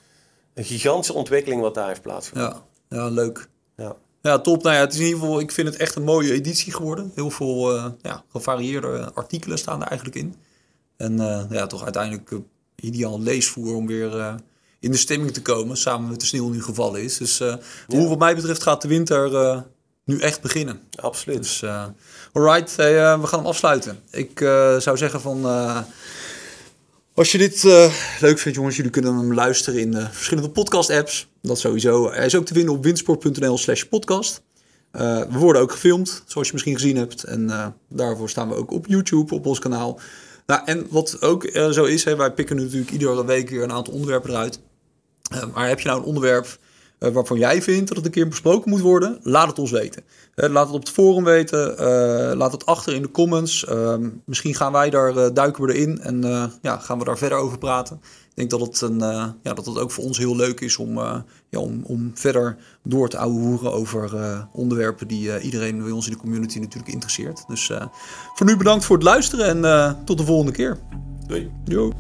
een 0.53 0.63
gigantische 0.63 1.13
ontwikkeling 1.13 1.61
wat 1.61 1.73
daar 1.73 1.87
heeft 1.87 2.01
plaatsgevonden. 2.01 2.61
Ja, 2.89 2.97
ja 2.97 3.07
leuk. 3.09 3.47
Ja. 3.75 3.95
Ja, 4.21 4.39
top. 4.39 4.63
Nou 4.63 4.75
ja, 4.75 4.81
het 4.81 4.93
is 4.93 4.99
in 4.99 5.05
ieder 5.05 5.19
geval, 5.19 5.39
ik 5.39 5.51
vind 5.51 5.67
het 5.67 5.77
echt 5.77 5.95
een 5.95 6.03
mooie 6.03 6.33
editie 6.33 6.73
geworden. 6.73 7.11
Heel 7.15 7.29
veel 7.29 7.75
eh, 7.75 7.85
ja, 8.01 8.23
gevarieerde 8.31 9.11
artikelen 9.13 9.57
staan 9.57 9.81
er 9.81 9.87
eigenlijk 9.87 10.17
in. 10.17 10.35
En 10.97 11.19
eh, 11.19 11.43
ja, 11.49 11.67
toch 11.67 11.83
uiteindelijk 11.83 12.31
eh, 12.31 12.37
ideaal 12.75 13.21
leesvoer 13.21 13.75
om 13.75 13.87
weer 13.87 14.39
in 14.79 14.91
de 14.91 14.97
stemming 14.97 15.31
te 15.31 15.41
komen. 15.41 15.77
Samen 15.77 16.09
met 16.09 16.19
de 16.19 16.25
sneeuw 16.25 16.49
nu 16.49 16.63
gevallen 16.63 17.03
is. 17.03 17.17
Dus 17.17 17.39
hoe 17.87 18.07
wat 18.07 18.19
mij 18.19 18.35
betreft 18.35 18.63
gaat 18.63 18.81
de 18.81 18.87
winter 18.87 19.63
nu 20.09 20.19
echt 20.19 20.41
beginnen. 20.41 20.79
Absoluut. 20.95 21.37
Dus, 21.37 21.61
eh 21.61 21.85
alright, 22.33 22.75
hey, 22.75 22.97
eh, 22.97 23.21
we 23.21 23.27
gaan 23.27 23.39
hem 23.39 23.47
afsluiten. 23.47 23.99
Ik 24.11 24.41
eh, 24.41 24.77
zou 24.77 24.97
zeggen 24.97 25.21
van... 25.21 25.45
als 27.13 27.31
je 27.31 27.37
dit 27.37 27.63
leuk 28.19 28.39
vindt, 28.39 28.57
jongens, 28.57 28.75
jullie 28.75 28.91
kunnen 28.91 29.15
hem 29.15 29.33
luisteren 29.33 29.79
in 29.79 29.93
verschillende 30.11 30.49
podcast-apps. 30.49 31.27
Dat 31.41 31.59
sowieso. 31.59 32.11
Hij 32.11 32.25
is 32.25 32.35
ook 32.35 32.45
te 32.45 32.53
vinden 32.53 32.73
op 32.73 32.83
windsport.nl 32.83 33.57
slash 33.57 33.83
podcast. 33.83 34.41
We 34.91 35.27
worden 35.29 35.61
ook 35.61 35.71
gefilmd, 35.71 36.23
zoals 36.25 36.47
je 36.47 36.53
misschien 36.53 36.75
gezien 36.75 36.97
hebt. 36.97 37.23
En 37.23 37.73
daarvoor 37.89 38.29
staan 38.29 38.49
we 38.49 38.55
ook 38.55 38.71
op 38.71 38.87
YouTube, 38.87 39.33
op 39.33 39.45
ons 39.45 39.59
kanaal. 39.59 39.99
Nou, 40.45 40.61
en 40.65 40.87
wat 40.89 41.21
ook 41.21 41.49
zo 41.71 41.83
is, 41.83 42.03
hè, 42.03 42.15
wij 42.15 42.31
pikken 42.31 42.55
natuurlijk 42.55 42.91
iedere 42.91 43.25
week 43.25 43.49
weer 43.49 43.63
een 43.63 43.71
aantal 43.71 43.93
onderwerpen 43.93 44.29
eruit. 44.29 44.59
Maar 45.53 45.67
heb 45.67 45.79
je 45.79 45.87
nou 45.87 45.99
een 45.99 46.05
onderwerp 46.05 46.57
eh, 46.99 47.11
waarvan 47.11 47.37
jij 47.37 47.61
vindt 47.61 47.87
dat 47.87 47.97
het 47.97 48.05
een 48.05 48.11
keer 48.11 48.27
besproken 48.27 48.69
moet 48.69 48.79
worden? 48.79 49.19
Laat 49.21 49.47
het 49.47 49.59
ons 49.59 49.71
weten. 49.71 50.03
Eh, 50.35 50.49
laat 50.49 50.65
het 50.65 50.75
op 50.75 50.79
het 50.79 50.89
forum 50.89 51.23
weten. 51.23 51.77
eh, 51.77 52.37
laat 52.37 52.51
het 52.51 52.65
achter 52.65 52.93
in 52.93 53.01
de 53.01 53.11
comments. 53.11 53.65
Ehm, 53.65 54.09
misschien 54.25 54.55
gaan 54.55 54.71
wij 54.71 54.89
daar, 54.89 55.33
duiken 55.33 55.65
we 55.65 55.73
erin 55.73 55.99
en 56.01 56.21
ja, 56.61 56.77
gaan 56.77 56.99
we 56.99 57.05
daar 57.05 57.17
verder 57.17 57.37
over 57.37 57.57
praten. 57.57 58.01
Ik 58.29 58.49
denk 58.49 58.49
dat 58.49 58.59
het, 58.59 58.81
een, 58.81 58.99
ja, 59.43 59.53
dat 59.53 59.65
het 59.65 59.77
ook 59.77 59.91
voor 59.91 60.03
ons 60.03 60.17
heel 60.17 60.35
leuk 60.35 60.59
is 60.59 60.77
om, 60.77 60.97
ja, 61.49 61.59
om, 61.59 61.81
om 61.83 62.11
verder 62.13 62.57
door 62.83 63.09
te 63.09 63.17
ouwehoeren 63.17 63.73
over 63.73 64.47
onderwerpen 64.51 65.07
die 65.07 65.39
iedereen 65.39 65.83
bij 65.83 65.91
ons 65.91 66.05
in 66.05 66.11
de 66.11 66.19
community 66.19 66.59
natuurlijk 66.59 66.91
interesseert. 66.91 67.43
Dus 67.47 67.71
voor 68.35 68.45
nu 68.45 68.57
bedankt 68.57 68.85
voor 68.85 68.95
het 68.95 69.05
luisteren 69.05 69.65
en 69.65 69.97
tot 70.05 70.17
de 70.17 70.25
volgende 70.25 70.51
keer. 70.51 70.77
Doei. 71.27 71.51
Yo. 71.65 71.91